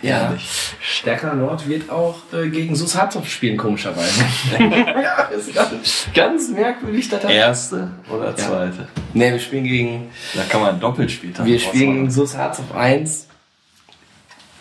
Ehrlich. 0.00 0.74
Stärker 0.80 1.34
Nord 1.34 1.68
wird 1.68 1.90
auch 1.90 2.16
äh, 2.32 2.48
gegen 2.48 2.76
Sus 2.76 2.94
Hartzoff 2.96 3.28
spielen, 3.28 3.56
komischerweise. 3.56 4.24
ja, 4.58 5.22
ist 5.24 5.52
ganz, 5.54 6.06
ganz 6.14 6.48
merkwürdig. 6.50 7.08
Das 7.08 7.24
Erste 7.24 7.90
oder 8.08 8.36
zweite? 8.36 8.86
Ne, 9.12 9.32
wir 9.32 9.40
spielen 9.40 9.64
gegen, 9.64 10.10
Da 10.34 10.42
kann 10.44 10.60
man 10.60 10.78
doppelt 10.78 11.10
später. 11.10 11.44
wir 11.44 11.58
spielen 11.58 11.94
gegen 11.94 12.10
Sus 12.10 12.36
Hartzoff 12.36 12.74
1. 12.74 13.26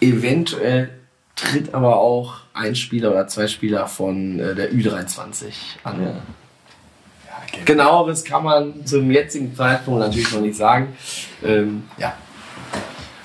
Eventuell 0.02 0.90
tritt 1.36 1.74
aber 1.74 1.98
auch 1.98 2.38
ein 2.54 2.76
Spieler 2.76 3.12
oder 3.12 3.28
zwei 3.28 3.48
Spieler 3.48 3.88
von 3.88 4.40
äh, 4.40 4.56
der 4.56 4.72
Ü23 4.72 5.54
an. 5.84 6.04
Ja. 6.04 7.64
Genaueres 7.66 8.24
kann 8.24 8.44
man 8.44 8.86
zum 8.86 9.10
jetzigen 9.12 9.56
Zeitpunkt 9.56 10.00
natürlich 10.00 10.32
noch 10.34 10.42
nicht 10.42 10.58
sagen. 10.58 10.96
Ähm, 11.44 11.84
ja, 11.98 12.14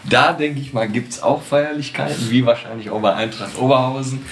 Da 0.09 0.33
denke 0.33 0.61
ich 0.61 0.73
mal, 0.73 0.89
gibt 0.89 1.13
es 1.13 1.23
auch 1.23 1.43
Feierlichkeiten, 1.43 2.31
wie 2.31 2.45
wahrscheinlich 2.45 2.91
auch 2.91 3.01
bei 3.01 3.15
Eintracht 3.15 3.59
Oberhausen. 3.59 4.25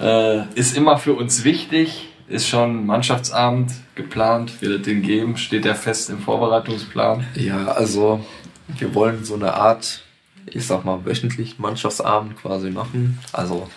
Äh, 0.00 0.44
ist 0.54 0.76
immer 0.76 0.96
für 0.96 1.14
uns 1.14 1.44
wichtig, 1.44 2.08
ist 2.28 2.48
schon 2.48 2.86
Mannschaftsabend 2.86 3.72
geplant, 3.94 4.62
wird 4.62 4.80
es 4.80 4.82
den 4.86 5.02
geben, 5.02 5.36
steht 5.36 5.64
der 5.64 5.74
fest 5.74 6.10
im 6.10 6.20
Vorbereitungsplan. 6.20 7.26
Ja, 7.34 7.68
also 7.68 8.24
wir 8.68 8.94
wollen 8.94 9.24
so 9.24 9.34
eine 9.34 9.54
Art, 9.54 10.02
ich 10.46 10.66
sag 10.66 10.84
mal, 10.84 11.04
wöchentlich 11.04 11.58
Mannschaftsabend 11.58 12.36
quasi 12.36 12.70
machen. 12.70 13.18
Also 13.32 13.68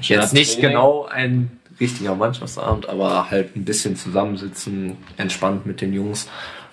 jetzt 0.00 0.34
nicht 0.34 0.60
genau 0.60 1.06
ein 1.06 1.50
richtiger 1.80 2.14
Mannschaftsabend, 2.14 2.88
aber 2.88 3.30
halt 3.30 3.56
ein 3.56 3.64
bisschen 3.64 3.96
zusammensitzen, 3.96 4.96
entspannt 5.16 5.66
mit 5.66 5.80
den 5.80 5.92
Jungs. 5.92 6.28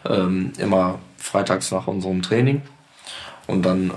Ähm, 0.05 0.51
immer 0.57 0.99
freitags 1.17 1.71
nach 1.71 1.87
unserem 1.87 2.21
Training. 2.21 2.61
Und 3.47 3.63
dann 3.63 3.89
äh, 3.89 3.93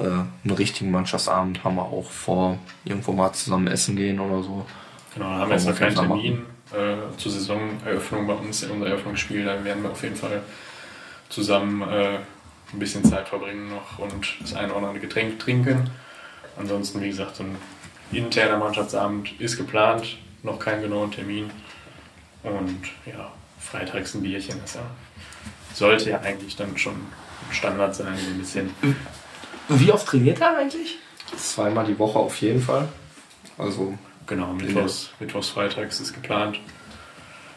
einen 0.49 0.57
richtigen 0.57 0.90
Mannschaftsabend 0.90 1.62
haben 1.62 1.76
wir 1.76 1.84
auch 1.84 2.11
vor, 2.11 2.59
irgendwo 2.84 3.12
mal 3.12 3.32
zusammen 3.32 3.68
essen 3.68 3.97
gehen 3.97 4.18
oder 4.18 4.42
so. 4.42 4.66
Genau, 5.14 5.26
da 5.26 5.38
haben 5.38 5.51
wir 5.51 5.57
jetzt 5.57 5.68
noch 5.68 5.78
keinen 5.78 5.94
Termin 5.94 6.47
äh, 6.72 7.16
zur 7.16 7.32
Saisoneröffnung 7.32 8.26
bei 8.26 8.34
uns 8.34 8.62
in 8.64 8.70
unser 8.70 8.86
Eröffnungsspiel. 8.88 9.44
Da 9.44 9.62
werden 9.64 9.82
wir 9.82 9.90
auf 9.90 10.03
jeden 10.03 10.16
Fall 10.16 10.42
zusammen 11.28 11.82
äh, 11.82 12.18
ein 12.72 12.78
bisschen 12.78 13.05
Zeit 13.05 13.28
verbringen 13.28 13.70
noch 13.70 13.99
und 13.99 14.36
das 14.40 14.55
ein 14.55 14.70
oder 14.70 14.88
andere 14.88 15.01
Getränk 15.01 15.38
trinken. 15.38 15.90
Ansonsten, 16.59 17.01
wie 17.01 17.09
gesagt, 17.09 17.36
so 17.36 17.44
ein 17.44 17.57
interner 18.11 18.59
Mannschaftsabend 18.59 19.38
ist 19.40 19.57
geplant, 19.57 20.18
noch 20.42 20.59
keinen 20.59 20.82
genauen 20.82 21.11
Termin. 21.11 21.51
Und 22.42 22.82
ja, 23.05 23.30
freitags 23.61 24.14
ein 24.14 24.22
Bierchen, 24.22 24.61
das 24.62 24.74
ja, 24.74 24.82
sollte 25.74 26.11
ja 26.11 26.20
eigentlich 26.20 26.57
dann 26.57 26.76
schon 26.78 26.94
Standard 27.51 27.94
sein, 27.94 28.16
so 28.16 28.30
ein 28.30 28.38
bisschen. 28.38 28.70
Wie 29.68 29.92
oft 29.92 30.06
trainiert 30.06 30.40
er 30.40 30.56
eigentlich? 30.56 30.98
Zweimal 31.36 31.86
die 31.86 31.98
Woche 31.98 32.18
auf 32.18 32.40
jeden 32.40 32.62
Fall. 32.62 32.88
Also 33.58 33.96
Genau, 34.26 34.52
Mittwochs, 34.52 35.10
Mittwochs 35.20 35.48
freitags 35.48 36.00
ist 36.00 36.12
geplant. 36.12 36.58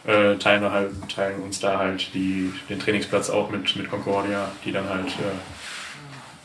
Äh, 0.05 0.35
teilen 0.35 0.61
wir 0.61 0.71
halt, 0.71 0.91
teilen 1.13 1.41
uns 1.41 1.59
da 1.59 1.77
halt 1.77 2.13
die, 2.13 2.53
den 2.69 2.79
Trainingsplatz 2.79 3.29
auch 3.29 3.49
mit, 3.49 3.75
mit 3.75 3.89
Concordia, 3.89 4.51
die 4.63 4.71
dann 4.71 4.87
halt 4.87 5.07
äh, 5.07 5.35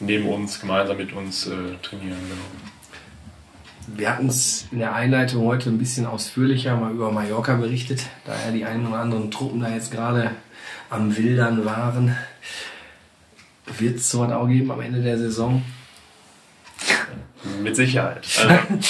neben 0.00 0.28
uns, 0.28 0.60
gemeinsam 0.60 0.96
mit 0.96 1.12
uns 1.12 1.46
äh, 1.46 1.76
trainieren. 1.82 2.18
Genau. 2.28 3.98
Wir 3.98 4.10
hatten 4.10 4.28
es 4.28 4.66
in 4.72 4.78
der 4.78 4.94
Einleitung 4.94 5.44
heute 5.44 5.68
ein 5.68 5.78
bisschen 5.78 6.06
ausführlicher 6.06 6.74
mal 6.76 6.90
über 6.90 7.12
Mallorca 7.12 7.54
berichtet, 7.54 8.06
da 8.24 8.32
ja 8.46 8.50
die 8.50 8.64
einen 8.64 8.86
oder 8.86 9.00
anderen 9.00 9.30
Truppen 9.30 9.60
da 9.60 9.68
jetzt 9.68 9.92
gerade 9.92 10.30
am 10.88 11.14
Wildern 11.16 11.66
waren. 11.66 12.16
Wird 13.78 13.96
es 13.96 14.10
sowas 14.10 14.32
auch 14.32 14.46
geben 14.46 14.70
am 14.70 14.80
Ende 14.80 15.02
der 15.02 15.18
Saison? 15.18 15.62
Mit 17.62 17.76
Sicherheit. 17.76 18.26
Also, 18.38 18.54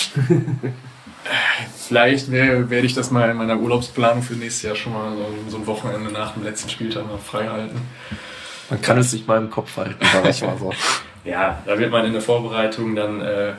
vielleicht 1.89 2.31
werde 2.31 2.81
ich 2.81 2.95
das 2.95 3.11
mal 3.11 3.31
in 3.31 3.37
meiner 3.37 3.59
Urlaubsplanung 3.59 4.22
für 4.22 4.35
nächstes 4.35 4.62
Jahr 4.62 4.77
schon 4.77 4.93
mal 4.93 5.16
so, 5.16 5.25
ein- 5.25 5.51
so 5.51 5.57
ein 5.59 5.66
Wochenende 5.66 6.11
nach 6.12 6.35
dem 6.35 6.45
letzten 6.45 6.68
Spieltag 6.70 7.07
mal 7.07 7.18
frei 7.18 7.49
halten. 7.49 7.81
man 8.70 8.81
kann 8.83 8.99
es 8.99 9.11
sich 9.11 9.27
mal 9.27 9.39
im 9.39 9.51
Kopf 9.51 9.77
halten, 9.77 9.97
sag 10.12 10.29
ich 10.29 10.43
mal 10.43 10.57
so. 10.59 10.72
Ja, 11.25 11.62
da 11.64 11.79
wird 11.79 11.91
man 11.91 12.05
in 12.05 12.12
der 12.12 12.20
Vorbereitung 12.20 12.95
dann 12.95 13.22
äh, 13.22 13.55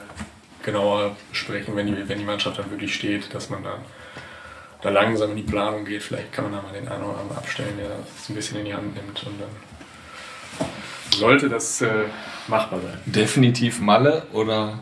genauer 0.63 1.15
besprechen, 1.31 1.75
wenn 1.75 1.87
die, 1.87 2.07
wenn 2.07 2.19
die 2.19 2.23
Mannschaft 2.23 2.59
dann 2.59 2.69
wirklich 2.69 2.93
steht, 2.93 3.33
dass 3.33 3.49
man 3.49 3.63
dann 3.63 3.79
da 4.83 4.91
langsam 4.91 5.31
in 5.31 5.37
die 5.37 5.41
Planung 5.41 5.83
geht. 5.83 6.03
Vielleicht 6.03 6.31
kann 6.31 6.43
man 6.45 6.53
da 6.53 6.61
mal 6.61 6.71
den 6.73 6.87
einen 6.87 7.03
oder 7.03 7.17
anderen 7.17 7.37
abstellen, 7.39 7.75
der 7.79 7.87
das 7.89 8.29
ein 8.29 8.35
bisschen 8.35 8.59
in 8.59 8.65
die 8.65 8.73
Hand 8.75 8.93
nimmt 8.95 9.23
und 9.25 9.41
dann 9.41 10.67
sollte 11.11 11.49
das 11.49 11.81
äh, 11.81 12.05
machbar 12.47 12.79
sein. 12.81 12.97
Definitiv 13.05 13.81
Malle 13.81 14.23
oder. 14.33 14.79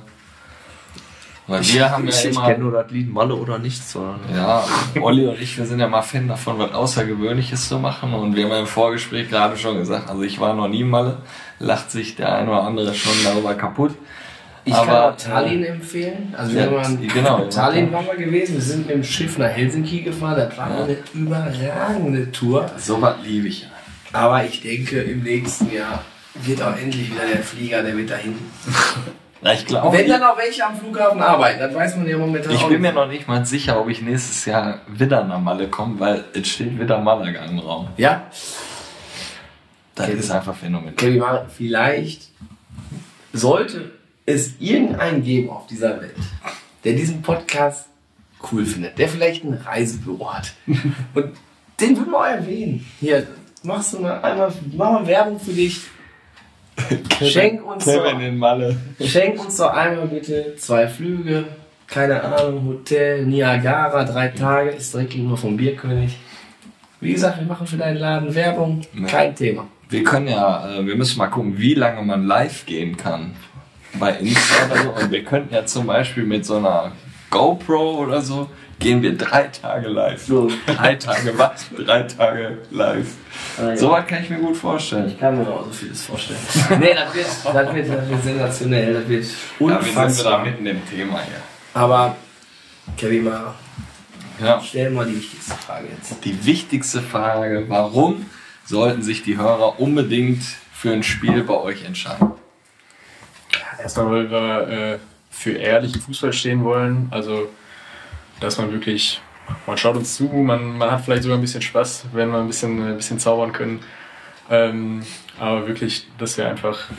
Weil 1.46 1.62
wir 1.62 1.92
haben 1.92 2.06
ja 2.06 2.10
ich, 2.10 2.26
ich 2.26 2.32
immer. 2.32 2.48
kenne 2.48 2.60
nur 2.60 2.72
das 2.72 2.90
Lied 2.90 3.12
Malle 3.12 3.36
oder 3.36 3.60
nichts. 3.60 3.92
Sondern 3.92 4.22
Ja, 4.34 4.64
Olli 5.02 5.28
und 5.28 5.42
ich, 5.42 5.58
wir 5.58 5.66
sind 5.66 5.80
ja 5.80 5.88
mal 5.88 6.02
Fan 6.02 6.28
davon, 6.28 6.58
was 6.58 6.72
Außergewöhnliches 6.72 7.68
zu 7.68 7.80
machen. 7.80 8.14
Und 8.14 8.36
wir 8.36 8.46
haben 8.46 8.52
ja 8.52 8.60
im 8.60 8.68
Vorgespräch 8.68 9.30
gerade 9.30 9.58
schon 9.58 9.78
gesagt, 9.78 10.10
also 10.10 10.22
ich 10.22 10.40
war 10.40 10.54
noch 10.54 10.70
nie 10.70 10.86
Malle, 10.86 11.18
lacht 11.60 11.92
sich 11.92 12.16
der 12.16 12.34
ein 12.34 12.48
oder 12.48 12.64
andere 12.64 12.94
schon 12.94 13.12
darüber 13.26 13.56
kaputt. 13.56 13.92
Ich 14.66 14.74
Aber, 14.74 14.86
kann 14.86 15.14
auch 15.14 15.18
Tallinn 15.18 15.64
empfehlen. 15.66 16.34
Also 16.38 16.54
wir 16.54 16.62
ja, 16.62 16.72
waren 16.72 17.08
genau, 17.08 17.44
in 17.44 17.50
Tallinn 17.50 17.88
ja. 17.88 17.94
waren 17.94 18.06
wir 18.08 18.16
gewesen. 18.16 18.54
Wir 18.54 18.62
sind 18.62 18.88
mit 18.88 18.96
dem 18.96 19.04
Schiff 19.04 19.38
nach 19.38 19.50
Helsinki 19.50 20.02
gefahren. 20.04 20.38
Das 20.38 20.58
war 20.58 20.68
eine 20.68 20.98
überragende 21.14 22.32
Tour. 22.32 22.72
So 22.78 23.02
was 23.02 23.16
liebe 23.26 23.50
ich 23.50 23.64
ja. 23.64 23.68
Aber 24.14 24.46
ich 24.46 24.62
denke, 24.62 25.02
im 25.02 25.24
nächsten 25.24 25.74
Jahr 25.74 26.04
wird 26.36 26.62
auch 26.62 26.76
endlich 26.78 27.12
wieder 27.12 27.26
der 27.28 27.44
Flieger, 27.44 27.84
der 27.84 27.96
wird 27.98 28.10
da 28.10 28.16
hinten. 28.16 28.52
Ja, 29.46 29.52
ich 29.52 29.66
glaube, 29.66 29.98
Wenn 29.98 30.08
dann 30.08 30.24
auch 30.24 30.38
welche 30.38 30.66
am 30.66 30.74
Flughafen 30.78 31.22
arbeiten, 31.22 31.60
das 31.60 31.76
weiß 31.76 31.98
man 31.98 32.08
ja 32.08 32.18
momentan 32.18 32.54
ich 32.54 32.66
bin 32.66 32.80
mir 32.80 32.94
noch 32.94 33.08
nicht 33.10 33.28
mal 33.28 33.46
sicher, 33.46 33.78
ob 33.78 33.90
ich 33.90 34.02
nächstes 34.02 34.46
Jahr 34.46 34.80
wieder 34.88 35.22
nach 35.26 35.42
Malle 35.42 35.68
komme, 35.68 36.00
weil 36.00 36.24
es 36.34 36.48
steht 36.48 36.80
wieder 36.80 36.98
Malaga 37.00 37.44
im 37.44 37.60
Raum. 37.60 37.90
Ja, 37.98 38.24
Das 39.96 40.08
Okay. 40.08 40.18
ist 40.18 40.32
einfach 40.32 40.56
phänomenal. 40.56 40.94
Kevin 40.96 41.24
vielleicht 41.50 42.30
sollte 43.34 43.92
es 44.26 44.54
irgendeinen 44.60 45.22
geben 45.26 45.50
auf 45.50 45.68
dieser 45.68 46.00
Welt, 46.00 46.16
der 46.86 46.94
diesen 46.94 47.22
Podcast 47.22 47.88
cool 48.50 48.66
findet, 48.66 48.98
der 48.98 49.10
vielleicht 49.10 49.44
ein 49.44 49.56
Reisebüro 49.56 50.34
hat. 50.34 50.54
Und 51.14 51.32
den 51.82 51.98
würden 51.98 52.12
wir 52.12 52.18
auch 52.20 52.26
erwähnen. 52.26 52.86
Hier, 53.02 53.28
machst 53.64 53.94
du 53.94 54.00
mal 54.00 54.22
einmal, 54.22 54.54
mach 54.74 54.92
mal 54.94 55.06
Werbung 55.08 55.38
für 55.38 55.52
dich. 55.52 55.82
Schenk 57.22 57.66
uns, 57.66 57.86
Malle. 58.34 58.76
schenk 59.00 59.40
uns 59.44 59.58
doch 59.58 59.74
einmal 59.74 60.08
bitte 60.08 60.56
zwei 60.58 60.88
Flüge, 60.88 61.46
keine 61.88 62.22
Ahnung, 62.24 62.66
Hotel, 62.68 63.26
Niagara, 63.26 64.04
drei 64.04 64.30
Tage, 64.30 64.72
ist 64.72 64.94
direkt 64.94 65.12
gegenüber 65.12 65.38
vom 65.38 65.56
Bierkönig. 65.58 66.18
Wie 67.00 67.14
gesagt, 67.14 67.40
wir 67.40 67.46
machen 67.48 67.68
für 67.68 67.78
deinen 67.78 67.98
Laden 67.98 68.34
Werbung, 68.34 68.82
Ja. 68.94 69.06
kein 69.08 69.36
Thema. 69.36 69.68
Wir 69.90 70.04
können 70.04 70.28
ja, 70.28 70.80
äh, 70.80 70.86
wir 70.86 70.96
müssen 70.96 71.18
mal 71.18 71.28
gucken, 71.28 71.58
wie 71.58 71.74
lange 71.76 72.02
man 72.02 72.26
live 72.26 72.66
gehen 72.66 72.98
kann 72.98 73.36
bei 74.00 74.14
Insta 74.14 74.66
oder 74.66 74.84
so. 74.84 74.90
Und 75.04 75.12
wir 75.12 75.24
könnten 75.24 75.54
ja 75.54 75.66
zum 75.66 75.86
Beispiel 75.86 76.24
mit 76.24 76.46
so 76.46 76.58
einer 76.58 76.92
GoPro 77.30 78.00
oder 78.00 78.22
so, 78.22 78.50
gehen 78.80 79.02
wir 79.02 79.18
drei 79.18 79.44
Tage 79.48 79.88
live. 79.88 80.24
So. 80.26 80.50
Drei 80.66 80.96
Tage 80.96 81.38
was? 81.38 81.66
Drei 81.86 82.04
Tage 82.04 82.58
live. 82.72 83.08
So 83.76 83.92
was 83.92 84.06
kann 84.08 84.24
ich 84.24 84.30
mir 84.30 84.40
gut 84.40 84.58
vorstellen. 84.58 85.08
Ich 85.08 85.20
kann 85.20 85.38
mir 85.38 85.44
noch 85.44 85.66
so 85.66 85.72
vieles 85.72 86.04
vorstellen. 86.06 86.40
nee, 86.80 86.94
das 86.94 87.14
wird, 87.14 87.28
das 87.56 87.74
wird, 87.76 87.90
das 87.90 88.10
wird 88.10 88.24
sensationell, 88.24 88.94
das 88.94 89.08
wird 89.08 89.24
Ja, 89.26 89.68
wir 89.68 89.82
sind 89.82 89.98
unfassbar. 89.98 90.44
mitten 90.46 90.66
im 90.66 90.86
Thema 90.90 91.20
hier. 91.22 91.42
Aber, 91.74 92.16
Kevin, 92.98 93.24
mal, 93.26 93.54
Ja. 94.44 94.62
stell 94.62 94.90
mal 94.92 95.06
die 95.06 95.16
wichtigste 95.18 95.54
Frage 95.56 95.88
jetzt. 95.98 96.24
Die 96.26 96.46
wichtigste 96.46 97.02
Frage, 97.02 97.66
warum 97.68 98.26
sollten 98.66 99.02
sich 99.02 99.24
die 99.24 99.38
Hörer 99.38 99.80
unbedingt 99.80 100.44
für 100.74 100.92
ein 100.92 101.04
Spiel 101.04 101.44
bei 101.44 101.56
euch 101.56 101.84
entscheiden? 101.86 102.32
Erstmal, 103.82 104.12
weil 104.12 104.30
wir 104.32 104.68
äh, 104.68 104.98
für 105.30 105.54
ehrlichen 105.54 106.02
Fußball 106.02 106.32
stehen 106.34 106.64
wollen. 106.64 107.08
Also, 107.12 107.50
dass 108.44 108.58
man 108.58 108.72
wirklich, 108.72 109.22
man 109.66 109.78
schaut 109.78 109.96
uns 109.96 110.16
zu, 110.16 110.26
man, 110.26 110.78
man 110.78 110.92
hat 110.92 111.06
vielleicht 111.06 111.24
sogar 111.24 111.38
ein 111.38 111.42
bisschen 111.42 111.62
Spaß, 111.62 112.08
wenn 112.12 112.30
wir 112.30 112.40
ein 112.40 112.48
bisschen, 112.48 112.86
ein 112.86 112.98
bisschen 112.98 113.18
zaubern 113.18 113.54
können. 113.54 113.80
Ähm, 114.50 115.04
aber 115.40 115.68
wirklich, 115.68 116.08
dass 116.18 116.38
wir 116.38 116.50
einfach 116.50 116.90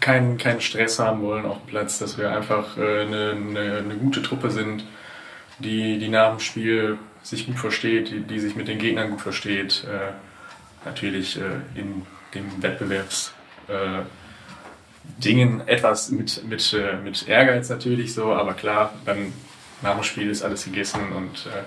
keinen, 0.00 0.38
keinen 0.38 0.60
Stress 0.60 1.00
haben 1.00 1.22
wollen 1.22 1.44
auf 1.44 1.58
dem 1.58 1.66
Platz, 1.66 1.98
dass 1.98 2.16
wir 2.16 2.30
einfach 2.30 2.78
äh, 2.78 3.02
eine, 3.02 3.32
eine, 3.32 3.78
eine 3.78 3.94
gute 3.96 4.22
Truppe 4.22 4.50
sind, 4.50 4.84
die, 5.58 5.98
die 5.98 6.08
nach 6.08 6.30
dem 6.30 6.40
Spiel 6.40 6.98
sich 7.24 7.46
gut 7.46 7.58
versteht, 7.58 8.10
die, 8.10 8.20
die 8.20 8.38
sich 8.38 8.54
mit 8.54 8.68
den 8.68 8.78
Gegnern 8.78 9.10
gut 9.10 9.20
versteht. 9.20 9.84
Äh, 9.84 10.12
natürlich 10.84 11.36
äh, 11.36 11.60
in 11.74 12.06
dem 12.32 12.62
Wettbewerbs. 12.62 13.34
Äh, 13.66 14.02
Dingen 15.18 15.66
etwas 15.66 16.10
mit, 16.10 16.44
mit, 16.48 16.72
äh, 16.74 16.96
mit 17.02 17.26
Ehrgeiz 17.26 17.68
natürlich 17.68 18.14
so, 18.14 18.32
aber 18.32 18.54
klar, 18.54 18.94
dann 19.04 19.32
nach 19.82 19.94
dem 19.94 20.02
Spiel 20.02 20.30
ist 20.30 20.42
alles 20.42 20.64
gegessen 20.64 21.00
und 21.14 21.46
äh, 21.46 21.64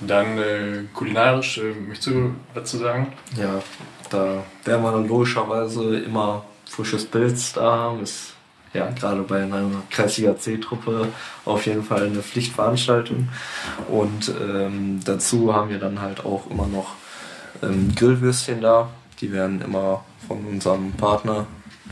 dann 0.00 0.38
äh, 0.38 0.84
kulinarisch, 0.94 1.58
äh, 1.58 1.74
möchtest 1.74 2.08
du 2.08 2.34
dazu 2.54 2.78
sagen? 2.78 3.12
Ja, 3.36 3.62
da 4.10 4.42
werden 4.64 4.82
wir 4.82 4.98
logischerweise 5.06 5.98
immer 5.98 6.44
frisches 6.64 7.04
Pilz 7.04 7.52
da 7.52 7.72
haben. 7.72 8.02
Ist 8.02 8.34
ja 8.72 8.90
gerade 8.90 9.22
bei 9.22 9.42
einer 9.42 9.68
Kreisliga 9.90 10.36
C-Truppe 10.36 11.08
auf 11.44 11.66
jeden 11.66 11.82
Fall 11.82 12.06
eine 12.06 12.22
Pflichtveranstaltung. 12.22 13.28
Und 13.88 14.32
ähm, 14.40 15.00
dazu 15.04 15.54
haben 15.54 15.70
wir 15.70 15.78
dann 15.78 16.00
halt 16.00 16.24
auch 16.24 16.50
immer 16.50 16.66
noch 16.66 16.94
ähm, 17.62 17.94
Grillwürstchen 17.94 18.60
da. 18.60 18.88
Die 19.20 19.32
werden 19.32 19.60
immer 19.60 20.04
von 20.26 20.46
unserem 20.46 20.92
Partner 20.92 21.46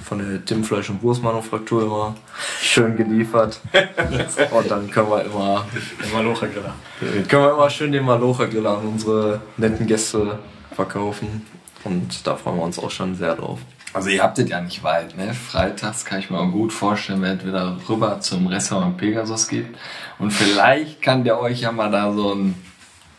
von 0.05 0.19
der 0.19 0.45
Timmfleisch- 0.45 0.91
und 0.91 1.03
Wurstmanufaktur 1.03 1.83
immer 1.83 2.15
schön 2.61 2.97
geliefert. 2.97 3.61
und 4.51 4.71
dann 4.71 4.91
können 4.91 5.11
wir 5.11 5.25
immer 5.25 5.65
Der 6.03 6.13
Malocha-Griller. 6.13 6.75
können 7.29 7.43
wir 7.45 7.53
immer 7.53 7.71
schön 7.71 7.93
den 7.93 8.05
Malocha-Griller 8.05 8.79
an 8.79 8.87
unsere 8.87 9.41
netten 9.57 9.87
Gäste 9.87 10.39
verkaufen. 10.75 11.47
Und 11.85 12.27
da 12.27 12.37
freuen 12.37 12.57
wir 12.57 12.65
uns 12.65 12.79
auch 12.79 12.91
schon 12.91 13.15
sehr 13.15 13.35
drauf. 13.35 13.61
Also 13.95 14.11
ihr 14.11 14.23
habt 14.23 14.39
es 14.39 14.49
ja 14.49 14.61
nicht 14.61 14.83
weit, 14.85 15.17
ne? 15.17 15.33
Freitags 15.33 16.05
kann 16.05 16.19
ich 16.19 16.29
mir 16.29 16.39
auch 16.39 16.51
gut 16.51 16.73
vorstellen, 16.73 17.23
wenn 17.23 17.39
es 17.39 17.47
wieder 17.47 17.77
rüber 17.89 18.21
zum 18.21 18.47
Restaurant 18.47 18.99
Pegasus 18.99 19.49
geht. 19.49 19.67
Und 20.19 20.31
vielleicht 20.31 21.01
kann 21.01 21.25
der 21.25 21.41
euch 21.41 21.63
ja 21.63 21.73
mal 21.73 21.91
da 21.91 22.13
so 22.13 22.33
einen 22.33 22.63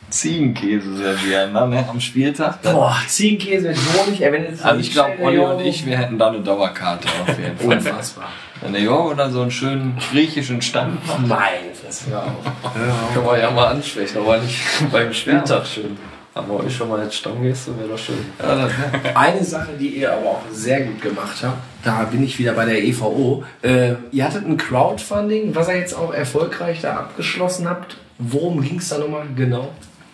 Ziegenkäse 0.09 0.97
servieren, 0.97 1.53
ne? 1.53 1.85
Am 1.89 1.99
Spieltag. 1.99 2.61
Boah, 2.61 2.97
Ziegenkäse 3.07 3.69
mit 3.69 3.77
Honig, 3.77 4.21
ey, 4.21 4.31
wenn 4.31 4.43
jetzt 4.45 4.63
Also 4.65 4.79
ich 4.79 4.91
glaube, 4.91 5.13
Olli 5.21 5.39
und 5.39 5.61
ich, 5.61 5.85
wir 5.85 5.97
hätten 5.97 6.17
da 6.17 6.29
eine 6.29 6.41
Dauerkarte 6.41 7.07
auf 7.21 7.37
jeden 7.37 7.57
Fall. 7.57 7.77
Unfassbar. 7.77 8.29
Wenn 8.61 8.73
der 8.73 8.91
oder 8.91 9.29
so 9.29 9.41
einen 9.41 9.51
schönen 9.51 9.97
griechischen 10.11 10.61
Stand 10.61 11.05
macht. 11.07 11.27
Meine 11.27 11.73
Fresse, 11.73 12.09
hör 12.09 12.23
auf. 12.23 12.73
Können 13.13 13.25
wir 13.25 13.39
ja 13.39 13.51
mal 13.51 13.67
ansprechen, 13.67 14.17
aber 14.17 14.37
nicht 14.39 14.59
beim 14.91 15.13
Spieltag 15.13 15.65
schön. 15.65 15.97
Aber 16.33 16.63
euch 16.63 16.75
schon 16.75 16.89
mal 16.89 17.03
jetzt 17.03 17.15
Stammgäste, 17.15 17.77
wäre 17.77 17.89
doch 17.89 17.97
schön. 17.97 18.23
Ja, 18.39 18.55
das, 18.55 18.71
ne? 18.71 19.15
Eine 19.15 19.43
Sache, 19.43 19.71
die 19.79 19.87
ihr 19.87 20.13
aber 20.13 20.25
auch 20.29 20.41
sehr 20.51 20.81
gut 20.81 21.01
gemacht 21.01 21.37
habt, 21.41 21.57
da 21.83 22.03
bin 22.03 22.23
ich 22.23 22.37
wieder 22.37 22.53
bei 22.53 22.65
der 22.65 22.83
EVO. 22.83 23.43
Äh, 23.61 23.93
ihr 24.11 24.25
hattet 24.25 24.45
ein 24.45 24.57
Crowdfunding, 24.57 25.55
was 25.55 25.67
ihr 25.69 25.77
jetzt 25.77 25.95
auch 25.95 26.13
erfolgreich 26.13 26.81
da 26.81 26.97
abgeschlossen 26.97 27.67
habt. 27.67 27.97
Worum 28.19 28.61
ging 28.61 28.77
es 28.77 28.89
da 28.89 28.99
nochmal 28.99 29.25
genau? 29.35 29.69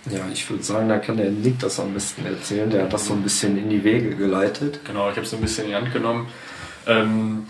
Ja, 0.09 0.19
ich 0.31 0.47
würde 0.49 0.63
sagen, 0.63 0.87
da 0.87 0.99
kann 0.99 1.17
der 1.17 1.31
Nick 1.31 1.57
das 1.59 1.79
am 1.79 1.93
besten 1.93 2.25
erzählen. 2.25 2.69
Der 2.69 2.83
hat 2.83 2.93
das 2.93 3.07
so 3.07 3.13
ein 3.13 3.23
bisschen 3.23 3.57
in 3.57 3.69
die 3.69 3.83
Wege 3.83 4.15
geleitet. 4.15 4.81
Genau, 4.85 5.09
ich 5.09 5.15
habe 5.15 5.25
es 5.25 5.33
ein 5.33 5.41
bisschen 5.41 5.65
in 5.65 5.69
die 5.71 5.75
Hand 5.75 5.93
genommen. 5.93 6.27
Ähm, 6.85 7.47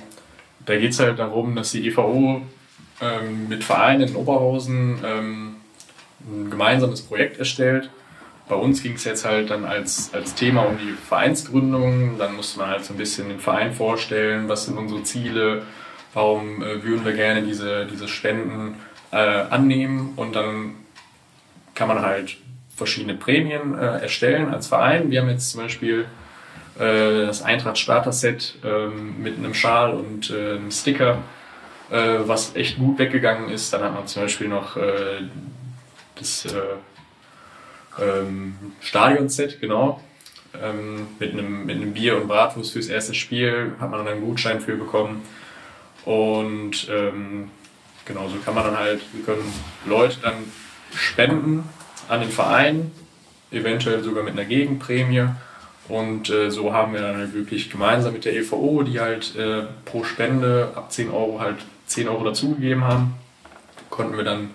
da 0.66 0.78
geht 0.78 0.92
es 0.92 1.00
halt 1.00 1.20
darum, 1.20 1.56
dass 1.56 1.72
die 1.72 1.86
EVO 1.88 2.42
ähm, 3.02 3.50
mit 3.50 3.64
Vereinen 3.64 4.08
in 4.08 4.16
Oberhausen 4.16 5.00
ähm, 5.06 5.56
ein 6.22 6.50
gemeinsames 6.50 7.02
Projekt 7.02 7.40
erstellt. 7.40 7.90
Bei 8.48 8.56
uns 8.56 8.82
ging 8.82 8.94
es 8.94 9.04
jetzt 9.04 9.26
halt 9.26 9.50
dann 9.50 9.66
als, 9.66 10.12
als 10.14 10.34
Thema 10.36 10.62
um 10.62 10.78
die 10.78 10.94
Vereinsgründung. 10.94 12.18
Dann 12.18 12.36
musste 12.36 12.60
man 12.60 12.70
halt 12.70 12.86
so 12.86 12.94
ein 12.94 12.98
bisschen 12.98 13.28
den 13.28 13.40
Verein 13.40 13.74
vorstellen, 13.74 14.48
was 14.48 14.66
sind 14.66 14.78
unsere 14.78 15.04
Ziele, 15.04 15.64
warum 16.14 16.64
äh, 16.64 16.82
würden 16.84 17.04
wir 17.04 17.14
gerne 17.14 17.42
diese, 17.42 17.86
diese 17.86 18.08
Spenden 18.08 18.76
äh, 19.12 19.18
annehmen 19.18 20.14
und 20.16 20.36
dann 20.36 20.76
kann 21.74 21.90
man 21.90 22.02
halt 22.02 22.38
verschiedene 22.76 23.16
Prämien 23.16 23.78
äh, 23.78 24.02
erstellen 24.02 24.54
als 24.54 24.68
Verein. 24.68 25.10
Wir 25.10 25.22
haben 25.22 25.30
jetzt 25.30 25.52
zum 25.52 25.62
Beispiel 25.62 26.06
äh, 26.78 27.26
das 27.26 27.42
Eintracht 27.42 27.78
Starter 27.78 28.12
Set 28.12 28.56
ähm, 28.64 29.22
mit 29.22 29.38
einem 29.38 29.54
Schal 29.54 29.94
und 29.94 30.30
äh, 30.30 30.56
einem 30.56 30.72
Sticker, 30.72 31.20
äh, 31.90 32.20
was 32.26 32.56
echt 32.56 32.78
gut 32.78 33.00
weggegangen 33.00 33.50
ist. 33.50 33.72
Dann 33.72 33.84
hat 33.84 33.94
man 33.94 34.08
zum 34.08 34.24
Beispiel 34.24 34.48
noch 34.50 34.76
äh, 34.76 35.22
das 36.16 36.46
äh, 36.46 38.02
ähm, 38.02 38.56
Stadion-Set, 38.82 39.62
genau. 39.62 40.02
Ähm, 40.62 41.08
mit, 41.20 41.34
einem, 41.34 41.66
mit 41.66 41.76
einem 41.76 41.94
Bier 41.94 42.18
und 42.18 42.28
Bratwurst 42.28 42.74
fürs 42.74 42.88
erste 42.88 43.14
Spiel 43.14 43.74
hat 43.80 43.90
man 43.90 44.06
dann 44.06 44.14
einen 44.14 44.26
Gutschein 44.26 44.62
für 44.62 44.76
bekommen. 44.76 45.22
Und 46.06 46.88
ähm, 46.90 47.50
genau, 48.06 48.28
so 48.28 48.38
kann 48.38 48.56
man 48.56 48.66
dann 48.66 48.78
halt, 48.78 49.02
wir 49.14 49.26
können 49.26 49.52
Leute 49.86 50.18
dann 50.22 50.36
spenden 50.94 51.68
an 52.10 52.22
den 52.22 52.30
Verein, 52.30 52.92
eventuell 53.52 54.04
sogar 54.04 54.24
mit 54.24 54.34
einer 54.34 54.46
Gegenprämie. 54.46 55.28
Und 55.88 56.30
äh, 56.30 56.50
so 56.50 56.74
haben 56.74 56.94
wir 56.94 57.02
dann 57.02 57.18
halt 57.18 57.34
wirklich 57.34 57.70
gemeinsam 57.70 58.14
mit 58.14 58.26
der 58.26 58.36
EVO, 58.36 58.84
die 58.84 59.00
halt 59.00 59.36
äh, 59.36 59.64
pro 59.86 60.04
Spende 60.04 60.72
ab 60.76 60.92
10 60.92 61.12
Euro 61.12 61.40
halt 61.40 61.58
10 61.88 62.08
Euro 62.10 62.24
dazugegeben 62.24 62.84
haben, 62.84 63.14
konnten 63.90 64.18
wir 64.18 64.24
dann 64.24 64.50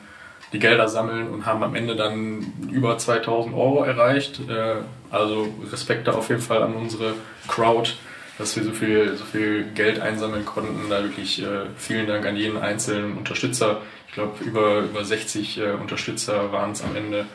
die 0.52 0.58
Gelder 0.58 0.88
sammeln 0.88 1.28
und 1.28 1.46
haben 1.46 1.62
am 1.62 1.76
Ende 1.76 1.94
dann 1.94 2.52
über 2.72 2.98
2000 2.98 3.54
Euro 3.54 3.84
erreicht. 3.84 4.40
Äh, 4.48 4.76
also 5.10 5.48
Respekt 5.70 6.08
da 6.08 6.12
auf 6.12 6.28
jeden 6.28 6.42
Fall 6.42 6.62
an 6.62 6.74
unsere 6.74 7.14
Crowd, 7.46 7.92
dass 8.38 8.56
wir 8.56 8.64
so 8.64 8.72
viel, 8.72 9.16
so 9.16 9.24
viel 9.24 9.64
Geld 9.74 10.00
einsammeln 10.00 10.44
konnten. 10.44 10.90
Da 10.90 11.02
wirklich 11.02 11.42
äh, 11.42 11.66
vielen 11.76 12.06
Dank 12.06 12.26
an 12.26 12.36
jeden 12.36 12.58
einzelnen 12.58 13.16
Unterstützer. 13.16 13.82
Ich 14.10 14.14
glaube, 14.14 14.42
über, 14.44 14.80
über 14.80 15.04
60 15.04 15.58
äh, 15.58 15.70
Unterstützer 15.72 16.50
waren 16.52 16.72
es 16.72 16.82
am 16.82 16.96
Ende. 16.96 17.26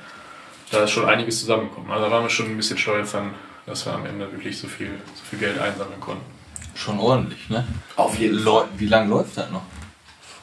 Da 0.72 0.84
ist 0.84 0.92
schon 0.92 1.06
einiges 1.06 1.40
zusammengekommen. 1.40 1.90
Also 1.90 2.06
da 2.06 2.12
waren 2.12 2.24
wir 2.24 2.30
schon 2.30 2.48
ein 2.48 2.58
bisschen 2.58 2.78
stolz 2.78 3.16
an, 3.16 3.32
dass 3.66 3.86
wir 3.86 3.94
am 3.94 4.06
Ende 4.06 4.30
wirklich 4.32 4.58
so 4.58 4.68
viel, 4.68 4.90
so 5.16 5.24
viel 5.30 5.40
Geld 5.40 5.58
einsammeln 5.60 6.00
konnten. 6.02 6.26
Schon 6.74 7.00
ordentlich, 7.00 7.50
ne? 7.50 7.66
Auf 7.96 8.18
jeden 8.20 8.40
Läu- 8.44 8.66
Wie 8.78 8.88
lange 8.88 9.10
läuft 9.10 9.38
das 9.38 9.50
noch? 9.52 9.62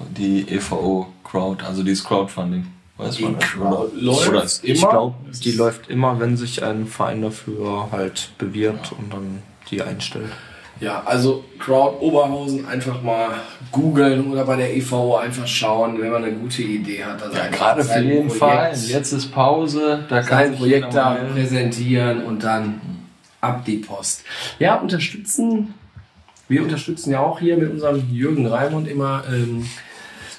Die 0.01 0.49
EVO 0.49 1.13
Crowd, 1.23 1.63
also 1.65 1.83
dieses 1.83 2.03
Crowdfunding. 2.03 2.67
Weiß 2.97 3.21
man 3.21 3.39
das? 3.39 3.55
Oder, 3.57 3.87
läuft 3.95 4.29
oder 4.29 4.45
ist 4.45 4.65
Ich 4.65 4.81
immer? 4.81 4.91
glaube, 4.91 5.15
die 5.45 5.53
läuft 5.53 5.89
immer, 5.91 6.19
wenn 6.19 6.37
sich 6.39 6.63
ein 6.65 6.87
Verein 6.87 7.21
dafür 7.23 7.89
halt 7.93 8.31
bewirbt 8.39 8.93
und 8.93 9.13
dann 9.13 9.43
die 9.71 9.83
einstellt. 9.83 10.33
Ja, 10.83 11.01
also 11.05 11.45
Crowd 11.61 11.99
Oberhausen 12.01 12.67
einfach 12.67 13.03
mal 13.03 13.29
googeln 13.71 14.33
oder 14.33 14.45
bei 14.45 14.57
der 14.57 14.77
EVO 14.77 15.17
einfach 15.17 15.47
schauen, 15.47 16.01
wenn 16.03 16.11
man 16.11 16.25
eine 16.25 16.35
gute 16.35 16.63
Idee 16.63 17.05
hat. 17.05 17.23
Also 17.23 17.37
Ja, 17.37 17.47
gerade 17.47 17.85
für 17.85 18.01
jeden 18.01 18.27
Projekt- 18.27 18.39
Fall. 18.39 18.73
Jetzt 18.75 19.13
ist 19.13 19.31
Pause, 19.33 20.05
da 20.09 20.23
kann 20.23 20.39
sein 20.49 20.57
Projekt 20.57 20.93
da 20.93 21.15
präsentieren 21.33 22.25
und 22.25 22.43
dann 22.43 22.81
ab 23.41 23.65
die 23.65 23.77
Post. 23.77 24.25
Ja, 24.59 24.75
unterstützen. 24.75 25.75
Wir 26.49 26.65
unterstützen 26.65 27.13
ja 27.13 27.21
auch 27.21 27.39
hier 27.39 27.57
mit 27.57 27.71
unserem 27.71 28.03
Jürgen 28.13 28.47
Raimund 28.49 28.89
immer 28.89 29.23
ähm, 29.33 29.65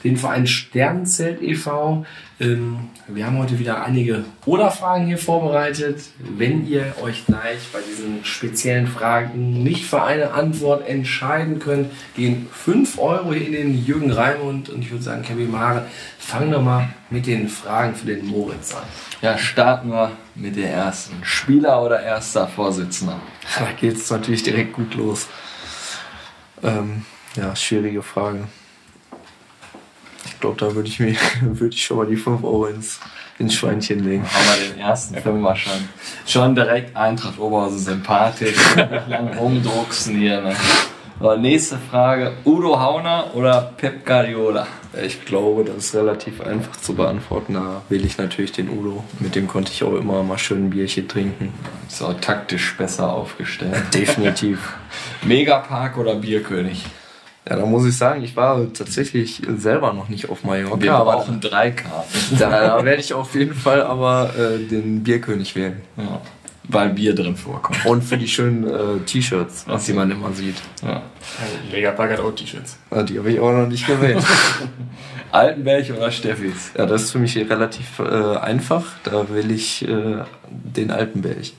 den 0.03 0.17
Verein 0.17 0.45
Sternzelt 0.45 1.41
e.V. 1.41 2.05
Ähm, 2.43 2.89
wir 3.07 3.25
haben 3.25 3.37
heute 3.37 3.57
wieder 3.59 3.83
einige 3.83 4.25
Oder-Fragen 4.45 5.07
hier 5.07 5.17
vorbereitet. 5.17 6.01
Wenn 6.19 6.67
ihr 6.67 6.93
euch 7.01 7.25
gleich 7.25 7.59
bei 7.71 7.79
diesen 7.79 8.25
speziellen 8.25 8.87
Fragen 8.87 9.63
nicht 9.63 9.85
für 9.85 10.03
eine 10.03 10.31
Antwort 10.31 10.87
entscheiden 10.87 11.59
könnt, 11.59 11.89
gehen 12.15 12.47
5 12.51 12.99
Euro 12.99 13.31
in 13.31 13.51
den 13.53 13.85
Jürgen 13.85 14.11
Raimund 14.11 14.69
und 14.69 14.81
ich 14.81 14.91
würde 14.91 15.03
sagen, 15.03 15.21
Kevin 15.21 15.51
Mare, 15.51 15.85
fangen 16.17 16.51
wir 16.51 16.59
mal 16.59 16.89
mit 17.09 17.27
den 17.27 17.47
Fragen 17.47 17.95
für 17.95 18.07
den 18.07 18.25
Moritz 18.25 18.75
an. 18.75 18.83
Ja, 19.21 19.37
starten 19.37 19.89
wir 19.89 20.11
mit 20.35 20.57
der 20.57 20.71
ersten. 20.71 21.15
Spieler 21.23 21.81
oder 21.81 22.01
erster 22.01 22.47
Vorsitzender? 22.47 23.19
Da 23.59 23.67
geht 23.79 23.97
es 23.97 24.09
natürlich 24.09 24.43
direkt 24.43 24.73
gut 24.73 24.95
los. 24.95 25.27
Ähm, 26.63 27.05
ja, 27.35 27.55
schwierige 27.55 28.01
Frage. 28.01 28.47
Ich 30.43 30.45
glaube, 30.45 30.59
da 30.59 30.75
würde 30.75 30.89
ich 30.89 30.99
mir 30.99 31.15
würde 31.41 31.73
ich 31.73 31.85
schon 31.85 31.95
mal 31.95 32.05
die 32.05 32.17
5 32.17 32.43
Euro 32.43 32.65
ins, 32.65 32.99
ins 33.39 33.53
Schweinchen 33.53 34.03
legen. 34.03 34.25
Haben 34.25 34.59
wir 34.59 34.73
den 34.73 34.79
ersten 34.81 35.15
Fünfer 35.15 35.55
schon. 35.55 35.87
Schon 36.25 36.53
direkt 36.53 36.97
Eintracht 36.97 37.39
Oberhausen 37.39 37.79
sympathisch. 37.79 38.57
Nicht 38.75 39.07
lange 39.07 39.37
rumdrucksen 39.37 40.17
hier. 40.17 40.41
Ne? 40.41 40.53
So, 41.21 41.37
nächste 41.37 41.77
Frage. 41.77 42.33
Udo 42.43 42.77
Hauner 42.77 43.33
oder 43.35 43.71
Pep 43.77 44.05
Guardiola? 44.05 44.67
Ich 45.01 45.23
glaube, 45.23 45.63
das 45.63 45.77
ist 45.77 45.95
relativ 45.95 46.41
einfach 46.41 46.75
zu 46.75 46.93
beantworten. 46.93 47.53
Da 47.53 47.81
wähle 47.87 48.05
ich 48.05 48.17
natürlich 48.17 48.51
den 48.51 48.69
Udo. 48.69 49.01
Mit 49.21 49.35
dem 49.35 49.47
konnte 49.47 49.71
ich 49.71 49.81
auch 49.85 49.95
immer 49.95 50.23
mal 50.23 50.37
schön 50.37 50.65
ein 50.65 50.69
Bierchen 50.71 51.07
trinken. 51.07 51.53
Ist 51.87 52.01
auch 52.01 52.19
taktisch 52.19 52.75
besser 52.75 53.13
aufgestellt. 53.13 53.81
Definitiv. 53.93 54.73
Megapark 55.23 55.97
oder 55.97 56.15
Bierkönig? 56.15 56.83
Ja, 57.49 57.57
da 57.57 57.65
muss 57.65 57.85
ich 57.85 57.97
sagen, 57.97 58.23
ich 58.23 58.35
war 58.37 58.71
tatsächlich 58.73 59.41
selber 59.57 59.91
noch 59.91 60.07
nicht 60.07 60.29
auf 60.29 60.43
Mallorca. 60.45 60.81
Wir 60.81 60.93
aber 60.93 61.11
brauchen 61.13 61.41
drei 61.41 61.71
Karten. 61.71 62.37
da, 62.39 62.49
da 62.77 62.85
werde 62.85 63.01
ich 63.01 63.13
auf 63.13 63.35
jeden 63.35 63.53
Fall 63.53 63.81
aber 63.81 64.31
äh, 64.37 64.59
den 64.65 65.03
Bierkönig 65.03 65.53
wählen. 65.55 65.81
Ja. 65.97 66.21
Weil 66.69 66.91
Bier 66.91 67.13
drin 67.13 67.35
vorkommt. 67.35 67.85
Und 67.85 68.01
für 68.03 68.17
die 68.17 68.29
schönen 68.29 68.65
äh, 68.65 68.99
T-Shirts, 69.05 69.65
so. 69.67 69.77
die 69.77 69.91
man 69.91 70.09
immer 70.09 70.31
sieht. 70.31 70.55
Ja. 70.81 71.01
Legerpark 71.69 72.11
hat 72.13 72.19
auch 72.21 72.31
T-Shirts. 72.31 72.77
Ah, 72.89 73.03
Die 73.03 73.19
habe 73.19 73.29
ich 73.33 73.39
auch 73.41 73.51
noch 73.51 73.67
nicht 73.67 73.85
gewählt. 73.85 74.23
Altenberg 75.33 75.89
oder 75.89 76.09
Steffis? 76.11 76.71
ja, 76.77 76.85
das 76.85 77.03
ist 77.03 77.11
für 77.11 77.19
mich 77.19 77.35
relativ 77.35 77.99
äh, 77.99 78.37
einfach. 78.37 78.85
Da 79.03 79.27
will 79.29 79.51
ich 79.51 79.85
äh, 79.85 80.23
den 80.49 80.91
Altenberg. 80.91 81.51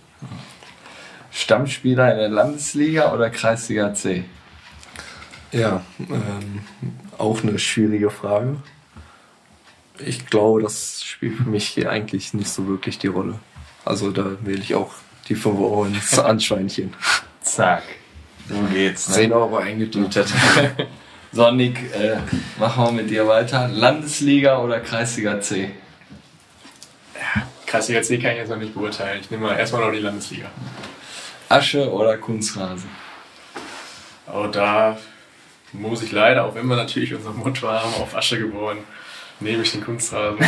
Stammspieler 1.30 2.12
in 2.12 2.18
der 2.18 2.28
Landesliga 2.28 3.12
oder 3.12 3.28
Kreisliga 3.28 3.92
C? 3.92 4.24
Ja, 5.54 5.82
ähm, 6.00 6.60
auch 7.16 7.42
eine 7.42 7.58
schwierige 7.58 8.10
Frage. 8.10 8.56
Ich 9.98 10.26
glaube, 10.26 10.62
das 10.62 11.04
spielt 11.04 11.36
für 11.36 11.48
mich 11.48 11.68
hier 11.68 11.90
eigentlich 11.90 12.34
nicht 12.34 12.48
so 12.48 12.66
wirklich 12.66 12.98
die 12.98 13.06
Rolle. 13.06 13.38
Also 13.84 14.10
da 14.10 14.36
wähle 14.40 14.60
ich 14.60 14.74
auch 14.74 14.92
die 15.28 15.36
5 15.36 15.58
Euro 15.60 15.84
ins 15.84 16.18
Anschweinchen. 16.18 16.92
Zack. 17.40 17.84
So 18.48 18.56
geht's. 18.72 19.08
Ne? 19.08 19.14
10 19.14 19.32
Euro 19.32 19.56
eingetütet. 19.56 20.32
So, 21.34 21.50
Nick, 21.50 21.92
äh, 21.92 22.18
machen 22.60 22.84
wir 22.84 22.92
mit 22.92 23.10
dir 23.10 23.26
weiter. 23.26 23.66
Landesliga 23.66 24.60
oder 24.60 24.78
Kreisliga 24.78 25.40
C? 25.40 25.68
Kreisliga 27.66 28.02
C 28.02 28.18
kann 28.18 28.32
ich 28.32 28.36
jetzt 28.38 28.50
noch 28.50 28.56
nicht 28.56 28.72
beurteilen. 28.72 29.18
Ich 29.20 29.32
nehme 29.32 29.46
mal 29.46 29.58
erstmal 29.58 29.84
noch 29.84 29.90
die 29.90 29.98
Landesliga. 29.98 30.46
Asche 31.48 31.90
oder 31.90 32.18
Kunstrasen? 32.18 32.88
Aber 34.28 34.46
da 34.46 34.96
muss 35.74 36.02
ich 36.02 36.12
leider, 36.12 36.44
auch 36.44 36.54
wenn 36.54 36.66
wir 36.66 36.76
natürlich 36.76 37.14
unser 37.14 37.32
Motto 37.32 37.68
haben, 37.68 37.94
auf 38.00 38.16
Asche 38.16 38.38
geboren, 38.38 38.78
nehme 39.40 39.62
ich 39.62 39.72
den 39.72 39.84
Kunstrasen. 39.84 40.38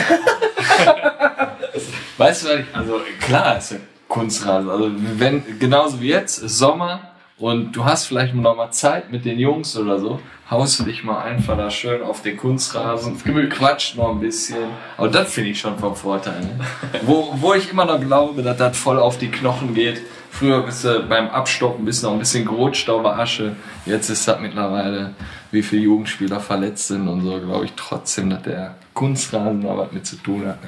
Weißt 2.17 2.45
du, 2.45 2.65
also 2.73 3.01
klar 3.21 3.59
ist 3.59 3.73
ja 3.73 3.79
Kunstrasen. 4.09 4.71
Also 4.71 4.91
wenn, 4.95 5.59
genauso 5.59 6.01
wie 6.01 6.09
jetzt, 6.09 6.39
ist 6.39 6.59
Sommer 6.59 7.11
und 7.39 7.73
du 7.73 7.85
hast 7.85 8.07
vielleicht 8.07 8.35
noch 8.35 8.57
mal 8.57 8.71
Zeit 8.71 9.11
mit 9.11 9.25
den 9.25 9.39
Jungs 9.39 9.77
oder 9.77 9.99
so, 9.99 10.21
haust 10.51 10.81
du 10.81 10.85
dich 10.85 11.03
mal 11.05 11.23
einfach 11.23 11.57
da 11.57 11.71
schön 11.71 12.03
auf 12.03 12.23
den 12.23 12.37
Kunstrasen, 12.37 13.19
quatscht 13.51 13.97
noch 13.97 14.11
ein 14.11 14.21
bisschen. 14.21 14.69
Aber 14.97 15.09
das 15.09 15.33
finde 15.33 15.51
ich 15.51 15.61
schon 15.61 15.79
vom 15.79 15.97
Vorteil. 15.97 16.41
Ne? 16.41 16.61
wo, 17.03 17.35
wo 17.37 17.55
ich 17.55 17.71
immer 17.71 17.85
noch 17.85 18.01
glaube, 18.01 18.43
dass 18.43 18.57
das 18.57 18.79
voll 18.79 18.99
auf 18.99 19.19
die 19.19 19.31
Knochen 19.31 19.75
geht. 19.75 20.01
Früher 20.39 20.61
bist 20.61 20.85
du 20.85 21.01
beim 21.01 21.31
Abstoppen 21.31 21.87
bist 21.87 22.03
noch 22.03 22.13
ein 22.13 22.19
bisschen 22.19 22.45
gerutscht 22.45 22.91
auf 22.91 23.03
der 23.03 23.19
Asche. 23.19 23.57
Jetzt 23.87 24.11
ist 24.11 24.29
das 24.29 24.39
mittlerweile, 24.39 25.15
wie 25.51 25.63
viele 25.63 25.83
Jugendspieler 25.83 26.41
verletzt 26.41 26.89
sind 26.89 27.09
und 27.09 27.23
so, 27.23 27.41
glaube 27.41 27.65
ich 27.65 27.73
trotzdem, 27.75 28.29
dass 28.29 28.43
der 28.43 28.75
Kunstrasen 28.93 29.63
da 29.63 29.79
was 29.79 29.93
mit 29.93 30.07
zu 30.07 30.17
tun 30.17 30.47
hat. 30.47 30.59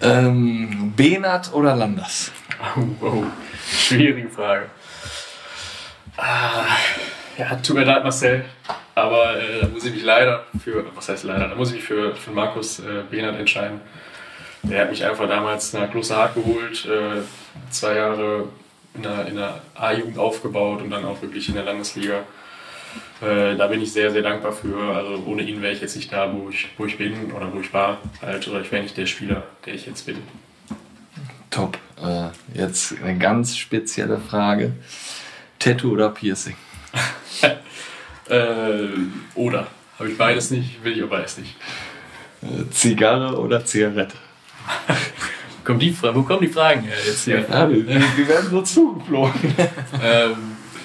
Ähm, 0.00 0.94
Benat 0.96 1.52
oder 1.52 1.76
Landers? 1.76 2.32
Oh, 2.74 2.80
wow. 3.00 3.24
Schwierige 3.70 4.30
Frage. 4.30 4.70
Ah, 6.16 6.64
ja, 7.36 7.54
tut 7.56 7.76
mir 7.76 7.84
leid, 7.84 8.02
Marcel. 8.02 8.46
Aber 8.94 9.36
äh, 9.38 9.60
da 9.60 9.68
muss 9.68 9.84
ich 9.84 9.92
mich 9.92 10.04
leider 10.04 10.46
für, 10.64 10.86
was 10.94 11.08
heißt 11.08 11.24
leider, 11.24 11.48
da 11.48 11.54
muss 11.54 11.68
ich 11.68 11.76
mich 11.76 11.84
für, 11.84 12.16
für 12.16 12.30
Markus 12.30 12.78
äh, 12.78 13.02
Behnert 13.10 13.38
entscheiden. 13.38 13.82
Der 14.64 14.82
hat 14.82 14.90
mich 14.90 15.04
einfach 15.04 15.28
damals 15.28 15.72
nach 15.72 15.90
Klosterhardt 15.90 16.34
geholt, 16.34 16.86
äh, 16.86 17.22
zwei 17.70 17.96
Jahre 17.96 18.48
in 18.94 19.02
der, 19.02 19.26
in 19.26 19.36
der 19.36 19.60
A-Jugend 19.74 20.18
aufgebaut 20.18 20.82
und 20.82 20.90
dann 20.90 21.04
auch 21.04 21.20
wirklich 21.20 21.48
in 21.48 21.54
der 21.54 21.64
Landesliga. 21.64 22.20
Äh, 23.20 23.56
da 23.56 23.66
bin 23.68 23.80
ich 23.80 23.92
sehr, 23.92 24.10
sehr 24.10 24.22
dankbar 24.22 24.52
für. 24.52 24.94
Also 24.94 25.22
ohne 25.26 25.42
ihn 25.42 25.62
wäre 25.62 25.72
ich 25.72 25.80
jetzt 25.80 25.96
nicht 25.96 26.12
da, 26.12 26.32
wo 26.32 26.48
ich, 26.50 26.68
wo 26.76 26.86
ich 26.86 26.98
bin 26.98 27.32
oder 27.32 27.52
wo 27.52 27.60
ich 27.60 27.72
war. 27.72 27.98
Halt, 28.20 28.46
oder 28.48 28.60
ich 28.60 28.70
wäre 28.70 28.82
nicht 28.82 28.96
der 28.96 29.06
Spieler, 29.06 29.44
der 29.64 29.74
ich 29.74 29.86
jetzt 29.86 30.06
bin. 30.06 30.18
Top. 31.50 31.78
Äh, 32.02 32.28
jetzt 32.54 32.94
eine 33.02 33.18
ganz 33.18 33.56
spezielle 33.56 34.18
Frage. 34.18 34.72
Tattoo 35.58 35.92
oder 35.92 36.10
Piercing? 36.10 36.56
Äh, 38.28 38.88
oder. 39.34 39.66
Habe 39.98 40.08
ich 40.08 40.16
beides 40.16 40.50
nicht, 40.52 40.82
will 40.82 40.96
ich 40.96 41.02
auch 41.02 41.08
beides 41.08 41.36
nicht. 41.36 41.54
Äh, 42.40 42.70
Zigarre 42.70 43.38
oder 43.38 43.64
Zigarette? 43.64 44.16
Kommt 45.64 45.80
die 45.80 45.96
wo 46.02 46.22
kommen 46.22 46.40
die 46.40 46.48
Fragen 46.48 46.82
her 46.82 46.96
jetzt 47.06 47.24
hier? 47.24 47.46
Ja, 47.48 47.66
die, 47.66 47.82
die 47.84 48.28
werden 48.28 48.50
so 48.50 48.62
zugeflogen. 48.62 49.54
ähm, 50.02 50.36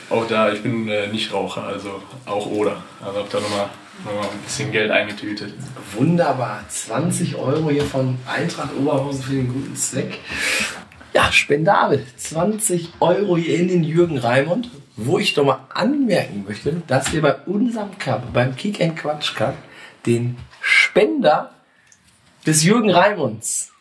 auch 0.09 0.27
da, 0.27 0.51
ich 0.51 0.61
bin 0.61 0.87
äh, 0.87 1.07
nicht 1.07 1.33
Raucher, 1.33 1.63
also 1.63 2.01
auch 2.25 2.45
oder. 2.45 2.83
Also 3.01 3.19
habe 3.19 3.29
da 3.31 3.39
nochmal 3.39 3.69
noch 4.05 4.13
mal 4.13 4.21
ein 4.21 4.39
bisschen 4.45 4.71
Geld 4.71 4.91
eingetütet. 4.91 5.53
Wunderbar. 5.95 6.63
20 6.69 7.35
Euro 7.35 7.69
hier 7.69 7.83
von 7.83 8.17
Eintracht 8.27 8.69
Oberhausen 8.79 9.23
für 9.23 9.33
den 9.33 9.51
guten 9.51 9.75
Zweck. 9.75 10.19
Ja, 11.13 11.31
spendabel. 11.31 12.05
20 12.15 12.93
Euro 12.99 13.37
hier 13.37 13.57
in 13.57 13.67
den 13.67 13.83
Jürgen 13.83 14.17
Raimund. 14.17 14.69
Wo 14.99 15.19
ich 15.19 15.35
doch 15.35 15.45
mal 15.45 15.59
anmerken 15.73 16.43
möchte, 16.47 16.81
dass 16.87 17.13
wir 17.13 17.21
bei 17.21 17.35
unserem 17.45 17.97
Cup, 17.99 18.33
beim 18.33 18.55
Kick 18.55 18.81
and 18.81 18.97
Quatsch 18.97 19.35
Cup, 19.35 19.55
den 20.07 20.37
Spender 20.59 21.51
des 22.47 22.63
Jürgen 22.63 22.89
Raimunds 22.89 23.71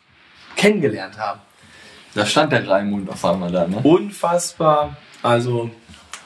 kennengelernt 0.57 1.19
haben. 1.19 1.41
Da 2.15 2.27
stand 2.27 2.53
der 2.53 2.67
Raimund 2.67 3.09
auf 3.09 3.25
einmal 3.25 3.53
da, 3.53 3.67
ne? 3.67 3.79
Unfassbar. 3.83 4.97
Also 5.23 5.71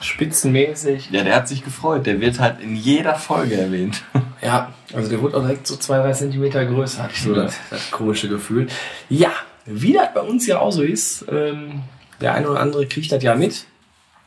spitzenmäßig. 0.01 1.11
Ja, 1.11 1.22
der 1.22 1.36
hat 1.36 1.49
sich 1.49 1.64
gefreut. 1.64 2.07
Der 2.07 2.20
wird 2.20 2.41
halt 2.41 2.61
in 2.61 2.74
jeder 2.76 3.14
Folge 3.14 3.57
erwähnt. 3.57 4.03
Ja, 4.43 4.72
also 4.95 5.11
der 5.11 5.20
wurde 5.20 5.36
auch 5.36 5.43
direkt 5.43 5.66
so 5.66 5.76
zwei, 5.76 5.99
drei 5.99 6.12
Zentimeter 6.12 6.64
größer, 6.64 7.03
hatte 7.03 7.12
ich 7.14 7.20
so 7.20 7.34
das, 7.34 7.59
das 7.68 7.91
komische 7.91 8.26
Gefühl. 8.26 8.68
Ja, 9.11 9.32
wie 9.66 9.93
das 9.93 10.14
bei 10.14 10.22
uns 10.22 10.47
ja 10.47 10.61
auch 10.61 10.70
so 10.70 10.80
ist, 10.80 11.26
ähm, 11.30 11.82
der 12.22 12.32
eine 12.32 12.49
oder 12.49 12.61
andere 12.61 12.86
kriegt 12.86 13.12
das 13.12 13.22
ja 13.22 13.34
mit, 13.34 13.66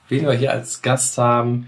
wen 0.09 0.27
wir 0.27 0.33
hier 0.33 0.51
als 0.51 0.83
Gast 0.83 1.17
haben. 1.17 1.67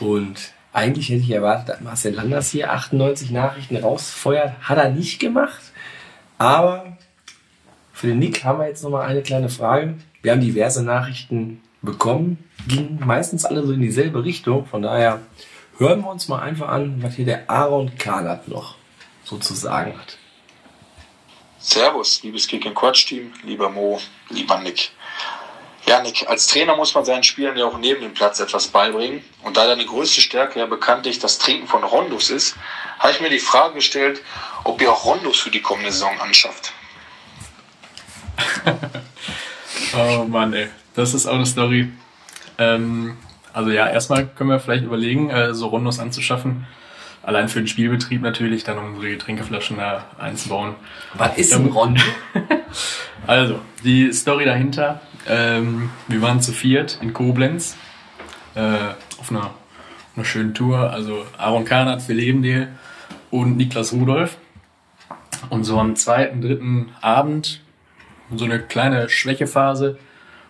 Und 0.00 0.53
eigentlich 0.74 1.08
hätte 1.08 1.22
ich 1.22 1.30
erwartet, 1.30 1.68
dass 1.68 1.80
Marcel 1.80 2.14
Landers 2.14 2.50
hier 2.50 2.72
98 2.72 3.30
Nachrichten 3.30 3.76
rausfeuert. 3.76 4.52
Hat 4.60 4.76
er 4.76 4.90
nicht 4.90 5.20
gemacht. 5.20 5.62
Aber 6.36 6.98
für 7.92 8.08
den 8.08 8.18
Nick 8.18 8.44
haben 8.44 8.58
wir 8.58 8.66
jetzt 8.66 8.82
nochmal 8.82 9.06
eine 9.06 9.22
kleine 9.22 9.48
Frage. 9.48 9.94
Wir 10.20 10.32
haben 10.32 10.40
diverse 10.40 10.82
Nachrichten 10.82 11.62
bekommen, 11.80 12.38
gingen 12.66 12.98
meistens 13.04 13.44
alle 13.44 13.64
so 13.64 13.72
in 13.72 13.80
dieselbe 13.80 14.24
Richtung. 14.24 14.66
Von 14.66 14.82
daher 14.82 15.20
hören 15.78 16.00
wir 16.00 16.10
uns 16.10 16.26
mal 16.26 16.40
einfach 16.40 16.68
an, 16.68 17.02
was 17.02 17.14
hier 17.14 17.26
der 17.26 17.48
Aaron 17.48 17.96
Kahnert 17.96 18.48
noch 18.48 18.74
so 19.22 19.38
zu 19.38 19.54
sagen 19.54 19.96
hat. 19.96 20.18
Servus, 21.60 22.22
liebes 22.24 22.48
Kick 22.48 22.66
and 22.66 22.74
Quatsch 22.74 23.06
Team, 23.06 23.32
lieber 23.44 23.70
Mo, 23.70 24.00
lieber 24.28 24.58
Nick. 24.58 24.90
Ja, 25.86 26.00
Nick, 26.00 26.26
als 26.28 26.46
Trainer 26.46 26.76
muss 26.76 26.94
man 26.94 27.04
seinen 27.04 27.24
Spielern 27.24 27.56
ja 27.56 27.66
auch 27.66 27.76
neben 27.76 28.00
dem 28.00 28.14
Platz 28.14 28.40
etwas 28.40 28.68
beibringen. 28.68 29.22
Und 29.42 29.56
da 29.56 29.66
deine 29.66 29.84
größte 29.84 30.20
Stärke 30.20 30.58
ja 30.58 30.66
bekanntlich 30.66 31.18
das 31.18 31.38
Trinken 31.38 31.66
von 31.66 31.84
Rondos 31.84 32.30
ist, 32.30 32.56
habe 32.98 33.12
ich 33.12 33.20
mir 33.20 33.28
die 33.28 33.38
Frage 33.38 33.74
gestellt, 33.74 34.22
ob 34.64 34.80
ihr 34.80 34.90
auch 34.90 35.04
Rondos 35.04 35.38
für 35.38 35.50
die 35.50 35.60
kommende 35.60 35.92
Saison 35.92 36.18
anschafft. 36.20 36.72
Oh 39.96 40.24
Mann, 40.24 40.52
ey. 40.52 40.68
Das 40.94 41.14
ist 41.14 41.26
auch 41.26 41.34
eine 41.34 41.46
Story. 41.46 41.90
Ähm, 42.58 43.16
also 43.52 43.70
ja, 43.70 43.88
erstmal 43.88 44.26
können 44.26 44.50
wir 44.50 44.60
vielleicht 44.60 44.84
überlegen, 44.84 45.30
äh, 45.30 45.54
so 45.54 45.68
Rondos 45.68 45.98
anzuschaffen. 45.98 46.66
Allein 47.24 47.48
für 47.48 47.60
den 47.60 47.66
Spielbetrieb 47.66 48.22
natürlich, 48.22 48.64
dann 48.64 48.78
unsere 48.78 49.10
Getränkeflaschen 49.10 49.78
da 49.78 50.04
einzubauen. 50.18 50.74
Was 51.14 51.36
ist 51.38 51.54
ein 51.54 51.66
Rondo? 51.66 52.02
Also, 53.26 53.60
die 53.82 54.12
Story 54.12 54.44
dahinter. 54.44 55.00
Ähm, 55.26 55.88
wir 56.08 56.20
waren 56.20 56.42
zu 56.42 56.52
viert 56.52 56.98
in 57.00 57.14
Koblenz 57.14 57.74
äh, 58.54 58.60
auf 59.18 59.30
einer, 59.30 59.54
einer 60.14 60.24
schönen 60.26 60.52
Tour. 60.52 60.90
Also 60.90 61.24
Aaron 61.38 61.64
Kahnert, 61.64 62.02
Phil 62.02 62.16
Lebendeel 62.16 62.68
und 63.30 63.56
Niklas 63.56 63.94
Rudolf. 63.94 64.36
Und 65.48 65.64
so 65.64 65.78
am 65.78 65.96
zweiten, 65.96 66.42
dritten 66.42 66.90
Abend 67.00 67.62
so 68.34 68.44
eine 68.44 68.58
kleine 68.58 69.08
Schwächephase 69.08 69.98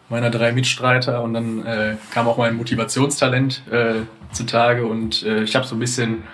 meiner 0.09 0.31
drei 0.31 0.53
Mitstreiter 0.53 1.23
und 1.23 1.35
dann 1.35 1.65
äh, 1.67 1.97
kam 2.13 2.29
auch 2.29 2.37
mein 2.37 2.57
Motivationstalent 2.57 3.63
äh, 3.71 4.03
zutage 4.33 4.87
und 4.87 5.23
äh, 5.23 5.43
ich 5.43 5.57
habe 5.57 5.67
so 5.67 5.75
ein 5.75 5.81
bisschen 5.81 6.25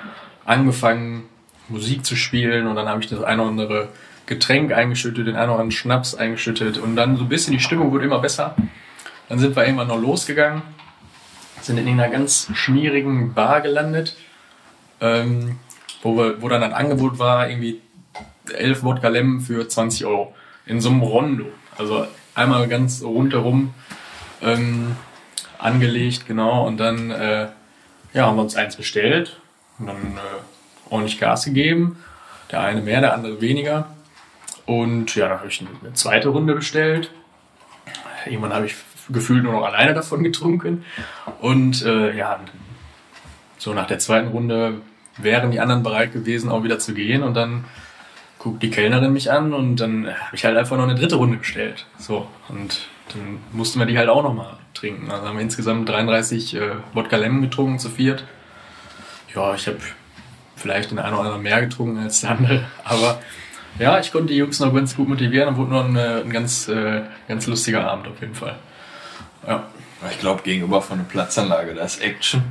angefangen 0.51 1.28
Musik 1.68 2.05
zu 2.05 2.16
spielen 2.16 2.66
und 2.66 2.74
dann 2.74 2.88
habe 2.88 3.01
ich 3.01 3.09
das 3.09 3.22
eine 3.22 3.42
oder 3.42 3.51
andere 3.51 3.88
Getränk 4.26 4.72
eingeschüttet, 4.72 5.28
den 5.28 5.36
einen 5.36 5.51
oder 5.51 5.61
anderen 5.61 5.70
Schnaps 5.70 6.14
eingeschüttet 6.14 6.76
und 6.78 6.96
dann 6.96 7.16
so 7.16 7.22
ein 7.22 7.28
bisschen 7.28 7.53
die 7.53 7.61
Stimmung 7.61 7.92
wurde 7.92 8.05
immer 8.05 8.18
besser. 8.18 8.57
Dann 9.28 9.38
sind 9.38 9.55
wir 9.55 9.64
irgendwann 9.64 9.86
noch 9.88 10.01
losgegangen, 10.01 10.62
sind 11.61 11.78
in 11.78 11.86
einer 11.88 12.09
ganz 12.09 12.48
schmierigen 12.55 13.32
Bar 13.32 13.61
gelandet, 13.61 14.16
ähm, 15.01 15.59
wo, 16.03 16.16
wir, 16.16 16.42
wo 16.42 16.48
dann 16.48 16.64
ein 16.64 16.72
Angebot 16.72 17.20
war, 17.20 17.48
irgendwie 17.48 17.80
11 18.53 18.82
Wodka 18.82 19.09
Lemon 19.09 19.40
für 19.40 19.68
20 19.68 20.05
Euro. 20.07 20.34
In 20.66 20.80
so 20.80 20.90
einem 20.90 21.03
Rondo. 21.03 21.46
Also 21.78 22.07
einmal 22.34 22.66
ganz 22.66 23.03
rundherum 23.03 23.72
ähm, 24.42 24.96
angelegt, 25.59 26.26
genau. 26.26 26.66
Und 26.66 26.78
dann 26.78 27.11
äh, 27.11 27.48
ja, 28.12 28.26
haben 28.26 28.36
wir 28.36 28.42
uns 28.42 28.57
eins 28.57 28.76
bestellt 28.76 29.40
und 29.81 29.87
dann 29.87 29.97
äh, 29.97 30.91
ordentlich 30.91 31.18
Gas 31.18 31.45
gegeben. 31.45 31.99
Der 32.53 32.61
eine 32.61 32.83
mehr, 32.83 33.01
der 33.01 33.14
andere 33.14 33.41
weniger. 33.41 33.89
Und 34.66 35.14
ja, 35.16 35.28
dann 35.28 35.39
habe 35.39 35.49
ich 35.49 35.64
eine 35.83 35.95
zweite 35.95 36.28
Runde 36.28 36.55
bestellt. 36.55 37.11
Irgendwann 38.26 38.53
habe 38.53 38.66
ich 38.66 38.74
gefühlt 39.09 39.43
nur 39.43 39.55
noch 39.55 39.64
alleine 39.64 39.95
davon 39.95 40.22
getrunken. 40.22 40.85
Und 41.41 41.85
äh, 41.85 42.16
ja, 42.16 42.39
so 43.59 43.74
nach 43.74 43.87
der 43.87 43.99
zweiten 43.99 44.28
Runde 44.28 44.81
wären 45.16 45.51
die 45.51 45.61
anderen 45.61 45.83
bereit 45.83 46.12
gewesen, 46.12 46.51
auch 46.51 46.62
wieder 46.62 46.78
zu 46.78 46.95
gehen. 46.95 47.22
Und 47.22 47.35
dann 47.35 47.64
guckt 48.39 48.62
die 48.62 48.70
Kellnerin 48.70 49.12
mich 49.12 49.31
an 49.31 49.53
und 49.53 49.76
dann 49.76 50.07
habe 50.07 50.35
ich 50.35 50.45
halt 50.45 50.57
einfach 50.57 50.76
noch 50.76 50.85
eine 50.85 50.95
dritte 50.95 51.16
Runde 51.16 51.37
bestellt. 51.37 51.87
So, 51.99 52.26
und 52.49 52.89
dann 53.12 53.39
mussten 53.53 53.78
wir 53.78 53.87
die 53.87 53.99
halt 53.99 54.09
auch 54.09 54.22
nochmal 54.22 54.57
trinken. 54.72 55.11
Also 55.11 55.26
haben 55.26 55.37
wir 55.37 55.43
insgesamt 55.43 55.89
33 55.89 56.57
äh, 56.57 56.70
Wodka 56.95 57.16
Lemon 57.16 57.43
getrunken 57.43 57.78
zu 57.78 57.91
viert. 57.91 58.24
Ja, 59.35 59.55
ich 59.55 59.66
habe 59.66 59.78
vielleicht 60.57 60.91
den 60.91 60.99
einen 60.99 61.14
oder 61.14 61.24
anderen 61.24 61.43
mehr 61.43 61.61
getrunken 61.61 61.99
als 61.99 62.20
der 62.20 62.31
andere. 62.31 62.64
Aber 62.85 63.20
ja, 63.78 63.99
ich 63.99 64.12
konnte 64.12 64.33
die 64.33 64.39
Jungs 64.39 64.61
noch 64.61 64.74
ganz 64.74 64.97
gut 64.97 65.09
motivieren 65.09 65.49
und 65.51 65.57
wurde 65.57 65.70
noch 65.70 65.85
ein, 65.85 65.97
äh, 65.97 66.20
ein 66.20 66.31
ganz, 66.31 66.68
äh, 66.68 67.03
ganz 67.28 67.47
lustiger 67.47 67.89
Abend 67.89 68.09
auf 68.09 68.20
jeden 68.20 68.35
Fall. 68.35 68.57
Ja. 69.47 69.64
Ich 70.11 70.18
glaube, 70.18 70.43
gegenüber 70.43 70.81
von 70.81 70.99
der 70.99 71.05
Platzanlage, 71.05 71.74
da 71.74 71.85
ist 71.85 72.03
Action. 72.03 72.43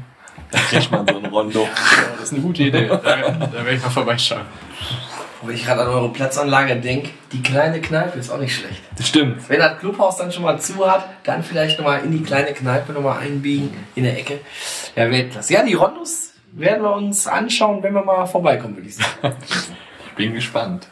Da 0.51 0.59
kriegt 0.59 0.91
man 0.91 1.07
so 1.07 1.17
ein 1.17 1.25
Rondo. 1.25 1.61
Ja, 1.67 2.11
das 2.13 2.25
ist 2.25 2.33
eine 2.33 2.41
gute 2.41 2.63
Idee. 2.63 2.87
Da, 2.87 2.97
da 2.97 3.53
werde 3.53 3.73
ich 3.73 3.81
mal 3.81 3.89
vorbeischauen. 3.89 4.45
Wenn 5.41 5.55
ich 5.55 5.65
gerade 5.65 5.81
an 5.81 5.87
eure 5.87 6.09
Platzanlage 6.09 6.75
denke, 6.75 7.09
die 7.31 7.41
kleine 7.41 7.79
Kneipe 7.81 8.19
ist 8.19 8.29
auch 8.29 8.39
nicht 8.39 8.55
schlecht. 8.55 8.81
Das 8.97 9.07
stimmt. 9.07 9.47
Wenn 9.49 9.59
das 9.59 9.79
Clubhaus 9.79 10.17
dann 10.17 10.31
schon 10.31 10.43
mal 10.43 10.59
zu 10.59 10.85
hat, 10.85 11.09
dann 11.23 11.43
vielleicht 11.43 11.79
nochmal 11.79 12.03
in 12.03 12.11
die 12.11 12.21
kleine 12.21 12.53
Kneipe 12.53 12.91
nochmal 12.93 13.19
einbiegen, 13.19 13.71
in 13.95 14.03
der 14.03 14.17
Ecke. 14.19 14.41
Ja, 14.95 15.09
Weltklasse. 15.09 15.53
Ja, 15.53 15.63
die 15.63 15.75
Rondos 15.75 16.28
werden 16.53 16.83
wir 16.83 16.93
uns 16.93 17.27
anschauen, 17.27 17.83
wenn 17.83 17.93
wir 17.93 18.03
mal 18.03 18.25
vorbeikommen, 18.25 18.75
würde 18.75 18.89
ich 18.89 18.95
sagen. 18.95 19.35
Ich 20.09 20.25
bin 20.25 20.33
gespannt. 20.33 20.89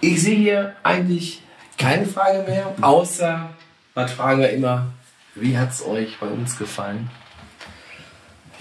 Ich 0.00 0.22
sehe 0.22 0.36
hier 0.36 0.76
eigentlich 0.84 1.42
keine 1.76 2.06
Frage 2.06 2.44
mehr, 2.48 2.72
außer, 2.80 3.50
was 3.94 4.12
fragen 4.12 4.40
wir 4.40 4.50
immer, 4.50 4.86
wie 5.34 5.58
hat 5.58 5.70
es 5.70 5.84
euch 5.84 6.16
bei 6.20 6.28
uns 6.28 6.56
gefallen? 6.56 7.10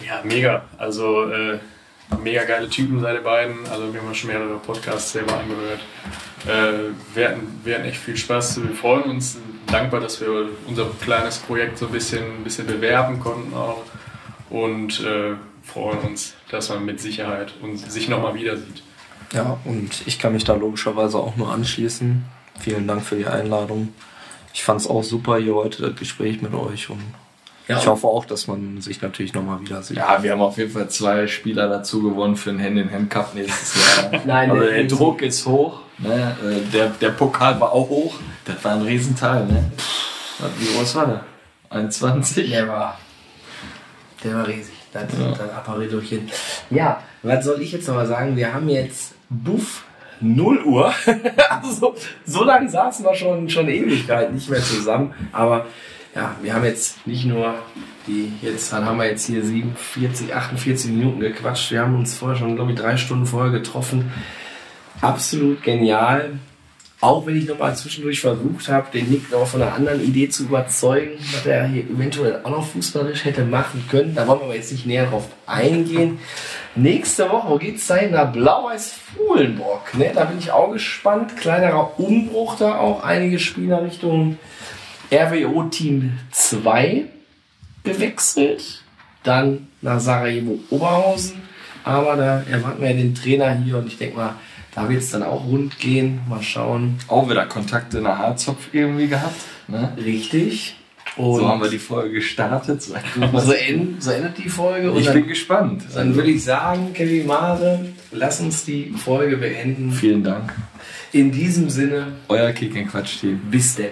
Ja, 0.03 0.21
mega. 0.23 0.63
Also 0.79 1.31
äh, 1.31 1.59
mega 2.19 2.45
geile 2.45 2.67
Typen 2.67 2.99
seid 2.99 3.15
ihr 3.15 3.23
beiden. 3.23 3.67
Also 3.69 3.93
wir 3.93 4.01
haben 4.01 4.15
schon 4.15 4.31
mehrere 4.31 4.57
Podcasts 4.57 5.11
selber 5.11 5.37
angehört. 5.37 5.81
Äh, 6.47 6.93
wir, 7.13 7.29
hatten, 7.29 7.61
wir 7.63 7.75
hatten 7.75 7.85
echt 7.85 7.97
viel 7.97 8.17
Spaß. 8.17 8.63
Wir 8.63 8.75
freuen 8.75 9.03
uns, 9.03 9.37
dankbar, 9.67 9.99
dass 9.99 10.19
wir 10.21 10.49
unser 10.67 10.89
kleines 11.01 11.39
Projekt 11.39 11.77
so 11.77 11.87
ein 11.87 11.91
bisschen, 11.91 12.23
ein 12.23 12.43
bisschen 12.43 12.67
bewerben 12.67 13.19
konnten 13.19 13.53
auch. 13.53 13.83
Und 14.53 14.99
äh, 15.03 15.33
freuen 15.63 15.97
uns, 15.99 16.35
dass 16.51 16.69
man 16.69 16.85
mit 16.85 16.99
Sicherheit 17.01 17.53
uns, 17.63 17.91
sich 17.91 18.07
nochmal 18.07 18.35
wieder 18.35 18.55
sieht. 18.55 18.83
Ja, 19.33 19.57
und 19.65 19.89
ich 20.05 20.19
kann 20.19 20.33
mich 20.33 20.43
da 20.43 20.53
logischerweise 20.53 21.17
auch 21.17 21.35
nur 21.37 21.51
anschließen. 21.51 22.23
Vielen 22.59 22.87
Dank 22.87 23.03
für 23.03 23.15
die 23.15 23.25
Einladung. 23.25 23.89
Ich 24.53 24.63
fand 24.63 24.79
es 24.79 24.87
auch 24.87 25.03
super 25.03 25.37
hier 25.39 25.55
heute, 25.55 25.81
das 25.89 25.95
Gespräch 25.99 26.43
mit 26.43 26.53
euch. 26.53 26.91
Und 26.91 27.01
Ja, 27.67 27.79
ich 27.79 27.87
hoffe 27.87 28.05
auch, 28.05 28.25
dass 28.25 28.45
man 28.45 28.79
sich 28.79 29.01
natürlich 29.01 29.33
nochmal 29.33 29.59
wieder 29.61 29.81
sieht. 29.81 29.97
Ja, 29.97 30.21
wir 30.21 30.33
haben 30.33 30.41
auf 30.41 30.59
jeden 30.59 30.69
Fall 30.69 30.87
zwei 30.87 31.25
Spieler 31.25 31.67
dazu 31.67 32.03
gewonnen 32.03 32.35
für 32.35 32.51
den 32.51 32.61
Hand-in-Hand-Cup 32.61 33.33
nächstes 33.33 33.97
Jahr. 33.97 34.21
Nein, 34.27 34.51
also 34.51 34.63
der. 34.63 34.83
Druck 34.83 35.23
ist 35.23 35.47
hoch. 35.47 35.79
Ne? 35.97 36.37
Äh, 36.43 36.71
Der, 36.71 36.89
der 36.89 37.09
Pokal 37.09 37.59
war 37.59 37.71
auch 37.71 37.89
hoch. 37.89 38.19
Das 38.45 38.63
war 38.63 38.73
ein 38.73 38.83
Riesenteil. 38.83 39.47
Ne? 39.47 39.71
Wie 40.59 40.77
groß 40.77 40.93
war 40.93 41.07
der? 41.07 41.23
21? 41.71 42.51
Der 42.51 42.67
war, 42.67 42.99
der 44.23 44.35
war 44.35 44.47
riesig. 44.47 44.73
Das, 44.91 45.05
das 45.37 45.49
Apparillochen. 45.49 46.29
Ja, 46.69 47.01
was 47.23 47.45
soll 47.45 47.61
ich 47.61 47.71
jetzt 47.71 47.87
noch 47.87 47.95
mal 47.95 48.05
sagen? 48.05 48.35
Wir 48.35 48.53
haben 48.53 48.69
jetzt 48.69 49.15
Buff 49.29 49.83
0 50.21 50.63
Uhr. 50.63 50.93
also, 51.49 51.95
so 52.25 52.43
lange 52.43 52.69
saßen 52.69 53.05
wir 53.05 53.15
schon, 53.15 53.49
schon 53.49 53.67
Ewigkeit 53.67 54.33
nicht 54.33 54.49
mehr 54.49 54.61
zusammen. 54.61 55.13
Aber 55.31 55.65
ja, 56.15 56.35
wir 56.41 56.53
haben 56.53 56.63
jetzt 56.63 57.05
nicht 57.07 57.25
nur 57.25 57.55
die, 58.07 58.31
jetzt 58.41 58.71
dann 58.71 58.85
haben 58.85 58.97
wir 58.97 59.07
jetzt 59.07 59.25
hier 59.25 59.43
47, 59.43 60.33
48 60.33 60.91
Minuten 60.91 61.19
gequatscht. 61.19 61.71
Wir 61.71 61.81
haben 61.81 61.95
uns 61.95 62.15
vorher 62.15 62.37
schon, 62.37 62.55
glaube 62.55 62.71
ich, 62.71 62.79
drei 62.79 62.97
Stunden 62.97 63.25
vorher 63.25 63.51
getroffen. 63.51 64.11
Absolut 65.01 65.63
genial. 65.63 66.39
Auch 67.03 67.25
wenn 67.25 67.35
ich 67.35 67.49
nochmal 67.49 67.75
zwischendurch 67.75 68.21
versucht 68.21 68.69
habe, 68.69 68.87
den 68.93 69.09
Nick 69.09 69.29
noch 69.29 69.45
von 69.45 69.61
einer 69.61 69.73
anderen 69.73 70.01
Idee 70.01 70.29
zu 70.29 70.43
überzeugen, 70.43 71.11
was 71.33 71.45
er 71.45 71.67
hier 71.67 71.83
eventuell 71.83 72.39
auch 72.43 72.49
noch 72.49 72.65
fußballerisch 72.65 73.25
hätte 73.25 73.43
machen 73.43 73.83
können. 73.91 74.15
Da 74.15 74.25
wollen 74.25 74.39
wir 74.39 74.45
aber 74.45 74.55
jetzt 74.55 74.71
nicht 74.71 74.85
näher 74.85 75.07
drauf 75.07 75.27
eingehen. 75.45 76.19
Nächste 76.75 77.29
Woche 77.29 77.59
geht 77.59 77.75
es 77.75 77.87
dahin 77.87 78.11
nach 78.11 78.31
Blau-Weiß 78.31 78.93
Fuhlenburg. 79.17 79.93
Ne? 79.97 80.13
Da 80.15 80.23
bin 80.23 80.39
ich 80.39 80.51
auch 80.51 80.71
gespannt. 80.71 81.35
Kleinerer 81.35 81.99
Umbruch 81.99 82.55
da 82.55 82.77
auch. 82.77 83.03
Einige 83.03 83.37
Spieler 83.37 83.83
Richtung 83.83 84.37
RWO 85.11 85.63
Team 85.63 86.17
2 86.31 87.03
gewechselt. 87.83 88.81
Dann 89.23 89.67
nach 89.81 89.99
Sarajevo 89.99 90.57
Oberhausen. 90.69 91.41
Aber 91.83 92.15
da 92.15 92.43
erwarten 92.49 92.81
wir 92.81 92.91
ja 92.91 92.95
den 92.95 93.13
Trainer 93.13 93.53
hier 93.55 93.77
und 93.77 93.87
ich 93.87 93.97
denke 93.97 94.15
mal, 94.15 94.35
da 94.75 94.89
wird 94.89 95.01
es 95.01 95.11
dann 95.11 95.23
auch 95.23 95.45
rund 95.45 95.79
gehen. 95.79 96.21
Mal 96.27 96.41
schauen. 96.41 96.97
Auch 97.07 97.29
wieder 97.29 97.45
Kontakte 97.45 98.01
nach 98.01 98.17
Harzopf 98.17 98.69
irgendwie 98.73 99.07
gehabt. 99.07 99.35
Ne? 99.67 99.93
Richtig. 100.03 100.75
Und 101.15 101.35
So 101.39 101.47
haben 101.47 101.61
wir 101.61 101.69
die 101.69 101.77
Folge 101.77 102.15
gestartet. 102.15 102.81
So 102.81 102.95
so, 103.37 103.51
end, 103.51 104.01
so 104.01 104.11
endet 104.11 104.37
die 104.37 104.49
Folge. 104.49 104.91
Und 104.91 104.97
Ich 104.99 105.05
dann, 105.05 105.13
bin 105.15 105.27
gespannt. 105.27 105.83
dann 105.93 106.15
würde 106.15 106.31
ich 106.31 106.43
sagen, 106.43 106.91
Kevin 106.93 107.27
Mare, 107.27 107.85
lass 108.11 108.39
uns 108.41 108.65
die 108.65 108.89
Folge 108.91 109.37
beenden. 109.37 109.91
Vielen 109.91 110.23
Dank. 110.23 110.53
In 111.11 111.31
diesem 111.31 111.69
Sinne, 111.69 112.07
Euer 112.29 112.51
Kick-and-Quatsch-Team. 112.51 113.41
bis 113.51 113.75
denn. 113.75 113.91